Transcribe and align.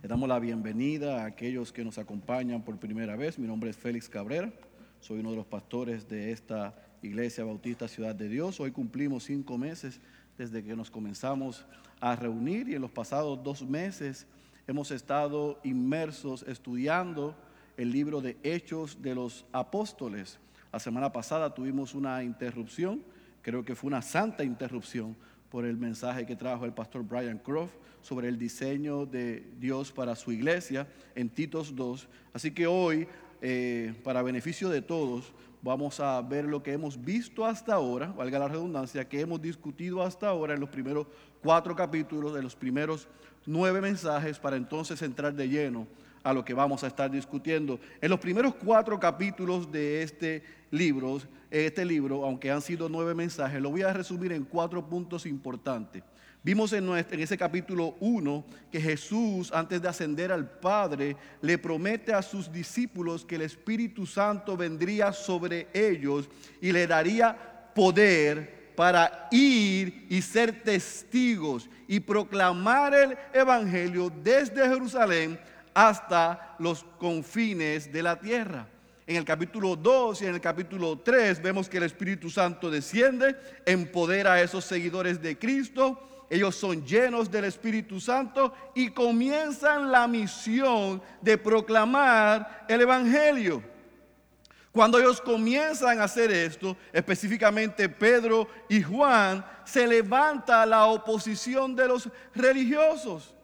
Le 0.00 0.06
damos 0.06 0.28
la 0.28 0.38
bienvenida 0.38 1.24
a 1.24 1.26
aquellos 1.26 1.72
que 1.72 1.84
nos 1.84 1.98
acompañan 1.98 2.62
por 2.62 2.78
primera 2.78 3.16
vez. 3.16 3.36
Mi 3.36 3.48
nombre 3.48 3.70
es 3.70 3.76
Félix 3.76 4.08
Cabrera, 4.08 4.52
soy 5.00 5.18
uno 5.18 5.30
de 5.30 5.36
los 5.36 5.46
pastores 5.46 6.08
de 6.08 6.30
esta 6.30 6.72
Iglesia 7.02 7.42
Bautista 7.42 7.88
Ciudad 7.88 8.14
de 8.14 8.28
Dios. 8.28 8.60
Hoy 8.60 8.70
cumplimos 8.70 9.24
cinco 9.24 9.58
meses 9.58 10.00
desde 10.36 10.62
que 10.62 10.76
nos 10.76 10.88
comenzamos 10.88 11.66
a 11.98 12.14
reunir 12.14 12.68
y 12.68 12.76
en 12.76 12.82
los 12.82 12.92
pasados 12.92 13.42
dos 13.42 13.66
meses 13.66 14.28
hemos 14.68 14.92
estado 14.92 15.58
inmersos 15.64 16.44
estudiando 16.44 17.34
el 17.76 17.90
libro 17.90 18.20
de 18.20 18.36
Hechos 18.44 19.02
de 19.02 19.16
los 19.16 19.46
Apóstoles. 19.50 20.38
La 20.72 20.78
semana 20.78 21.12
pasada 21.12 21.52
tuvimos 21.52 21.96
una 21.96 22.22
interrupción, 22.22 23.02
creo 23.42 23.64
que 23.64 23.74
fue 23.74 23.88
una 23.88 24.02
santa 24.02 24.44
interrupción 24.44 25.16
por 25.50 25.64
el 25.64 25.76
mensaje 25.76 26.26
que 26.26 26.36
trajo 26.36 26.64
el 26.64 26.72
pastor 26.72 27.02
Brian 27.02 27.38
Croft 27.38 27.74
sobre 28.02 28.28
el 28.28 28.38
diseño 28.38 29.06
de 29.06 29.44
Dios 29.58 29.92
para 29.92 30.14
su 30.14 30.32
iglesia 30.32 30.86
en 31.14 31.28
Titos 31.28 31.74
2. 31.74 32.08
Así 32.32 32.50
que 32.50 32.66
hoy, 32.66 33.08
eh, 33.40 33.94
para 34.04 34.22
beneficio 34.22 34.68
de 34.68 34.82
todos, 34.82 35.32
vamos 35.62 36.00
a 36.00 36.20
ver 36.22 36.44
lo 36.44 36.62
que 36.62 36.72
hemos 36.72 37.02
visto 37.02 37.44
hasta 37.44 37.74
ahora, 37.74 38.12
valga 38.16 38.38
la 38.38 38.48
redundancia, 38.48 39.08
que 39.08 39.20
hemos 39.20 39.40
discutido 39.40 40.02
hasta 40.02 40.28
ahora 40.28 40.54
en 40.54 40.60
los 40.60 40.68
primeros 40.68 41.06
cuatro 41.42 41.74
capítulos, 41.74 42.34
de 42.34 42.42
los 42.42 42.54
primeros 42.54 43.08
nueve 43.46 43.80
mensajes, 43.80 44.38
para 44.38 44.56
entonces 44.56 45.00
entrar 45.02 45.34
de 45.34 45.48
lleno 45.48 45.86
a 46.28 46.34
lo 46.34 46.44
que 46.44 46.52
vamos 46.52 46.84
a 46.84 46.88
estar 46.88 47.10
discutiendo. 47.10 47.80
En 48.02 48.10
los 48.10 48.20
primeros 48.20 48.54
cuatro 48.54 49.00
capítulos 49.00 49.72
de 49.72 50.02
este 50.02 50.42
libro, 50.70 51.18
este 51.50 51.86
libro, 51.86 52.22
aunque 52.22 52.50
han 52.50 52.60
sido 52.60 52.86
nueve 52.90 53.14
mensajes, 53.14 53.62
lo 53.62 53.70
voy 53.70 53.80
a 53.80 53.94
resumir 53.94 54.32
en 54.32 54.44
cuatro 54.44 54.86
puntos 54.86 55.24
importantes. 55.24 56.02
Vimos 56.42 56.74
en, 56.74 56.86
en 56.86 57.20
ese 57.20 57.38
capítulo 57.38 57.96
1 58.00 58.44
que 58.70 58.78
Jesús, 58.78 59.50
antes 59.54 59.80
de 59.80 59.88
ascender 59.88 60.30
al 60.30 60.50
Padre, 60.50 61.16
le 61.40 61.56
promete 61.56 62.12
a 62.12 62.20
sus 62.20 62.52
discípulos 62.52 63.24
que 63.24 63.36
el 63.36 63.42
Espíritu 63.42 64.04
Santo 64.04 64.54
vendría 64.54 65.14
sobre 65.14 65.68
ellos 65.72 66.28
y 66.60 66.72
le 66.72 66.86
daría 66.86 67.72
poder 67.74 68.74
para 68.76 69.28
ir 69.30 70.06
y 70.10 70.20
ser 70.20 70.62
testigos 70.62 71.70
y 71.88 72.00
proclamar 72.00 72.94
el 72.94 73.16
Evangelio 73.32 74.12
desde 74.22 74.68
Jerusalén 74.68 75.40
hasta 75.78 76.56
los 76.58 76.84
confines 76.98 77.92
de 77.92 78.02
la 78.02 78.18
tierra. 78.18 78.66
En 79.06 79.14
el 79.14 79.24
capítulo 79.24 79.76
2 79.76 80.22
y 80.22 80.26
en 80.26 80.34
el 80.34 80.40
capítulo 80.40 80.98
3 80.98 81.40
vemos 81.40 81.68
que 81.68 81.76
el 81.76 81.84
Espíritu 81.84 82.28
Santo 82.30 82.68
desciende, 82.68 83.36
empodera 83.64 84.32
a 84.32 84.42
esos 84.42 84.64
seguidores 84.64 85.22
de 85.22 85.38
Cristo 85.38 86.02
ellos 86.30 86.56
son 86.56 86.84
llenos 86.84 87.30
del 87.30 87.44
Espíritu 87.44 88.00
Santo 88.00 88.52
y 88.74 88.90
comienzan 88.90 89.90
la 89.90 90.06
misión 90.06 91.00
de 91.22 91.38
proclamar 91.38 92.66
el 92.68 92.82
Evangelio. 92.82 93.62
Cuando 94.70 94.98
ellos 94.98 95.20
comienzan 95.20 95.98
a 96.00 96.04
hacer 96.04 96.30
esto, 96.30 96.76
específicamente 96.92 97.88
Pedro 97.88 98.46
y 98.68 98.82
Juan, 98.82 99.44
se 99.64 99.86
levanta 99.86 100.66
la 100.66 100.86
oposición 100.86 101.74
de 101.74 101.88
los 101.88 102.08
religiosos. 102.34 103.34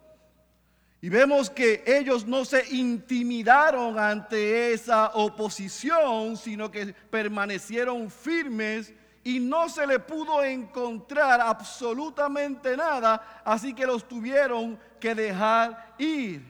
Y 1.05 1.11
vemos 1.11 1.51
que 1.51 1.85
ellos 1.87 2.27
no 2.27 2.47
se 2.47 2.65
intimidaron 2.75 3.99
ante 3.99 4.73
esa 4.73 5.09
oposición, 5.09 6.35
sino 6.35 6.71
que 6.71 6.95
permanecieron 7.11 8.11
firmes 8.11 8.91
y 9.23 9.39
no 9.39 9.69
se 9.69 9.87
le 9.87 9.99
pudo 9.99 10.43
encontrar 10.43 11.43
absolutamente 11.43 12.75
nada, 12.75 13.43
así 13.45 13.75
que 13.75 13.85
los 13.85 14.09
tuvieron 14.09 14.79
que 14.99 15.15
dejar 15.15 15.95
ir. 15.99 16.41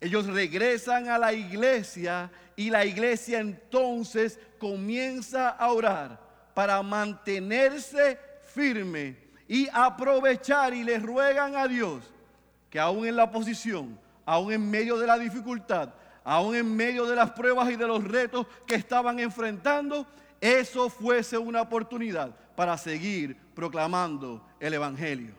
Ellos 0.00 0.26
regresan 0.26 1.08
a 1.08 1.16
la 1.16 1.32
iglesia 1.32 2.28
y 2.56 2.70
la 2.70 2.84
iglesia 2.84 3.38
entonces 3.38 4.40
comienza 4.58 5.50
a 5.50 5.70
orar 5.70 6.18
para 6.54 6.82
mantenerse 6.82 8.18
firme 8.52 9.16
y 9.46 9.68
aprovechar 9.72 10.74
y 10.74 10.82
le 10.82 10.98
ruegan 10.98 11.54
a 11.54 11.68
Dios 11.68 12.15
que 12.76 12.80
aún 12.80 13.06
en 13.06 13.16
la 13.16 13.30
posición, 13.30 13.98
aún 14.26 14.52
en 14.52 14.70
medio 14.70 14.98
de 14.98 15.06
la 15.06 15.18
dificultad, 15.18 15.94
aún 16.22 16.54
en 16.54 16.76
medio 16.76 17.06
de 17.06 17.16
las 17.16 17.30
pruebas 17.30 17.70
y 17.70 17.76
de 17.76 17.86
los 17.86 18.04
retos 18.04 18.46
que 18.66 18.74
estaban 18.74 19.18
enfrentando, 19.18 20.06
eso 20.42 20.90
fuese 20.90 21.38
una 21.38 21.62
oportunidad 21.62 22.36
para 22.54 22.76
seguir 22.76 23.34
proclamando 23.54 24.46
el 24.60 24.74
Evangelio. 24.74 25.32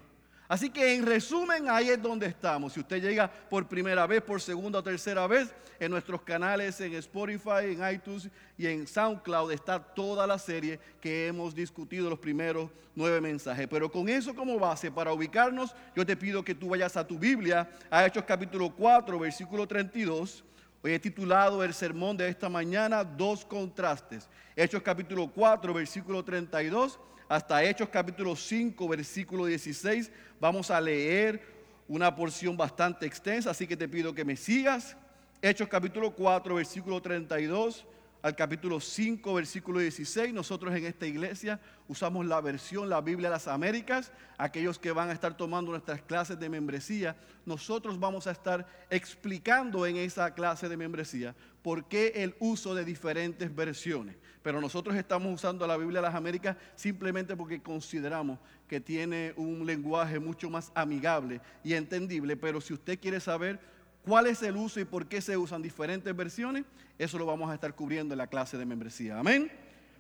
Así 0.48 0.70
que 0.70 0.96
en 0.96 1.06
resumen, 1.06 1.70
ahí 1.70 1.90
es 1.90 2.02
donde 2.02 2.26
estamos. 2.26 2.74
Si 2.74 2.80
usted 2.80 3.02
llega 3.02 3.30
por 3.30 3.68
primera 3.68 4.08
vez, 4.08 4.22
por 4.22 4.40
segunda 4.40 4.80
o 4.80 4.84
tercera 4.84 5.28
vez, 5.28 5.54
en 5.80 5.92
nuestros 5.92 6.22
canales 6.22 6.80
en 6.82 6.94
Spotify, 6.96 7.66
en 7.66 7.94
iTunes 7.94 8.30
y 8.58 8.66
en 8.66 8.88
SoundCloud 8.88 9.52
está 9.52 9.80
toda 9.80 10.26
la 10.26 10.40
serie 10.40 10.80
que 11.02 11.28
hemos 11.28 11.54
discutido 11.54 12.10
los 12.10 12.20
primeros 12.20 12.70
nueve 12.96 13.20
mensajes. 13.22 13.68
Pero 13.68 13.92
con 13.92 14.08
eso 14.10 14.34
como 14.34 14.58
base, 14.58 14.90
para 14.90 15.12
ubicarnos, 15.14 15.76
yo 15.96 16.06
te 16.06 16.16
pido 16.16 16.44
que 16.44 16.56
tú 16.56 16.70
vayas 16.70 16.96
a 16.98 17.06
tu 17.06 17.20
Biblia, 17.20 17.70
a 17.90 18.06
Hechos 18.06 18.24
capítulo 18.24 18.74
4, 18.74 19.20
versículo 19.20 19.68
32. 19.68 20.44
Hoy 20.82 20.94
he 20.94 21.00
titulado 21.00 21.64
el 21.64 21.74
sermón 21.74 22.16
de 22.16 22.30
esta 22.30 22.50
mañana 22.50 23.04
Dos 23.04 23.44
contrastes. 23.44 24.30
Hechos 24.56 24.82
capítulo 24.82 25.28
4, 25.28 25.74
versículo 25.74 26.24
32, 26.24 27.00
hasta 27.30 27.64
Hechos 27.64 27.90
capítulo 27.90 28.36
5, 28.36 28.88
versículo 28.88 29.46
16. 29.46 30.12
Vamos 30.40 30.72
a 30.72 30.80
leer 30.80 31.42
una 31.88 32.16
porción 32.16 32.56
bastante 32.56 33.06
extensa, 33.06 33.52
así 33.52 33.68
que 33.68 33.78
te 33.78 33.88
pido 33.88 34.14
que 34.14 34.26
me 34.26 34.36
sigas. 34.36 34.96
Hechos 35.42 35.68
capítulo 35.68 36.12
4, 36.12 36.56
versículo 36.56 37.02
32 37.02 37.86
al 38.22 38.36
capítulo 38.36 38.80
5, 38.80 39.34
versículo 39.34 39.80
16. 39.80 40.34
Nosotros 40.34 40.76
en 40.76 40.86
esta 40.86 41.06
iglesia 41.06 41.60
usamos 41.88 42.26
la 42.26 42.42
versión, 42.42 42.90
la 42.90 43.02
Biblia 43.02 43.30
de 43.30 43.36
las 43.36 43.48
Américas. 43.48 44.12
Aquellos 44.38 44.80
que 44.80 44.92
van 44.92 45.10
a 45.10 45.14
estar 45.14 45.36
tomando 45.36 45.72
nuestras 45.72 46.02
clases 46.02 46.40
de 46.40 46.50
membresía, 46.50 47.16
nosotros 47.46 48.00
vamos 48.00 48.26
a 48.28 48.32
estar 48.32 48.68
explicando 48.90 49.86
en 49.86 49.98
esa 49.98 50.34
clase 50.34 50.68
de 50.68 50.78
membresía 50.78 51.36
por 51.62 51.86
qué 51.86 52.14
el 52.16 52.36
uso 52.40 52.74
de 52.74 52.86
diferentes 52.86 53.54
versiones. 53.54 54.16
Pero 54.48 54.62
nosotros 54.62 54.96
estamos 54.96 55.34
usando 55.34 55.68
la 55.68 55.76
Biblia 55.76 56.00
de 56.00 56.08
las 56.08 56.16
Américas 56.16 56.56
simplemente 56.74 57.36
porque 57.36 57.62
consideramos 57.62 58.40
que 58.66 58.80
tiene 58.80 59.34
un 59.36 59.66
lenguaje 59.66 60.20
mucho 60.20 60.50
más 60.50 60.72
amigable 60.74 61.42
y 61.66 61.74
entendible. 61.74 62.38
Pero 62.38 62.62
si 62.62 62.74
usted 62.74 62.98
quiere 62.98 63.20
saber 63.20 63.60
cuál 64.06 64.26
es 64.26 64.42
el 64.44 64.56
uso 64.56 64.80
y 64.80 64.86
por 64.86 65.06
qué 65.08 65.20
se 65.20 65.36
usan 65.36 65.62
diferentes 65.62 66.16
versiones, 66.16 66.64
eso 66.98 67.18
lo 67.18 67.26
vamos 67.26 67.52
a 67.52 67.56
estar 67.56 67.76
cubriendo 67.76 68.14
en 68.14 68.20
la 68.20 68.28
clase 68.28 68.58
de 68.58 68.66
membresía. 68.66 69.20
Amén. 69.20 69.52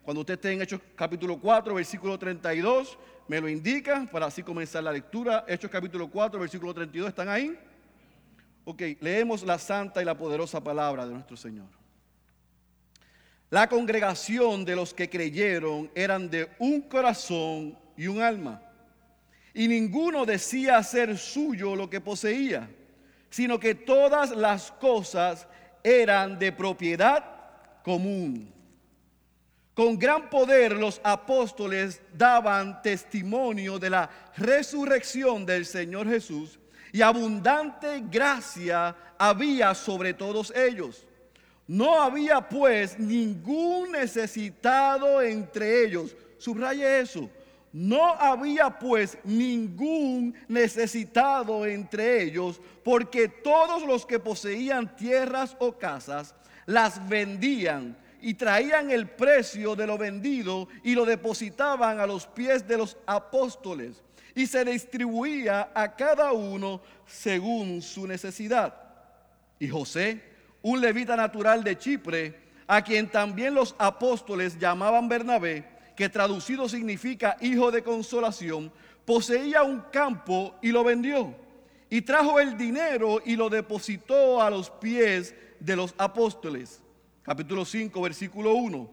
Cuando 0.01 0.21
usted 0.21 0.35
esté 0.35 0.53
en 0.53 0.61
Hechos 0.61 0.79
capítulo 0.95 1.37
4, 1.37 1.73
versículo 1.73 2.17
32, 2.17 2.97
me 3.27 3.41
lo 3.41 3.49
indica 3.49 4.07
para 4.09 4.27
así 4.27 4.43
comenzar 4.43 4.81
la 4.81 4.93
lectura. 4.93 5.43
Hechos 5.45 5.69
capítulo 5.69 6.09
4, 6.09 6.39
versículo 6.39 6.73
32, 6.73 7.09
¿están 7.09 7.27
ahí? 7.27 7.53
Ok, 8.63 8.81
leemos 9.01 9.43
la 9.43 9.59
santa 9.59 10.01
y 10.01 10.05
la 10.05 10.17
poderosa 10.17 10.63
palabra 10.63 11.05
de 11.05 11.11
nuestro 11.11 11.35
Señor. 11.35 11.67
La 13.49 13.67
congregación 13.69 14.65
de 14.65 14.75
los 14.75 14.93
que 14.93 15.09
creyeron 15.09 15.89
eran 15.95 16.29
de 16.29 16.49
un 16.59 16.81
corazón 16.81 17.77
y 17.95 18.07
un 18.07 18.21
alma. 18.21 18.61
Y 19.53 19.67
ninguno 19.67 20.25
decía 20.25 20.81
ser 20.83 21.17
suyo 21.17 21.75
lo 21.75 21.89
que 21.89 22.01
poseía 22.01 22.69
sino 23.29 23.59
que 23.59 23.75
todas 23.75 24.31
las 24.31 24.71
cosas 24.71 25.47
eran 25.83 26.39
de 26.39 26.51
propiedad 26.51 27.23
común. 27.83 28.53
Con 29.73 29.97
gran 29.97 30.29
poder 30.29 30.73
los 30.73 30.99
apóstoles 31.03 32.01
daban 32.13 32.81
testimonio 32.81 33.77
de 33.77 33.91
la 33.91 34.09
resurrección 34.37 35.45
del 35.45 35.65
Señor 35.65 36.07
Jesús 36.07 36.59
y 36.91 37.01
abundante 37.01 38.03
gracia 38.09 38.95
había 39.19 39.75
sobre 39.75 40.13
todos 40.13 40.51
ellos. 40.55 41.05
No 41.67 42.01
había 42.01 42.47
pues 42.47 42.97
ningún 42.97 43.91
necesitado 43.91 45.21
entre 45.21 45.85
ellos. 45.85 46.15
Subraye 46.37 47.01
eso. 47.01 47.29
No 47.73 48.13
había 48.13 48.79
pues 48.79 49.17
ningún 49.23 50.33
necesitado 50.47 51.65
entre 51.65 52.23
ellos, 52.23 52.61
porque 52.83 53.27
todos 53.27 53.83
los 53.83 54.05
que 54.05 54.19
poseían 54.19 54.95
tierras 54.95 55.55
o 55.59 55.77
casas 55.77 56.33
las 56.65 57.07
vendían 57.07 57.97
y 58.21 58.33
traían 58.33 58.89
el 58.89 59.07
precio 59.07 59.75
de 59.75 59.85
lo 59.85 59.97
vendido 59.97 60.67
y 60.83 60.95
lo 60.95 61.05
depositaban 61.05 61.99
a 61.99 62.07
los 62.07 62.25
pies 62.25 62.67
de 62.67 62.77
los 62.77 62.97
apóstoles 63.05 64.01
y 64.33 64.47
se 64.47 64.63
distribuía 64.63 65.71
a 65.73 65.95
cada 65.95 66.31
uno 66.31 66.81
según 67.05 67.81
su 67.81 68.07
necesidad. 68.07 68.73
Y 69.59 69.67
José, 69.67 70.21
un 70.61 70.81
levita 70.81 71.15
natural 71.15 71.63
de 71.63 71.77
Chipre, 71.77 72.39
a 72.67 72.81
quien 72.81 73.09
también 73.09 73.53
los 73.53 73.75
apóstoles 73.77 74.59
llamaban 74.59 75.07
Bernabé, 75.07 75.65
que 75.95 76.09
traducido 76.09 76.67
significa 76.67 77.37
hijo 77.41 77.71
de 77.71 77.83
consolación, 77.83 78.71
poseía 79.05 79.63
un 79.63 79.81
campo 79.91 80.55
y 80.61 80.71
lo 80.71 80.83
vendió. 80.83 81.33
y 81.89 82.01
trajo 82.01 82.39
el 82.39 82.57
dinero 82.57 83.21
y 83.25 83.35
lo 83.35 83.49
depositó 83.49 84.41
a 84.41 84.49
los 84.49 84.69
pies 84.69 85.33
de 85.59 85.75
los 85.75 85.95
apóstoles. 85.97 86.81
Capítulo 87.23 87.65
5, 87.65 88.01
versículo 88.01 88.53
1. 88.55 88.89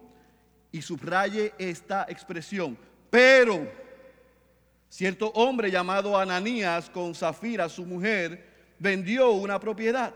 Y 0.73 0.83
subraye 0.83 1.53
esta 1.59 2.07
expresión. 2.09 2.77
Pero 3.11 3.69
cierto 4.89 5.29
hombre 5.35 5.71
llamado 5.71 6.19
Ananías 6.19 6.89
con 6.89 7.15
Zafira, 7.15 7.69
su 7.69 7.85
mujer, 7.85 8.45
vendió 8.79 9.33
una 9.33 9.59
propiedad 9.59 10.15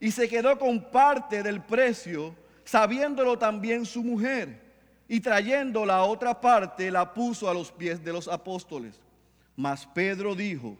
y 0.00 0.10
se 0.10 0.28
quedó 0.28 0.58
con 0.58 0.90
parte 0.90 1.42
del 1.42 1.60
precio, 1.60 2.34
sabiéndolo 2.64 3.38
también 3.38 3.84
su 3.84 4.02
mujer. 4.02 4.70
Y 5.06 5.20
trayendo 5.20 5.84
la 5.84 6.04
otra 6.04 6.40
parte, 6.40 6.90
la 6.90 7.12
puso 7.12 7.50
a 7.50 7.54
los 7.54 7.70
pies 7.70 8.02
de 8.02 8.12
los 8.12 8.26
apóstoles. 8.26 8.98
Mas 9.56 9.86
Pedro 9.86 10.34
dijo, 10.34 10.78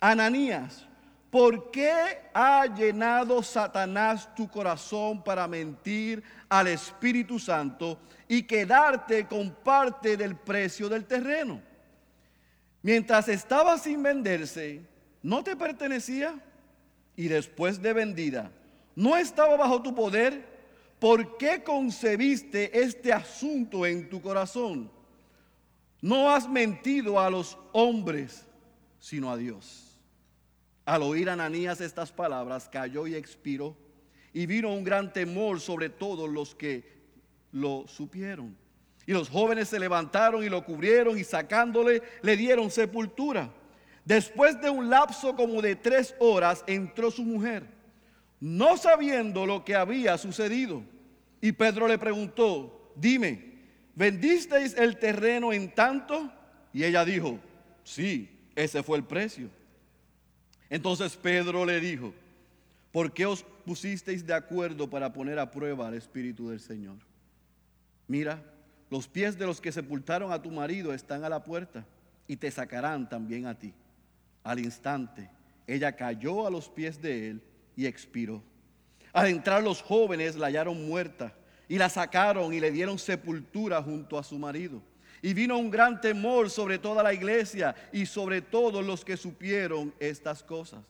Ananías, 0.00 0.86
¿por 1.30 1.70
qué 1.70 1.92
ha 2.34 2.66
llenado 2.66 3.42
Satanás 3.42 4.34
tu 4.34 4.48
corazón 4.48 5.22
para 5.22 5.48
mentir 5.48 6.22
al 6.48 6.66
Espíritu 6.66 7.38
Santo 7.38 7.98
y 8.26 8.42
quedarte 8.42 9.26
con 9.26 9.50
parte 9.50 10.16
del 10.16 10.36
precio 10.36 10.88
del 10.88 11.06
terreno? 11.06 11.62
Mientras 12.82 13.28
estaba 13.28 13.78
sin 13.78 14.02
venderse, 14.02 14.82
¿no 15.22 15.42
te 15.42 15.56
pertenecía? 15.56 16.34
Y 17.16 17.28
después 17.28 17.80
de 17.80 17.92
vendida, 17.92 18.50
¿no 18.98 19.16
estaba 19.16 19.56
bajo 19.56 19.80
tu 19.80 19.94
poder? 19.94 20.44
¿Por 20.98 21.36
qué 21.36 21.62
concebiste 21.62 22.76
este 22.80 23.12
asunto 23.12 23.86
en 23.86 24.08
tu 24.08 24.20
corazón? 24.20 24.90
No 26.00 26.28
has 26.30 26.48
mentido 26.48 27.20
a 27.20 27.30
los 27.30 27.56
hombres, 27.72 28.44
sino 28.98 29.30
a 29.30 29.36
Dios. 29.36 30.00
Al 30.84 31.02
oír 31.04 31.30
Ananías 31.30 31.80
estas 31.80 32.10
palabras, 32.10 32.68
cayó 32.68 33.06
y 33.06 33.14
expiró. 33.14 33.76
Y 34.32 34.46
vino 34.46 34.74
un 34.74 34.82
gran 34.82 35.12
temor 35.12 35.60
sobre 35.60 35.90
todos 35.90 36.28
los 36.28 36.56
que 36.56 36.98
lo 37.52 37.86
supieron. 37.86 38.56
Y 39.06 39.12
los 39.12 39.28
jóvenes 39.28 39.68
se 39.68 39.78
levantaron 39.78 40.42
y 40.42 40.48
lo 40.48 40.64
cubrieron 40.64 41.16
y 41.16 41.22
sacándole 41.22 42.02
le 42.22 42.36
dieron 42.36 42.68
sepultura. 42.68 43.48
Después 44.04 44.60
de 44.60 44.70
un 44.70 44.90
lapso 44.90 45.36
como 45.36 45.62
de 45.62 45.76
tres 45.76 46.16
horas 46.18 46.64
entró 46.66 47.12
su 47.12 47.22
mujer, 47.22 47.77
no 48.40 48.76
sabiendo 48.76 49.46
lo 49.46 49.64
que 49.64 49.74
había 49.74 50.16
sucedido. 50.18 50.82
Y 51.40 51.52
Pedro 51.52 51.88
le 51.88 51.98
preguntó, 51.98 52.92
dime, 52.96 53.52
¿vendisteis 53.94 54.76
el 54.76 54.98
terreno 54.98 55.52
en 55.52 55.74
tanto? 55.74 56.32
Y 56.72 56.84
ella 56.84 57.04
dijo, 57.04 57.38
sí, 57.84 58.28
ese 58.54 58.82
fue 58.82 58.98
el 58.98 59.04
precio. 59.04 59.50
Entonces 60.70 61.16
Pedro 61.16 61.64
le 61.64 61.80
dijo, 61.80 62.12
¿por 62.92 63.12
qué 63.12 63.26
os 63.26 63.42
pusisteis 63.64 64.26
de 64.26 64.34
acuerdo 64.34 64.88
para 64.88 65.12
poner 65.12 65.38
a 65.38 65.50
prueba 65.50 65.88
al 65.88 65.94
Espíritu 65.94 66.50
del 66.50 66.60
Señor? 66.60 66.96
Mira, 68.06 68.42
los 68.90 69.06
pies 69.06 69.38
de 69.38 69.46
los 69.46 69.60
que 69.60 69.72
sepultaron 69.72 70.32
a 70.32 70.40
tu 70.40 70.50
marido 70.50 70.94
están 70.94 71.24
a 71.24 71.28
la 71.28 71.44
puerta 71.44 71.84
y 72.26 72.36
te 72.36 72.50
sacarán 72.50 73.08
también 73.08 73.46
a 73.46 73.58
ti. 73.58 73.72
Al 74.42 74.58
instante, 74.58 75.30
ella 75.66 75.94
cayó 75.94 76.46
a 76.46 76.50
los 76.50 76.68
pies 76.68 77.00
de 77.00 77.30
él 77.30 77.42
y 77.78 77.86
expiró. 77.86 78.42
Al 79.12 79.28
entrar 79.28 79.62
los 79.62 79.82
jóvenes 79.82 80.34
la 80.34 80.48
hallaron 80.48 80.84
muerta 80.84 81.32
y 81.68 81.78
la 81.78 81.88
sacaron 81.88 82.52
y 82.52 82.58
le 82.58 82.72
dieron 82.72 82.98
sepultura 82.98 83.80
junto 83.80 84.18
a 84.18 84.24
su 84.24 84.36
marido. 84.36 84.82
Y 85.22 85.32
vino 85.32 85.56
un 85.56 85.70
gran 85.70 86.00
temor 86.00 86.50
sobre 86.50 86.80
toda 86.80 87.04
la 87.04 87.14
iglesia 87.14 87.76
y 87.92 88.04
sobre 88.04 88.42
todos 88.42 88.84
los 88.84 89.04
que 89.04 89.16
supieron 89.16 89.94
estas 90.00 90.42
cosas. 90.42 90.80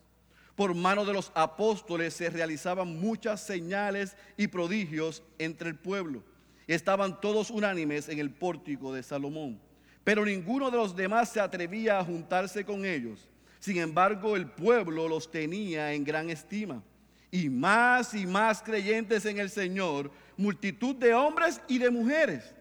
Por 0.57 0.75
mano 0.75 1.05
de 1.05 1.13
los 1.13 1.31
apóstoles 1.35 2.15
se 2.15 2.31
realizaban 2.31 2.99
muchas 2.99 3.43
señales 3.43 4.17
y 4.39 4.47
prodigios 4.47 5.23
entre 5.39 5.69
el 5.69 5.77
pueblo. 5.77 6.23
estaban 6.67 7.21
todos 7.21 7.51
unánimes 7.51 8.09
en 8.09 8.19
el 8.19 8.31
pórtico 8.31 8.95
de 8.95 9.03
Salomón. 9.03 9.61
Pero 10.05 10.25
ninguno 10.25 10.71
de 10.71 10.79
los 10.79 10.97
demás 10.97 11.29
se 11.29 11.41
atrevía 11.41 11.99
a 11.99 12.05
juntarse 12.05 12.65
con 12.65 12.87
ellos. 12.87 13.29
Sin 13.61 13.79
embargo, 13.79 14.37
el 14.37 14.47
pueblo 14.47 15.09
los 15.09 15.31
tenía 15.31 15.93
en 15.93 16.05
gran 16.05 16.31
estima. 16.31 16.83
Y 17.31 17.49
más 17.49 18.15
y 18.15 18.27
más 18.27 18.63
creyentes 18.63 19.27
en 19.27 19.39
el 19.39 19.51
Señor, 19.51 20.11
multitud 20.37 20.97
de 20.97 21.13
hombres 21.15 21.61
y 21.69 21.79
de 21.79 21.91
mujeres 21.91 22.55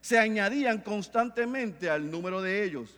se 0.00 0.18
añadían 0.18 0.78
constantemente 0.78 1.88
al 1.88 2.10
número 2.10 2.42
de 2.42 2.64
ellos, 2.64 2.90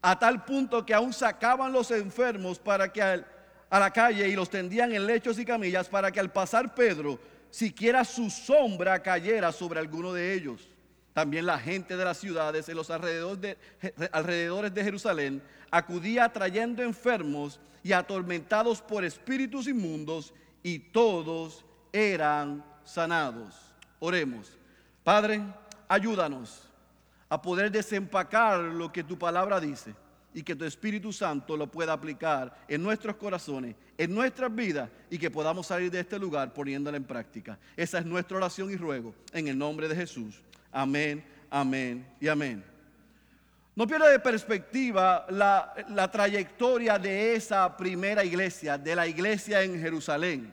a 0.00 0.18
tal 0.18 0.44
punto 0.44 0.84
que 0.84 0.94
aún 0.94 1.12
sacaban 1.12 1.72
los 1.72 1.90
enfermos 1.90 2.58
para 2.58 2.90
que 2.92 3.02
a 3.02 3.78
la 3.78 3.90
calle 3.92 4.26
y 4.28 4.34
los 4.34 4.48
tendían 4.48 4.92
en 4.92 5.06
lechos 5.06 5.38
y 5.38 5.44
camillas 5.44 5.88
para 5.88 6.10
que 6.10 6.18
al 6.18 6.32
pasar 6.32 6.74
Pedro, 6.74 7.20
siquiera 7.50 8.04
su 8.04 8.30
sombra 8.30 9.02
cayera 9.02 9.52
sobre 9.52 9.80
alguno 9.80 10.12
de 10.12 10.34
ellos. 10.34 10.68
También 11.16 11.46
la 11.46 11.58
gente 11.58 11.96
de 11.96 12.04
las 12.04 12.18
ciudades 12.18 12.68
en 12.68 12.76
los 12.76 12.90
alrededores 12.90 14.74
de, 14.74 14.84
Jerusalén 14.84 15.42
acudía 15.70 16.30
trayendo 16.30 16.82
enfermos 16.82 17.58
y 17.82 17.92
atormentados 17.92 18.82
por 18.82 19.02
espíritus 19.02 19.66
inmundos 19.66 20.34
y 20.62 20.78
todos 20.78 21.64
eran 21.90 22.62
sanados. 22.84 23.54
Oremos. 23.98 24.58
Padre, 25.02 25.40
ayúdanos 25.88 26.68
a 27.30 27.40
poder 27.40 27.72
desempacar 27.72 28.60
lo 28.60 28.92
que 28.92 29.02
tu 29.02 29.18
palabra 29.18 29.58
dice 29.58 29.94
y 30.34 30.42
que 30.42 30.54
tu 30.54 30.66
Espíritu 30.66 31.14
Santo 31.14 31.56
lo 31.56 31.66
pueda 31.66 31.94
aplicar 31.94 32.54
en 32.68 32.82
nuestros 32.82 33.16
corazones, 33.16 33.74
en 33.96 34.14
nuestras 34.14 34.54
vidas 34.54 34.90
y 35.08 35.16
que 35.16 35.30
podamos 35.30 35.68
salir 35.68 35.90
de 35.90 36.00
este 36.00 36.18
lugar 36.18 36.52
poniéndola 36.52 36.98
en 36.98 37.04
práctica. 37.04 37.58
Esa 37.74 38.00
es 38.00 38.04
nuestra 38.04 38.36
oración 38.36 38.70
y 38.70 38.76
ruego 38.76 39.14
en 39.32 39.48
el 39.48 39.56
nombre 39.56 39.88
de 39.88 39.96
Jesús. 39.96 40.42
Amén, 40.76 41.24
amén 41.48 42.06
y 42.20 42.28
amén. 42.28 42.62
No 43.74 43.86
pierda 43.86 44.10
de 44.10 44.18
perspectiva 44.18 45.24
la, 45.30 45.72
la 45.88 46.10
trayectoria 46.10 46.98
de 46.98 47.34
esa 47.34 47.74
primera 47.74 48.22
iglesia, 48.22 48.76
de 48.76 48.94
la 48.94 49.06
iglesia 49.06 49.62
en 49.62 49.80
Jerusalén. 49.80 50.52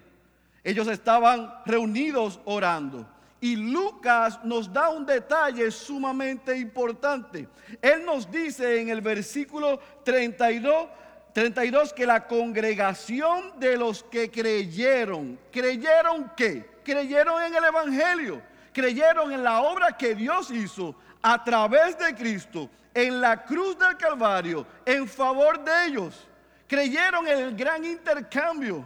Ellos 0.64 0.88
estaban 0.88 1.54
reunidos 1.66 2.40
orando. 2.46 3.06
Y 3.42 3.58
Lucas 3.58 4.40
nos 4.46 4.72
da 4.72 4.88
un 4.88 5.06
detalle 5.06 5.70
sumamente 5.72 6.58
importante. 6.58 7.50
Él 7.81 8.06
nos 8.06 8.31
dice 8.31 8.80
en 8.80 8.88
el 8.88 9.02
versículo 9.02 9.78
32, 10.06 10.88
32 11.34 11.92
que 11.92 12.06
la 12.06 12.25
congregación 12.25 13.60
de 13.60 13.75
los 13.75 14.04
que 14.04 14.31
creyeron, 14.31 15.38
¿creyeron 15.52 16.32
qué? 16.38 16.65
Creyeron 16.82 17.44
en 17.44 17.56
el 17.56 17.65
Evangelio, 17.65 18.52
creyeron 18.74 19.32
en 19.32 19.44
la 19.44 19.62
obra 19.62 19.96
que 19.96 20.15
Dios 20.15 20.51
hizo 20.51 20.96
a 21.22 21.44
través 21.44 21.98
de 21.98 22.13
Cristo 22.15 22.70
en 22.94 23.22
la 23.22 23.44
cruz 23.44 23.77
del 23.77 23.96
Calvario 23.98 24.65
en 24.86 25.08
favor 25.08 25.63
de 25.63 25.86
ellos. 25.86 26.27
Creyeron 26.68 27.27
en 27.27 27.39
el 27.39 27.56
gran 27.56 27.84
intercambio 27.86 28.86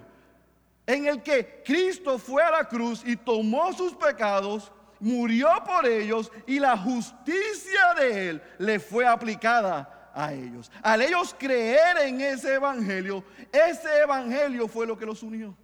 en 0.86 1.08
el 1.08 1.22
que 1.22 1.62
Cristo 1.65 2.17
fue 2.17 2.41
a 2.41 2.51
la 2.51 2.63
cruz 2.63 3.03
y 3.06 3.15
tomó 3.15 3.74
sus 3.74 3.94
pecados, 3.94 4.72
murió 5.00 5.50
por 5.65 5.86
ellos 5.86 6.32
y 6.46 6.60
la 6.60 6.77
justicia 6.77 7.94
de 7.98 8.29
Él 8.29 8.41
le 8.58 8.79
fue 8.79 9.06
aplicada 9.06 10.12
a 10.13 10.34
ellos. 10.34 10.72
Al 10.82 11.01
ellos 11.01 11.36
creer 11.38 11.98
en 12.00 12.22
ese 12.22 12.56
evangelio, 12.56 13.24
ese 13.51 14.00
evangelio 14.01 14.67
fue 14.67 14.88
lo 14.88 14.98
que 14.98 15.06
los 15.06 15.22
unió. 15.24 15.56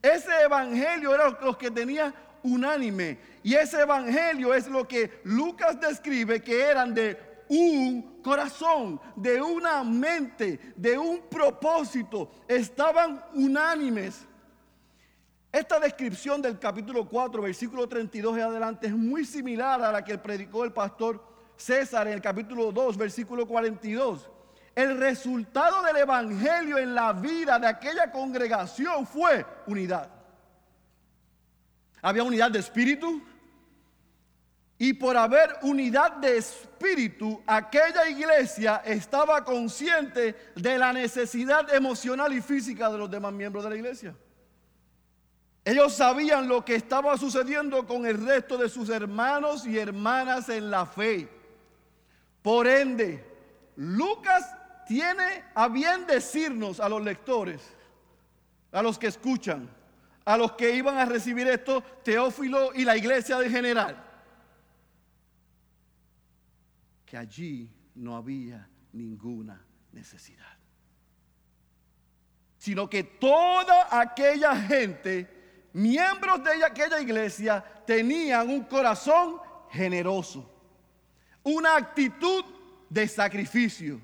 Ese 0.00 0.42
evangelio 0.42 1.14
era 1.14 1.28
lo 1.28 1.56
que 1.58 1.70
tenía 1.70 2.12
unánime. 2.42 3.18
Y 3.42 3.54
ese 3.54 3.80
evangelio 3.80 4.54
es 4.54 4.68
lo 4.68 4.86
que 4.86 5.20
Lucas 5.24 5.80
describe 5.80 6.42
que 6.42 6.60
eran 6.62 6.94
de 6.94 7.18
un 7.48 8.20
corazón, 8.22 9.00
de 9.16 9.42
una 9.42 9.84
mente, 9.84 10.58
de 10.76 10.96
un 10.96 11.22
propósito. 11.28 12.30
Estaban 12.48 13.22
unánimes. 13.34 14.26
Esta 15.50 15.78
descripción 15.78 16.40
del 16.40 16.58
capítulo 16.58 17.06
4, 17.06 17.42
versículo 17.42 17.86
32 17.86 18.36
en 18.38 18.42
adelante 18.42 18.86
es 18.86 18.94
muy 18.94 19.24
similar 19.24 19.82
a 19.82 19.92
la 19.92 20.02
que 20.02 20.16
predicó 20.16 20.64
el 20.64 20.72
pastor 20.72 21.22
César 21.56 22.06
en 22.06 22.14
el 22.14 22.22
capítulo 22.22 22.72
2, 22.72 22.96
versículo 22.96 23.46
42. 23.46 24.30
El 24.74 24.96
resultado 24.96 25.82
del 25.82 25.98
Evangelio 25.98 26.78
en 26.78 26.94
la 26.94 27.12
vida 27.12 27.58
de 27.58 27.66
aquella 27.66 28.10
congregación 28.10 29.06
fue 29.06 29.44
unidad. 29.66 30.21
Había 32.02 32.24
unidad 32.24 32.50
de 32.50 32.58
espíritu. 32.58 33.22
Y 34.76 34.94
por 34.94 35.16
haber 35.16 35.58
unidad 35.62 36.16
de 36.16 36.38
espíritu, 36.38 37.40
aquella 37.46 38.08
iglesia 38.08 38.82
estaba 38.84 39.44
consciente 39.44 40.34
de 40.56 40.78
la 40.78 40.92
necesidad 40.92 41.72
emocional 41.72 42.32
y 42.32 42.42
física 42.42 42.90
de 42.90 42.98
los 42.98 43.08
demás 43.08 43.32
miembros 43.32 43.62
de 43.62 43.70
la 43.70 43.76
iglesia. 43.76 44.16
Ellos 45.64 45.92
sabían 45.92 46.48
lo 46.48 46.64
que 46.64 46.74
estaba 46.74 47.16
sucediendo 47.16 47.86
con 47.86 48.04
el 48.04 48.26
resto 48.26 48.58
de 48.58 48.68
sus 48.68 48.88
hermanos 48.88 49.64
y 49.64 49.78
hermanas 49.78 50.48
en 50.48 50.68
la 50.68 50.84
fe. 50.84 51.28
Por 52.42 52.66
ende, 52.66 53.24
Lucas 53.76 54.56
tiene 54.88 55.44
a 55.54 55.68
bien 55.68 56.06
decirnos 56.06 56.80
a 56.80 56.88
los 56.88 57.02
lectores, 57.02 57.62
a 58.72 58.82
los 58.82 58.98
que 58.98 59.06
escuchan, 59.06 59.70
a 60.24 60.36
los 60.36 60.52
que 60.52 60.74
iban 60.74 60.98
a 60.98 61.04
recibir 61.04 61.46
esto, 61.48 61.82
Teófilo 62.02 62.72
y 62.74 62.84
la 62.84 62.96
iglesia 62.96 63.38
de 63.38 63.50
general, 63.50 64.02
que 67.04 67.16
allí 67.16 67.70
no 67.94 68.16
había 68.16 68.68
ninguna 68.92 69.64
necesidad, 69.92 70.56
sino 72.58 72.88
que 72.88 73.02
toda 73.02 73.88
aquella 74.00 74.54
gente, 74.56 75.68
miembros 75.72 76.42
de 76.44 76.64
aquella 76.64 77.00
iglesia, 77.00 77.62
tenían 77.86 78.48
un 78.48 78.64
corazón 78.64 79.40
generoso, 79.70 80.48
una 81.42 81.76
actitud 81.76 82.44
de 82.88 83.08
sacrificio. 83.08 84.00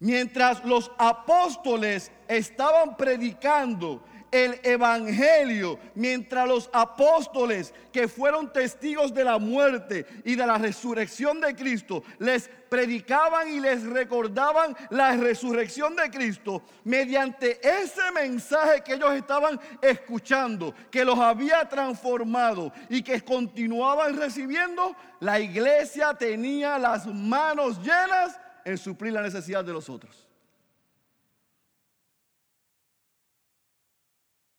Mientras 0.00 0.64
los 0.64 0.90
apóstoles 0.96 2.10
estaban 2.26 2.96
predicando 2.96 4.02
el 4.30 4.60
Evangelio, 4.62 5.78
mientras 5.94 6.46
los 6.48 6.70
apóstoles 6.72 7.74
que 7.92 8.08
fueron 8.08 8.52
testigos 8.52 9.12
de 9.12 9.24
la 9.24 9.38
muerte 9.38 10.06
y 10.24 10.36
de 10.36 10.46
la 10.46 10.56
resurrección 10.56 11.40
de 11.40 11.54
Cristo, 11.54 12.02
les 12.18 12.48
predicaban 12.68 13.48
y 13.48 13.60
les 13.60 13.82
recordaban 13.82 14.76
la 14.90 15.16
resurrección 15.16 15.96
de 15.96 16.10
Cristo, 16.10 16.62
mediante 16.84 17.60
ese 17.60 18.10
mensaje 18.14 18.82
que 18.82 18.94
ellos 18.94 19.12
estaban 19.14 19.60
escuchando, 19.82 20.74
que 20.90 21.04
los 21.04 21.18
había 21.18 21.68
transformado 21.68 22.72
y 22.88 23.02
que 23.02 23.20
continuaban 23.22 24.16
recibiendo, 24.16 24.96
la 25.18 25.40
iglesia 25.40 26.14
tenía 26.14 26.78
las 26.78 27.06
manos 27.06 27.78
llenas 27.78 28.38
en 28.64 28.78
suplir 28.78 29.12
la 29.12 29.22
necesidad 29.22 29.64
de 29.64 29.72
los 29.72 29.88
otros. 29.88 30.26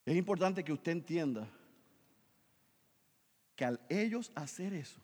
Es 0.06 0.16
importante 0.16 0.64
que 0.64 0.74
usted 0.74 0.92
entienda 0.92 1.48
que 3.56 3.66
al 3.66 3.80
ellos 3.90 4.32
hacer 4.36 4.74
eso, 4.74 5.00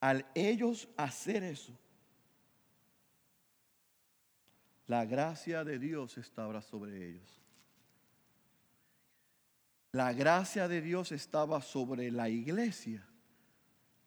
al 0.00 0.26
ellos 0.34 0.88
hacer 0.96 1.42
eso, 1.42 1.72
la 4.86 5.04
gracia 5.04 5.64
de 5.64 5.78
Dios 5.78 6.16
estaba 6.18 6.62
sobre 6.62 7.08
ellos. 7.08 7.42
La 9.92 10.12
gracia 10.12 10.68
de 10.68 10.82
Dios 10.82 11.10
estaba 11.10 11.62
sobre 11.62 12.10
la 12.10 12.28
iglesia, 12.28 13.04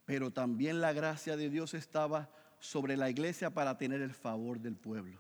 pero 0.10 0.32
también 0.32 0.82
la 0.82 0.92
gracia 0.92 1.38
de 1.38 1.52
Dios 1.52 1.76
estaba 1.76 2.32
sobre 2.58 2.98
la 2.98 3.12
iglesia 3.12 3.54
para 3.54 3.78
tener 3.78 4.02
el 4.02 4.16
favor 4.16 4.60
del 4.60 4.76
pueblo. 4.76 5.20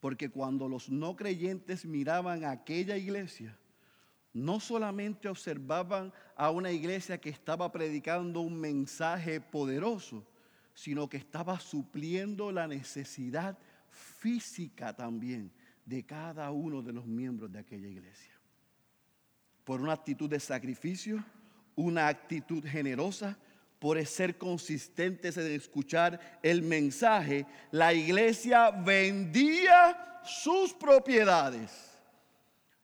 Porque 0.00 0.30
cuando 0.30 0.66
los 0.66 0.88
no 0.88 1.14
creyentes 1.14 1.84
miraban 1.84 2.42
a 2.46 2.52
aquella 2.52 2.96
iglesia, 2.96 3.58
no 4.32 4.60
solamente 4.60 5.28
observaban 5.28 6.10
a 6.36 6.50
una 6.50 6.72
iglesia 6.72 7.20
que 7.20 7.28
estaba 7.28 7.70
predicando 7.70 8.40
un 8.40 8.58
mensaje 8.58 9.42
poderoso, 9.42 10.26
sino 10.72 11.06
que 11.10 11.18
estaba 11.18 11.60
supliendo 11.60 12.52
la 12.52 12.66
necesidad 12.66 13.58
física 13.90 14.96
también 14.96 15.52
de 15.84 16.02
cada 16.06 16.50
uno 16.50 16.80
de 16.80 16.94
los 16.94 17.04
miembros 17.04 17.52
de 17.52 17.58
aquella 17.58 17.88
iglesia. 17.88 18.32
Por 19.64 19.82
una 19.82 19.92
actitud 19.92 20.30
de 20.30 20.40
sacrificio, 20.40 21.22
una 21.76 22.08
actitud 22.08 22.64
generosa, 22.64 23.36
por 23.80 24.04
ser 24.06 24.36
consistentes 24.36 25.38
en 25.38 25.52
escuchar 25.52 26.20
el 26.42 26.62
mensaje, 26.62 27.46
la 27.70 27.94
iglesia 27.94 28.70
vendía 28.70 30.20
sus 30.22 30.74
propiedades. 30.74 31.90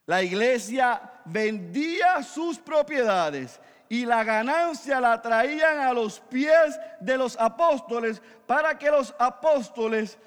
La 0.07 0.23
iglesia 0.23 0.99
vendía 1.25 2.23
sus 2.23 2.57
propiedades 2.57 3.59
y 3.89 4.05
la 4.05 4.23
ganancia 4.23 4.99
la 4.99 5.21
traían 5.21 5.79
a 5.79 5.93
los 5.93 6.19
pies 6.19 6.79
de 6.99 7.15
los 7.15 7.37
apóstoles 7.37 8.19
para 8.47 8.77
que 8.77 8.89
los 8.89 9.13
apóstoles 9.19 10.17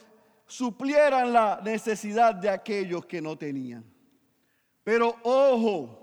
suplieran 0.46 1.32
la 1.32 1.60
necesidad 1.64 2.34
de 2.34 2.48
aquellos 2.48 3.04
que 3.06 3.20
no 3.20 3.36
tenían. 3.36 3.84
Pero 4.84 5.16
ojo, 5.24 5.96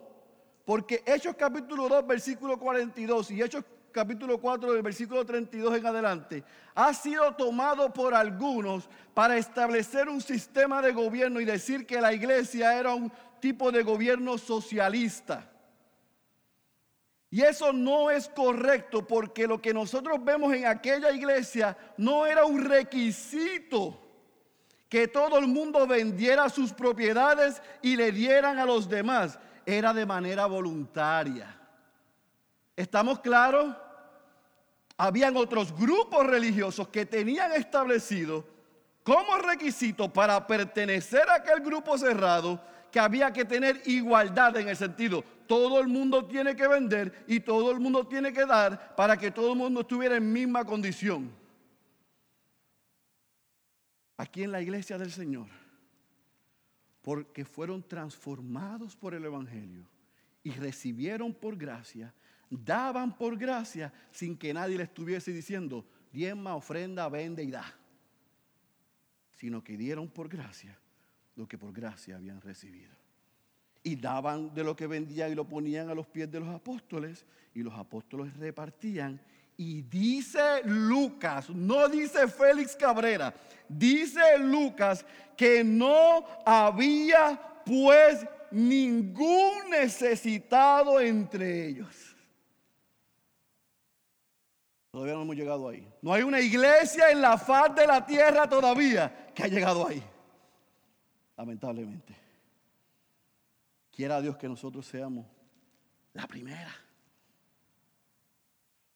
porque 0.66 1.02
Hechos 1.06 1.36
capítulo 1.38 1.88
2, 1.88 2.06
versículo 2.06 2.60
42 2.60 3.32
y 3.32 3.42
Hechos 3.42 3.64
capítulo 3.98 4.38
4 4.38 4.74
del 4.74 4.84
versículo 4.84 5.26
32 5.26 5.76
en 5.76 5.88
adelante, 5.88 6.44
ha 6.76 6.94
sido 6.94 7.34
tomado 7.34 7.92
por 7.92 8.14
algunos 8.14 8.88
para 9.16 9.38
establecer 9.38 10.08
un 10.08 10.22
sistema 10.22 10.84
de 10.84 10.92
gobierno 10.92 11.42
y 11.42 11.46
decir 11.46 11.88
que 11.88 12.00
la 12.00 12.14
iglesia 12.14 12.78
era 12.78 12.94
un 12.94 13.12
tipo 13.40 13.72
de 13.72 13.82
gobierno 13.82 14.38
socialista. 14.38 15.50
Y 17.32 17.42
eso 17.42 17.74
no 17.74 18.12
es 18.12 18.30
correcto 18.30 19.08
porque 19.08 19.48
lo 19.48 19.60
que 19.60 19.74
nosotros 19.74 20.24
vemos 20.24 20.54
en 20.54 20.68
aquella 20.68 21.12
iglesia 21.12 21.76
no 21.98 22.28
era 22.28 22.46
un 22.46 22.64
requisito 22.64 24.00
que 24.90 25.08
todo 25.08 25.40
el 25.40 25.48
mundo 25.48 25.88
vendiera 25.88 26.50
sus 26.50 26.72
propiedades 26.72 27.64
y 27.82 27.96
le 27.96 28.12
dieran 28.12 28.60
a 28.60 28.66
los 28.66 28.88
demás. 28.88 29.40
Era 29.66 29.92
de 29.92 30.06
manera 30.06 30.46
voluntaria. 30.46 31.60
¿Estamos 32.76 33.20
claros? 33.22 33.76
Habían 34.98 35.38
otros 35.38 35.74
grupos 35.78 36.26
religiosos 36.26 36.88
que 36.88 37.06
tenían 37.06 37.54
establecido 37.54 38.46
como 39.04 39.38
requisito 39.38 40.12
para 40.12 40.46
pertenecer 40.46 41.30
a 41.30 41.36
aquel 41.36 41.62
grupo 41.62 41.98
cerrado 41.98 42.62
que 42.92 43.00
había 43.00 43.32
que 43.32 43.46
tener 43.46 43.82
igualdad 43.86 44.58
en 44.58 44.68
el 44.68 44.76
sentido, 44.76 45.24
todo 45.48 45.80
el 45.80 45.88
mundo 45.88 46.26
tiene 46.26 46.56
que 46.56 46.68
vender 46.68 47.24
y 47.28 47.40
todo 47.40 47.72
el 47.72 47.80
mundo 47.80 48.06
tiene 48.06 48.34
que 48.34 48.46
dar 48.46 48.96
para 48.96 49.18
que 49.18 49.32
todo 49.32 49.54
el 49.54 49.58
mundo 49.58 49.82
estuviera 49.82 50.18
en 50.18 50.34
misma 50.34 50.66
condición. 50.66 51.32
Aquí 54.18 54.44
en 54.44 54.52
la 54.52 54.62
iglesia 54.62 54.98
del 54.98 55.12
Señor, 55.12 55.48
porque 57.02 57.46
fueron 57.46 57.84
transformados 57.84 58.96
por 58.96 59.14
el 59.14 59.24
Evangelio 59.24 59.88
y 60.44 60.52
recibieron 60.52 61.34
por 61.34 61.56
gracia 61.56 62.14
daban 62.50 63.16
por 63.16 63.38
gracia 63.38 63.92
sin 64.12 64.38
que 64.38 64.54
nadie 64.54 64.78
le 64.78 64.84
estuviese 64.84 65.32
diciendo, 65.32 65.86
diezma, 66.12 66.56
ofrenda, 66.56 67.10
vende 67.10 67.44
y 67.44 67.52
da. 67.52 67.66
Sino 69.36 69.64
que 69.64 69.78
dieron 69.78 70.08
por 70.08 70.30
gracia 70.30 70.78
lo 71.36 71.48
que 71.48 71.58
por 71.58 71.72
gracia 71.72 72.16
habían 72.16 72.42
recibido. 72.42 72.92
Y 73.84 73.96
daban 73.96 74.54
de 74.54 74.64
lo 74.64 74.76
que 74.76 74.88
vendían 74.88 75.32
y 75.32 75.36
lo 75.36 75.48
ponían 75.48 75.90
a 75.90 75.96
los 75.96 76.08
pies 76.08 76.30
de 76.32 76.40
los 76.40 76.50
apóstoles 76.50 77.26
y 77.54 77.62
los 77.62 77.74
apóstoles 77.74 78.36
repartían. 78.38 79.22
Y 79.56 79.84
dice 79.84 80.62
Lucas, 80.66 81.50
no 81.50 81.88
dice 81.88 82.28
Félix 82.28 82.76
Cabrera, 82.76 83.34
dice 83.68 84.38
Lucas 84.40 85.06
que 85.36 85.64
no 85.64 86.26
había 86.46 87.40
pues 87.66 88.26
ningún 88.52 89.70
necesitado 89.70 91.00
entre 91.00 91.68
ellos. 91.68 92.17
Todavía 94.92 95.14
no 95.16 95.24
hemos 95.24 95.36
llegado 95.36 95.68
ahí. 95.68 95.88
No 96.02 96.14
hay 96.14 96.24
una 96.24 96.40
iglesia 96.40 97.12
en 97.12 97.22
la 97.22 97.38
faz 97.38 97.76
de 97.76 97.86
la 97.86 98.06
tierra 98.06 98.48
todavía 98.48 99.28
que 99.34 99.44
ha 99.44 99.48
llegado 99.48 99.88
ahí. 99.88 100.02
Lamentablemente. 101.36 102.16
Quiera 103.92 104.22
Dios 104.22 104.38
que 104.38 104.48
nosotros 104.48 104.86
seamos 104.86 105.26
la 106.14 106.28
primera. 106.28 106.74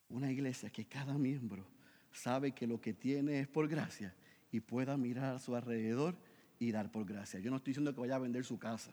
Una 0.09 0.31
iglesia 0.31 0.69
que 0.69 0.85
cada 0.85 1.17
miembro 1.17 1.65
sabe 2.11 2.51
que 2.51 2.67
lo 2.67 2.79
que 2.81 2.93
tiene 2.93 3.39
es 3.39 3.47
por 3.47 3.67
gracia 3.67 4.13
y 4.51 4.59
pueda 4.59 4.97
mirar 4.97 5.35
a 5.35 5.39
su 5.39 5.55
alrededor 5.55 6.15
y 6.59 6.71
dar 6.71 6.91
por 6.91 7.05
gracia. 7.05 7.39
Yo 7.39 7.49
no 7.49 7.57
estoy 7.57 7.71
diciendo 7.71 7.93
que 7.93 8.01
vaya 8.01 8.15
a 8.15 8.19
vender 8.19 8.43
su 8.43 8.59
casa. 8.59 8.91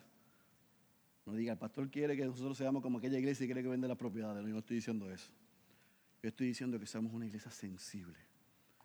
No 1.27 1.35
diga, 1.35 1.53
el 1.53 1.59
pastor 1.59 1.91
quiere 1.91 2.17
que 2.17 2.25
nosotros 2.25 2.57
seamos 2.57 2.83
como 2.83 2.99
aquella 2.99 3.19
iglesia 3.19 3.45
y 3.45 3.49
quiere 3.49 3.63
que 3.63 3.69
venda 3.69 3.87
las 3.89 3.99
propiedades. 3.99 4.43
yo 4.43 4.53
no 4.53 4.61
estoy 4.61 4.77
diciendo 4.77 5.11
eso. 5.11 5.31
Yo 6.23 6.29
estoy 6.29 6.49
diciendo 6.49 6.79
que 6.79 6.87
seamos 6.87 7.13
una 7.13 7.27
iglesia 7.27 7.51
sensible, 7.51 8.19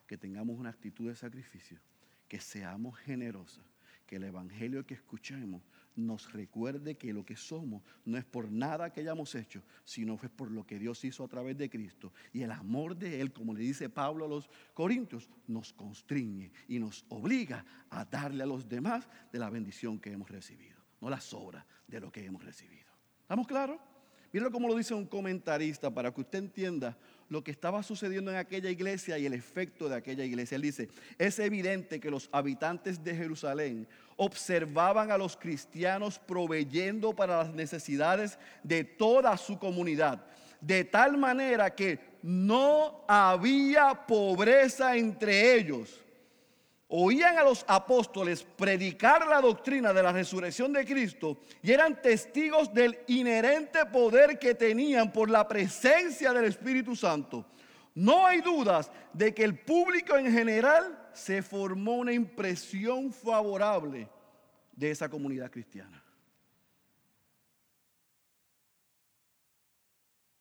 que 0.05 0.17
tengamos 0.17 0.57
una 0.57 0.69
actitud 0.69 1.07
de 1.07 1.15
sacrificio, 1.15 1.79
que 2.27 2.39
seamos 2.39 2.97
generosos, 2.99 3.65
que 4.05 4.17
el 4.17 4.23
Evangelio 4.25 4.85
que 4.85 4.93
escuchemos 4.93 5.63
nos 5.95 6.31
recuerde 6.33 6.95
que 6.95 7.13
lo 7.13 7.25
que 7.25 7.35
somos 7.35 7.83
no 8.05 8.17
es 8.17 8.25
por 8.25 8.51
nada 8.51 8.91
que 8.91 9.01
hayamos 9.01 9.33
hecho, 9.35 9.63
sino 9.83 10.19
es 10.21 10.29
por 10.29 10.51
lo 10.51 10.65
que 10.65 10.79
Dios 10.79 11.03
hizo 11.05 11.23
a 11.23 11.27
través 11.27 11.57
de 11.57 11.69
Cristo. 11.69 12.13
Y 12.31 12.41
el 12.41 12.51
amor 12.51 12.95
de 12.95 13.21
Él, 13.21 13.31
como 13.31 13.53
le 13.53 13.61
dice 13.61 13.89
Pablo 13.89 14.25
a 14.25 14.27
los 14.27 14.49
Corintios, 14.73 15.29
nos 15.47 15.73
constriñe 15.73 16.51
y 16.67 16.79
nos 16.79 17.05
obliga 17.09 17.65
a 17.89 18.05
darle 18.05 18.43
a 18.43 18.47
los 18.47 18.67
demás 18.67 19.07
de 19.31 19.39
la 19.39 19.49
bendición 19.49 19.99
que 19.99 20.11
hemos 20.11 20.29
recibido, 20.29 20.77
no 21.01 21.09
la 21.09 21.21
sobra 21.21 21.65
de 21.87 21.99
lo 21.99 22.11
que 22.11 22.25
hemos 22.25 22.43
recibido. 22.43 22.91
¿Estamos 23.21 23.47
claros? 23.47 23.79
Míralo 24.33 24.51
como 24.51 24.67
lo 24.67 24.75
dice 24.75 24.95
un 24.95 25.05
comentarista 25.05 25.93
para 25.93 26.11
que 26.11 26.21
usted 26.21 26.39
entienda 26.39 26.97
lo 27.33 27.43
que 27.43 27.49
estaba 27.49 27.81
sucediendo 27.81 28.29
en 28.29 28.37
aquella 28.37 28.69
iglesia 28.69 29.17
y 29.17 29.25
el 29.25 29.33
efecto 29.33 29.89
de 29.89 29.95
aquella 29.95 30.23
iglesia. 30.23 30.55
Él 30.55 30.61
dice, 30.61 30.87
es 31.17 31.39
evidente 31.39 31.99
que 31.99 32.11
los 32.11 32.29
habitantes 32.31 33.03
de 33.03 33.15
Jerusalén 33.15 33.87
observaban 34.17 35.09
a 35.09 35.17
los 35.17 35.35
cristianos 35.35 36.19
proveyendo 36.19 37.15
para 37.15 37.39
las 37.39 37.51
necesidades 37.51 38.37
de 38.61 38.83
toda 38.83 39.35
su 39.37 39.57
comunidad, 39.57 40.23
de 40.61 40.83
tal 40.83 41.17
manera 41.17 41.73
que 41.73 41.99
no 42.21 43.03
había 43.07 44.05
pobreza 44.05 44.95
entre 44.95 45.55
ellos 45.55 46.03
oían 46.95 47.39
a 47.39 47.43
los 47.43 47.65
apóstoles 47.67 48.43
predicar 48.43 49.25
la 49.25 49.41
doctrina 49.41 49.91
de 49.91 50.03
la 50.03 50.11
resurrección 50.11 50.71
de 50.71 50.85
Cristo 50.85 51.39
y 51.63 51.71
eran 51.71 51.99
testigos 51.99 52.71
del 52.71 52.99
inherente 53.07 53.83
poder 53.87 54.37
que 54.37 54.53
tenían 54.53 55.11
por 55.11 55.27
la 55.27 55.47
presencia 55.47 56.31
del 56.33 56.45
Espíritu 56.45 56.95
Santo, 56.95 57.47
no 57.95 58.27
hay 58.27 58.41
dudas 58.41 58.91
de 59.11 59.33
que 59.33 59.43
el 59.43 59.57
público 59.57 60.15
en 60.15 60.31
general 60.31 61.09
se 61.13 61.41
formó 61.41 61.93
una 61.93 62.13
impresión 62.13 63.11
favorable 63.11 64.07
de 64.71 64.91
esa 64.91 65.09
comunidad 65.09 65.49
cristiana. 65.49 66.03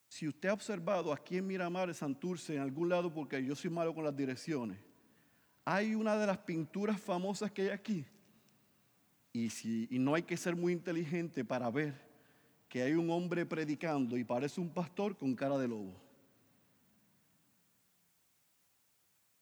Si 0.06 0.28
usted 0.28 0.50
ha 0.50 0.52
observado 0.52 1.14
aquí 1.14 1.38
en 1.38 1.46
Miramar, 1.46 1.88
en 1.88 1.94
Santurce, 1.94 2.56
en 2.56 2.60
algún 2.60 2.90
lado, 2.90 3.10
porque 3.10 3.42
yo 3.42 3.56
soy 3.56 3.70
malo 3.70 3.94
con 3.94 4.04
las 4.04 4.14
direcciones, 4.14 4.91
hay 5.64 5.94
una 5.94 6.16
de 6.16 6.26
las 6.26 6.38
pinturas 6.38 7.00
famosas 7.00 7.50
que 7.52 7.62
hay 7.62 7.68
aquí. 7.68 8.06
Y, 9.32 9.48
y 9.94 9.98
no 9.98 10.14
hay 10.14 10.22
que 10.22 10.36
ser 10.36 10.54
muy 10.54 10.72
inteligente 10.72 11.44
para 11.44 11.70
ver 11.70 11.94
que 12.68 12.82
hay 12.82 12.94
un 12.94 13.10
hombre 13.10 13.46
predicando 13.46 14.16
y 14.16 14.24
parece 14.24 14.60
un 14.60 14.72
pastor 14.72 15.16
con 15.16 15.34
cara 15.34 15.58
de 15.58 15.68
lobo. 15.68 16.00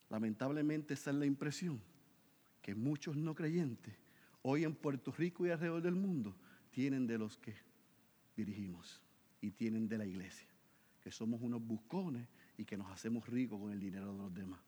Lamentablemente 0.08 0.94
esa 0.94 1.10
es 1.10 1.16
la 1.16 1.26
impresión 1.26 1.80
que 2.60 2.74
muchos 2.74 3.16
no 3.16 3.34
creyentes 3.34 3.94
hoy 4.42 4.64
en 4.64 4.74
Puerto 4.74 5.12
Rico 5.12 5.46
y 5.46 5.50
alrededor 5.50 5.82
del 5.82 5.94
mundo 5.94 6.34
tienen 6.70 7.06
de 7.06 7.18
los 7.18 7.36
que 7.38 7.54
dirigimos 8.36 9.00
y 9.40 9.50
tienen 9.50 9.88
de 9.88 9.98
la 9.98 10.06
iglesia, 10.06 10.48
que 11.00 11.10
somos 11.10 11.40
unos 11.42 11.62
buscones 11.62 12.26
y 12.56 12.64
que 12.64 12.76
nos 12.76 12.90
hacemos 12.90 13.26
ricos 13.28 13.60
con 13.60 13.72
el 13.72 13.80
dinero 13.80 14.12
de 14.12 14.18
los 14.18 14.34
demás. 14.34 14.60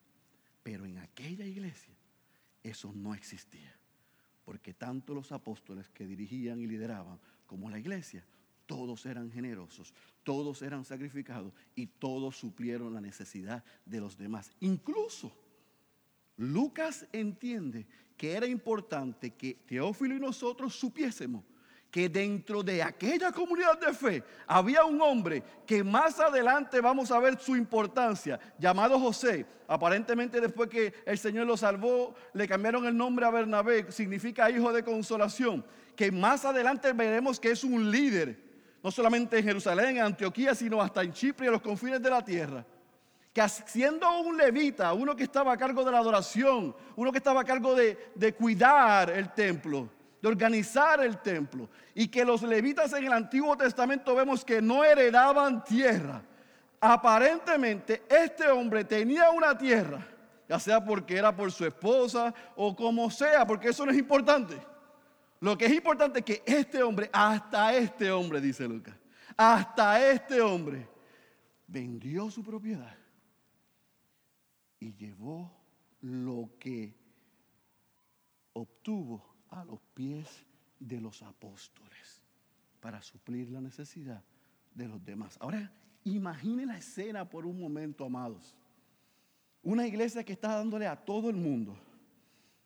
Pero 0.62 0.86
en 0.86 0.98
aquella 0.98 1.44
iglesia 1.44 1.94
eso 2.62 2.92
no 2.94 3.14
existía. 3.14 3.74
Porque 4.44 4.74
tanto 4.74 5.14
los 5.14 5.32
apóstoles 5.32 5.88
que 5.90 6.06
dirigían 6.06 6.60
y 6.60 6.66
lideraban 6.66 7.18
como 7.46 7.70
la 7.70 7.78
iglesia, 7.78 8.24
todos 8.66 9.06
eran 9.06 9.30
generosos, 9.30 9.92
todos 10.22 10.62
eran 10.62 10.84
sacrificados 10.84 11.52
y 11.74 11.86
todos 11.86 12.36
suplieron 12.36 12.94
la 12.94 13.00
necesidad 13.00 13.64
de 13.84 14.00
los 14.00 14.16
demás. 14.16 14.50
Incluso 14.60 15.32
Lucas 16.36 17.06
entiende 17.12 17.86
que 18.16 18.32
era 18.32 18.46
importante 18.46 19.32
que 19.34 19.54
Teófilo 19.54 20.16
y 20.16 20.20
nosotros 20.20 20.74
supiésemos 20.74 21.44
que 21.92 22.08
dentro 22.08 22.62
de 22.62 22.82
aquella 22.82 23.30
comunidad 23.30 23.78
de 23.78 23.92
fe 23.92 24.24
había 24.46 24.82
un 24.82 24.98
hombre 25.02 25.42
que 25.66 25.84
más 25.84 26.18
adelante 26.18 26.80
vamos 26.80 27.10
a 27.10 27.18
ver 27.18 27.38
su 27.38 27.54
importancia, 27.54 28.40
llamado 28.58 28.98
José. 28.98 29.44
Aparentemente 29.68 30.40
después 30.40 30.70
que 30.70 30.94
el 31.04 31.18
Señor 31.18 31.46
lo 31.46 31.54
salvó, 31.54 32.14
le 32.32 32.48
cambiaron 32.48 32.86
el 32.86 32.96
nombre 32.96 33.26
a 33.26 33.30
Bernabé, 33.30 33.92
significa 33.92 34.50
hijo 34.50 34.72
de 34.72 34.82
consolación, 34.82 35.62
que 35.94 36.10
más 36.10 36.46
adelante 36.46 36.94
veremos 36.94 37.38
que 37.38 37.50
es 37.50 37.62
un 37.62 37.90
líder, 37.90 38.38
no 38.82 38.90
solamente 38.90 39.38
en 39.38 39.44
Jerusalén, 39.44 39.98
en 39.98 40.04
Antioquía, 40.04 40.54
sino 40.54 40.80
hasta 40.80 41.02
en 41.02 41.12
Chipre 41.12 41.44
y 41.44 41.48
en 41.48 41.52
los 41.52 41.62
confines 41.62 42.00
de 42.00 42.08
la 42.08 42.24
tierra 42.24 42.64
que 43.34 43.48
siendo 43.48 44.20
un 44.20 44.36
levita, 44.36 44.92
uno 44.92 45.16
que 45.16 45.22
estaba 45.22 45.54
a 45.54 45.56
cargo 45.56 45.82
de 45.84 45.90
la 45.90 45.98
adoración, 45.98 46.76
uno 46.96 47.10
que 47.10 47.16
estaba 47.16 47.40
a 47.40 47.44
cargo 47.44 47.74
de, 47.74 48.12
de 48.14 48.34
cuidar 48.34 49.08
el 49.08 49.32
templo, 49.32 49.88
de 50.22 50.28
organizar 50.28 51.04
el 51.04 51.18
templo. 51.18 51.68
Y 51.94 52.06
que 52.08 52.24
los 52.24 52.42
levitas 52.42 52.92
en 52.92 53.04
el 53.04 53.12
Antiguo 53.12 53.56
Testamento 53.56 54.14
vemos 54.14 54.44
que 54.44 54.62
no 54.62 54.84
heredaban 54.84 55.64
tierra. 55.64 56.22
Aparentemente 56.80 58.04
este 58.08 58.48
hombre 58.48 58.84
tenía 58.84 59.30
una 59.30 59.58
tierra, 59.58 60.06
ya 60.48 60.58
sea 60.58 60.84
porque 60.84 61.16
era 61.16 61.34
por 61.34 61.50
su 61.50 61.66
esposa 61.66 62.32
o 62.56 62.74
como 62.74 63.10
sea, 63.10 63.46
porque 63.46 63.68
eso 63.68 63.84
no 63.84 63.92
es 63.92 63.98
importante. 63.98 64.56
Lo 65.40 65.58
que 65.58 65.66
es 65.66 65.72
importante 65.72 66.20
es 66.20 66.24
que 66.24 66.42
este 66.46 66.82
hombre, 66.82 67.10
hasta 67.12 67.74
este 67.74 68.10
hombre, 68.12 68.40
dice 68.40 68.66
Lucas, 68.66 68.94
hasta 69.36 70.10
este 70.10 70.40
hombre, 70.40 70.88
vendió 71.66 72.30
su 72.30 72.44
propiedad 72.44 72.96
y 74.78 74.94
llevó 74.94 75.50
lo 76.00 76.50
que 76.58 76.94
obtuvo 78.52 79.31
a 79.52 79.64
los 79.64 79.80
pies 79.94 80.28
de 80.78 81.00
los 81.00 81.22
apóstoles 81.22 82.22
para 82.80 83.00
suplir 83.02 83.50
la 83.50 83.60
necesidad 83.60 84.22
de 84.74 84.88
los 84.88 85.04
demás. 85.04 85.36
Ahora, 85.40 85.72
imagine 86.04 86.66
la 86.66 86.78
escena 86.78 87.28
por 87.28 87.46
un 87.46 87.60
momento, 87.60 88.04
amados. 88.04 88.56
Una 89.62 89.86
iglesia 89.86 90.24
que 90.24 90.32
está 90.32 90.56
dándole 90.56 90.86
a 90.86 90.96
todo 90.96 91.30
el 91.30 91.36
mundo, 91.36 91.76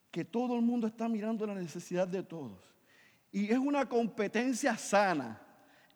que 0.09 0.25
todo 0.25 0.55
el 0.55 0.61
mundo 0.61 0.87
está 0.87 1.07
mirando 1.07 1.45
la 1.45 1.53
necesidad 1.53 2.07
de 2.07 2.23
todos. 2.23 2.75
Y 3.31 3.51
es 3.51 3.59
una 3.59 3.87
competencia 3.87 4.75
sana 4.77 5.46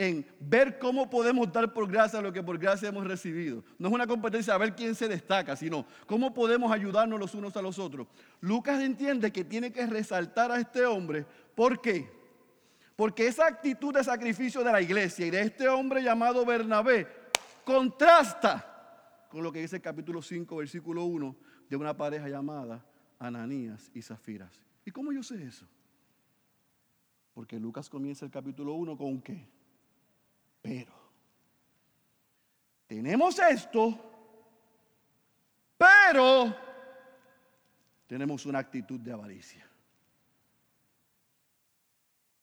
en 0.01 0.25
ver 0.39 0.79
cómo 0.79 1.07
podemos 1.07 1.53
dar 1.53 1.71
por 1.71 1.87
gracia 1.87 2.19
lo 2.21 2.33
que 2.33 2.41
por 2.41 2.57
gracia 2.57 2.89
hemos 2.89 3.05
recibido. 3.05 3.63
No 3.77 3.87
es 3.87 3.93
una 3.93 4.07
competencia 4.07 4.55
a 4.55 4.57
ver 4.57 4.75
quién 4.75 4.95
se 4.95 5.07
destaca, 5.07 5.55
sino 5.55 5.85
cómo 6.07 6.33
podemos 6.33 6.71
ayudarnos 6.71 7.19
los 7.19 7.35
unos 7.35 7.55
a 7.55 7.61
los 7.61 7.77
otros. 7.77 8.07
Lucas 8.39 8.81
entiende 8.81 9.31
que 9.31 9.43
tiene 9.43 9.71
que 9.71 9.85
resaltar 9.85 10.51
a 10.51 10.59
este 10.59 10.87
hombre. 10.87 11.23
¿Por 11.53 11.79
qué? 11.81 12.09
Porque 12.95 13.27
esa 13.27 13.45
actitud 13.45 13.93
de 13.93 14.03
sacrificio 14.03 14.63
de 14.63 14.71
la 14.71 14.81
iglesia 14.81 15.27
y 15.27 15.29
de 15.29 15.41
este 15.41 15.69
hombre 15.69 16.01
llamado 16.01 16.43
Bernabé 16.47 17.07
contrasta 17.63 19.27
con 19.29 19.43
lo 19.43 19.51
que 19.51 19.61
dice 19.61 19.75
el 19.75 19.83
capítulo 19.83 20.23
5, 20.23 20.55
versículo 20.55 21.05
1 21.05 21.35
de 21.69 21.75
una 21.75 21.95
pareja 21.95 22.27
llamada 22.27 22.83
Ananías 23.19 23.91
y 23.93 24.01
Zafiras. 24.01 24.59
¿Y 24.83 24.89
cómo 24.89 25.11
yo 25.11 25.21
sé 25.21 25.43
eso? 25.43 25.67
Porque 27.35 27.59
Lucas 27.59 27.87
comienza 27.87 28.25
el 28.25 28.31
capítulo 28.31 28.73
1 28.73 28.97
con 28.97 29.21
qué? 29.21 29.61
Pero 30.62 30.93
tenemos 32.88 33.39
esto, 33.39 33.97
pero 35.78 36.56
tenemos 38.06 38.45
una 38.45 38.60
actitud 38.60 39.00
de 39.00 39.12
avaricia. 39.12 39.67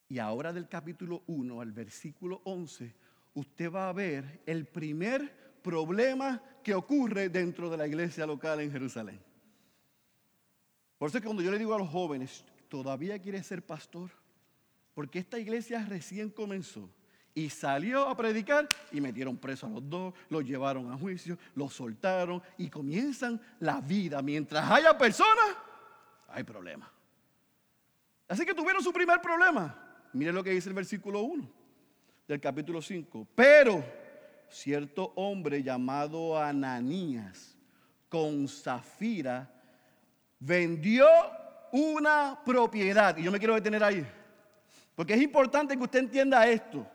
Y 0.09 0.17
ahora 0.17 0.51
del 0.51 0.67
capítulo 0.67 1.23
1 1.27 1.61
al 1.61 1.71
versículo 1.71 2.41
11, 2.43 2.95
usted 3.35 3.71
va 3.71 3.89
a 3.89 3.93
ver 3.93 4.41
el 4.47 4.65
primer 4.65 5.61
problema 5.61 6.41
que 6.63 6.73
ocurre 6.73 7.29
dentro 7.29 7.69
de 7.69 7.77
la 7.77 7.87
iglesia 7.87 8.25
local 8.25 8.59
en 8.59 8.71
Jerusalén. 8.71 9.21
Por 10.97 11.07
eso 11.07 11.17
es 11.17 11.21
que 11.21 11.27
cuando 11.27 11.43
yo 11.43 11.51
le 11.51 11.59
digo 11.59 11.75
a 11.75 11.77
los 11.77 11.89
jóvenes, 11.89 12.43
¿todavía 12.67 13.19
quiere 13.19 13.41
ser 13.43 13.65
pastor? 13.65 14.09
Porque 14.93 15.19
esta 15.19 15.39
iglesia 15.39 15.85
recién 15.85 16.29
comenzó. 16.29 16.89
Y 17.35 17.49
salió 17.49 18.07
a 18.07 18.17
predicar 18.17 18.67
y 18.91 18.99
metieron 18.99 19.37
preso 19.37 19.67
a 19.67 19.69
los 19.69 19.87
dos, 19.89 20.13
los 20.29 20.43
llevaron 20.43 20.91
a 20.91 20.97
juicio, 20.97 21.37
los 21.55 21.73
soltaron 21.73 22.41
y 22.57 22.69
comienzan 22.69 23.39
la 23.59 23.79
vida. 23.79 24.21
Mientras 24.21 24.69
haya 24.69 24.97
personas, 24.97 25.55
hay 26.27 26.43
problemas. 26.43 26.89
Así 28.27 28.45
que 28.45 28.53
tuvieron 28.53 28.83
su 28.83 28.91
primer 28.91 29.21
problema. 29.21 29.75
Miren 30.13 30.35
lo 30.35 30.43
que 30.43 30.51
dice 30.51 30.69
el 30.69 30.75
versículo 30.75 31.21
1 31.21 31.49
del 32.27 32.39
capítulo 32.39 32.81
5. 32.81 33.27
Pero 33.35 33.83
cierto 34.49 35.13
hombre 35.15 35.63
llamado 35.63 36.37
Ananías 36.41 37.57
con 38.07 38.47
Zafira 38.47 39.51
vendió 40.39 41.07
una 41.71 42.39
propiedad. 42.43 43.17
Y 43.17 43.23
yo 43.23 43.31
me 43.31 43.39
quiero 43.39 43.55
detener 43.55 43.83
ahí. 43.83 44.05
Porque 44.95 45.13
es 45.13 45.21
importante 45.21 45.77
que 45.77 45.83
usted 45.83 45.99
entienda 45.99 46.47
esto. 46.47 46.85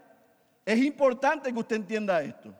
Es 0.65 0.79
importante 0.79 1.53
que 1.53 1.59
usted 1.59 1.77
entienda 1.77 2.23
esto. 2.23 2.55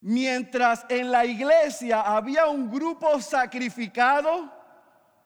Mientras 0.00 0.86
en 0.88 1.10
la 1.10 1.24
iglesia 1.26 2.00
había 2.00 2.46
un 2.46 2.70
grupo 2.70 3.20
sacrificado, 3.20 4.50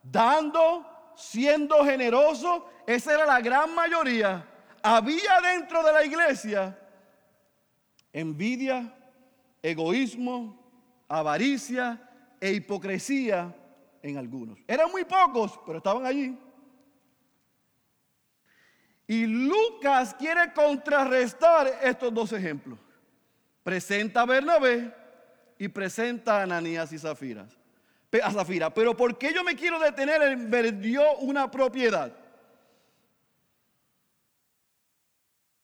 dando, 0.03 0.85
siendo 1.15 1.85
generoso, 1.85 2.69
esa 2.87 3.15
era 3.15 3.27
la 3.27 3.41
gran 3.41 3.75
mayoría. 3.75 4.47
Había 4.83 5.41
dentro 5.41 5.83
de 5.83 5.93
la 5.93 6.05
iglesia 6.05 6.79
envidia, 8.13 8.95
egoísmo, 9.63 10.57
avaricia 11.09 12.01
e 12.41 12.53
hipocresía 12.53 13.55
en 14.03 14.19
algunos. 14.19 14.59
Eran 14.69 14.91
muy 14.91 15.05
pocos, 15.05 15.59
pero 15.67 15.79
estaban 15.79 16.05
allí. 16.07 16.39
Y 19.07 19.27
Lucas 19.27 20.15
quiere 20.15 20.53
contrarrestar 20.53 21.81
estos 21.83 22.13
dos 22.13 22.33
ejemplos. 22.33 22.79
presenta 23.63 24.23
a 24.23 24.27
Bernabé 24.27 24.93
y 25.59 25.69
presenta 25.69 26.39
a 26.39 26.43
Ananías 26.43 26.93
y 26.93 26.99
Zafira. 26.99 27.47
A 28.23 28.31
Zafira. 28.31 28.73
Pero 28.73 28.97
¿por 28.97 29.19
qué 29.19 29.33
yo 29.35 29.43
me 29.45 29.57
quiero 29.57 29.79
detener 29.79 30.23
en 30.23 30.51
vendió 30.51 31.17
una 31.19 31.51
propiedad? 31.51 32.13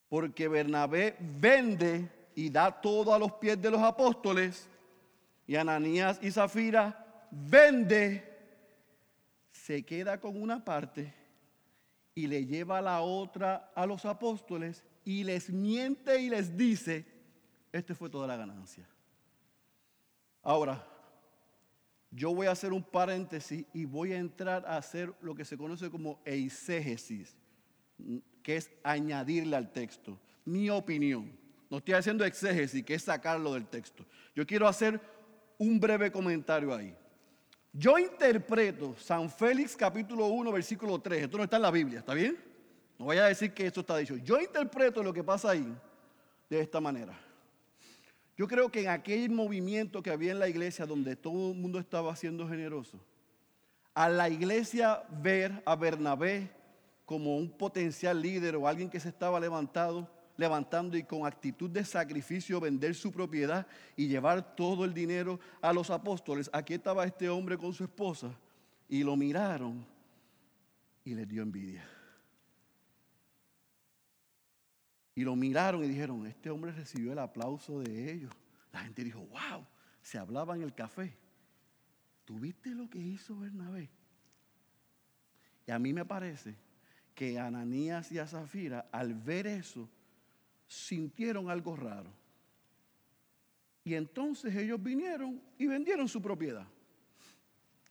Porque 0.09 0.48
Bernabé 0.48 1.16
vende 1.20 2.09
y 2.35 2.50
da 2.50 2.81
todo 2.81 3.14
a 3.14 3.18
los 3.18 3.33
pies 3.33 3.61
de 3.61 3.70
los 3.70 3.81
apóstoles 3.81 4.68
y 5.46 5.57
Ananías 5.57 6.18
y 6.22 6.31
Zafira 6.31 7.26
vende, 7.31 8.24
se 9.53 9.83
queda 9.85 10.20
con 10.20 10.40
una 10.40 10.64
parte 10.64 11.14
y 12.14 12.27
le 12.27 12.46
lleva 12.46 12.81
la 12.81 13.01
otra 13.01 13.73
a 13.75 13.87
los 13.87 14.05
apóstoles 14.05 14.85
y 15.05 15.25
les 15.25 15.51
miente 15.51 16.20
y 16.20 16.29
les 16.29 16.57
dice, 16.57 17.07
este 17.73 17.94
fue 17.94 18.11
toda 18.11 18.27
la 18.27 18.37
ganancia. 18.37 18.88
Ahora, 20.42 20.87
yo 22.11 22.35
voy 22.35 22.46
a 22.49 22.53
hacer 22.53 22.73
un 22.73 22.83
paréntesis 22.83 23.64
y 23.73 23.85
voy 23.85 24.12
a 24.12 24.18
entrar 24.18 24.66
a 24.66 24.77
hacer 24.77 25.14
lo 25.20 25.35
que 25.35 25.44
se 25.44 25.57
conoce 25.57 25.90
como 25.90 26.20
eisegesis, 26.25 27.37
que 28.42 28.57
es 28.57 28.70
añadirle 28.83 29.57
al 29.57 29.73
texto 29.73 30.18
mi 30.44 30.70
opinión. 30.70 31.33
No 31.70 31.79
estoy 31.79 31.94
haciendo 31.94 32.25
exégesis, 32.25 32.85
que 32.85 32.94
es 32.94 33.03
sacarlo 33.03 33.55
del 33.55 33.66
texto. 33.66 34.05
Yo 34.35 34.46
quiero 34.46 34.66
hacer 34.66 35.01
un 35.59 35.79
breve 35.79 36.11
comentario 36.11 36.75
ahí. 36.75 36.96
Yo 37.73 37.99
interpreto 37.99 38.97
San 38.99 39.31
Félix 39.31 39.77
capítulo 39.77 40.27
1, 40.27 40.51
versículo 40.51 40.99
3. 40.99 41.23
Esto 41.23 41.37
no 41.37 41.45
está 41.45 41.57
en 41.57 41.63
la 41.63 41.71
Biblia, 41.71 42.01
¿está 42.01 42.15
bien? 42.15 42.37
No 42.99 43.05
voy 43.05 43.19
a 43.19 43.27
decir 43.27 43.53
que 43.53 43.67
esto 43.67 43.81
está 43.81 43.97
dicho. 43.97 44.17
Yo 44.17 44.41
interpreto 44.41 45.03
lo 45.03 45.13
que 45.13 45.23
pasa 45.23 45.51
ahí 45.51 45.73
de 46.49 46.61
esta 46.61 46.81
manera. 46.81 47.17
Yo 48.37 48.49
creo 48.49 48.71
que 48.71 48.81
en 48.81 48.89
aquel 48.89 49.31
movimiento 49.31 50.03
que 50.03 50.11
había 50.11 50.33
en 50.33 50.41
la 50.41 50.49
iglesia 50.49 50.85
donde 50.85 51.15
todo 51.15 51.53
el 51.53 51.59
mundo 51.59 51.79
estaba 51.79 52.15
siendo 52.17 52.49
generoso, 52.49 52.99
a 53.95 54.09
la 54.09 54.29
iglesia 54.29 55.05
ver 55.23 55.63
a 55.65 55.77
Bernabé 55.77 56.51
como 57.07 57.37
un 57.37 57.51
potencial 57.51 58.21
líder 58.21 58.57
o 58.57 58.67
alguien 58.67 58.91
que 58.91 58.99
se 58.99 59.11
estaba 59.11 59.39
levantado, 59.39 60.09
levantando 60.40 60.96
y 60.96 61.05
con 61.05 61.26
actitud 61.26 61.68
de 61.68 61.85
sacrificio 61.85 62.59
vender 62.59 62.94
su 62.94 63.12
propiedad 63.12 63.66
y 63.94 64.09
llevar 64.09 64.57
todo 64.57 64.87
el 64.87 64.94
dinero 64.94 65.38
a 65.61 65.70
los 65.70 65.90
apóstoles. 65.90 66.48
Aquí 66.50 66.72
estaba 66.72 67.05
este 67.05 67.29
hombre 67.29 67.59
con 67.59 67.74
su 67.74 67.85
esposa 67.85 68.33
y 68.88 69.05
lo 69.05 69.16
miraron 69.16 69.87
y 71.05 71.14
les 71.14 71.29
dio 71.29 71.42
envidia. 71.42 71.87
Y 75.14 75.24
lo 75.24 75.37
miraron 75.37 75.85
y 75.85 75.88
dijeron, 75.88 76.26
este 76.26 76.48
hombre 76.48 76.72
recibió 76.72 77.12
el 77.12 77.18
aplauso 77.18 77.81
de 77.81 78.11
ellos. 78.11 78.33
La 78.72 78.81
gente 78.81 79.05
dijo, 79.05 79.20
wow, 79.20 79.66
se 80.00 80.16
hablaba 80.16 80.57
en 80.57 80.62
el 80.62 80.74
café. 80.74 81.14
¿Tuviste 82.24 82.70
lo 82.70 82.88
que 82.88 82.98
hizo 82.98 83.38
Bernabé? 83.38 83.90
Y 85.66 85.70
a 85.70 85.79
mí 85.79 85.92
me 85.92 86.07
parece 86.07 86.55
que 87.14 87.38
Ananías 87.38 88.11
y 88.11 88.18
a 88.18 88.26
Zafira, 88.26 88.88
al 88.90 89.12
ver 89.12 89.46
eso, 89.46 89.87
sintieron 90.71 91.51
algo 91.51 91.75
raro. 91.75 92.13
Y 93.83 93.95
entonces 93.95 94.55
ellos 94.55 94.81
vinieron 94.81 95.43
y 95.59 95.67
vendieron 95.67 96.09
su 96.09 96.23
propiedad. 96.23 96.67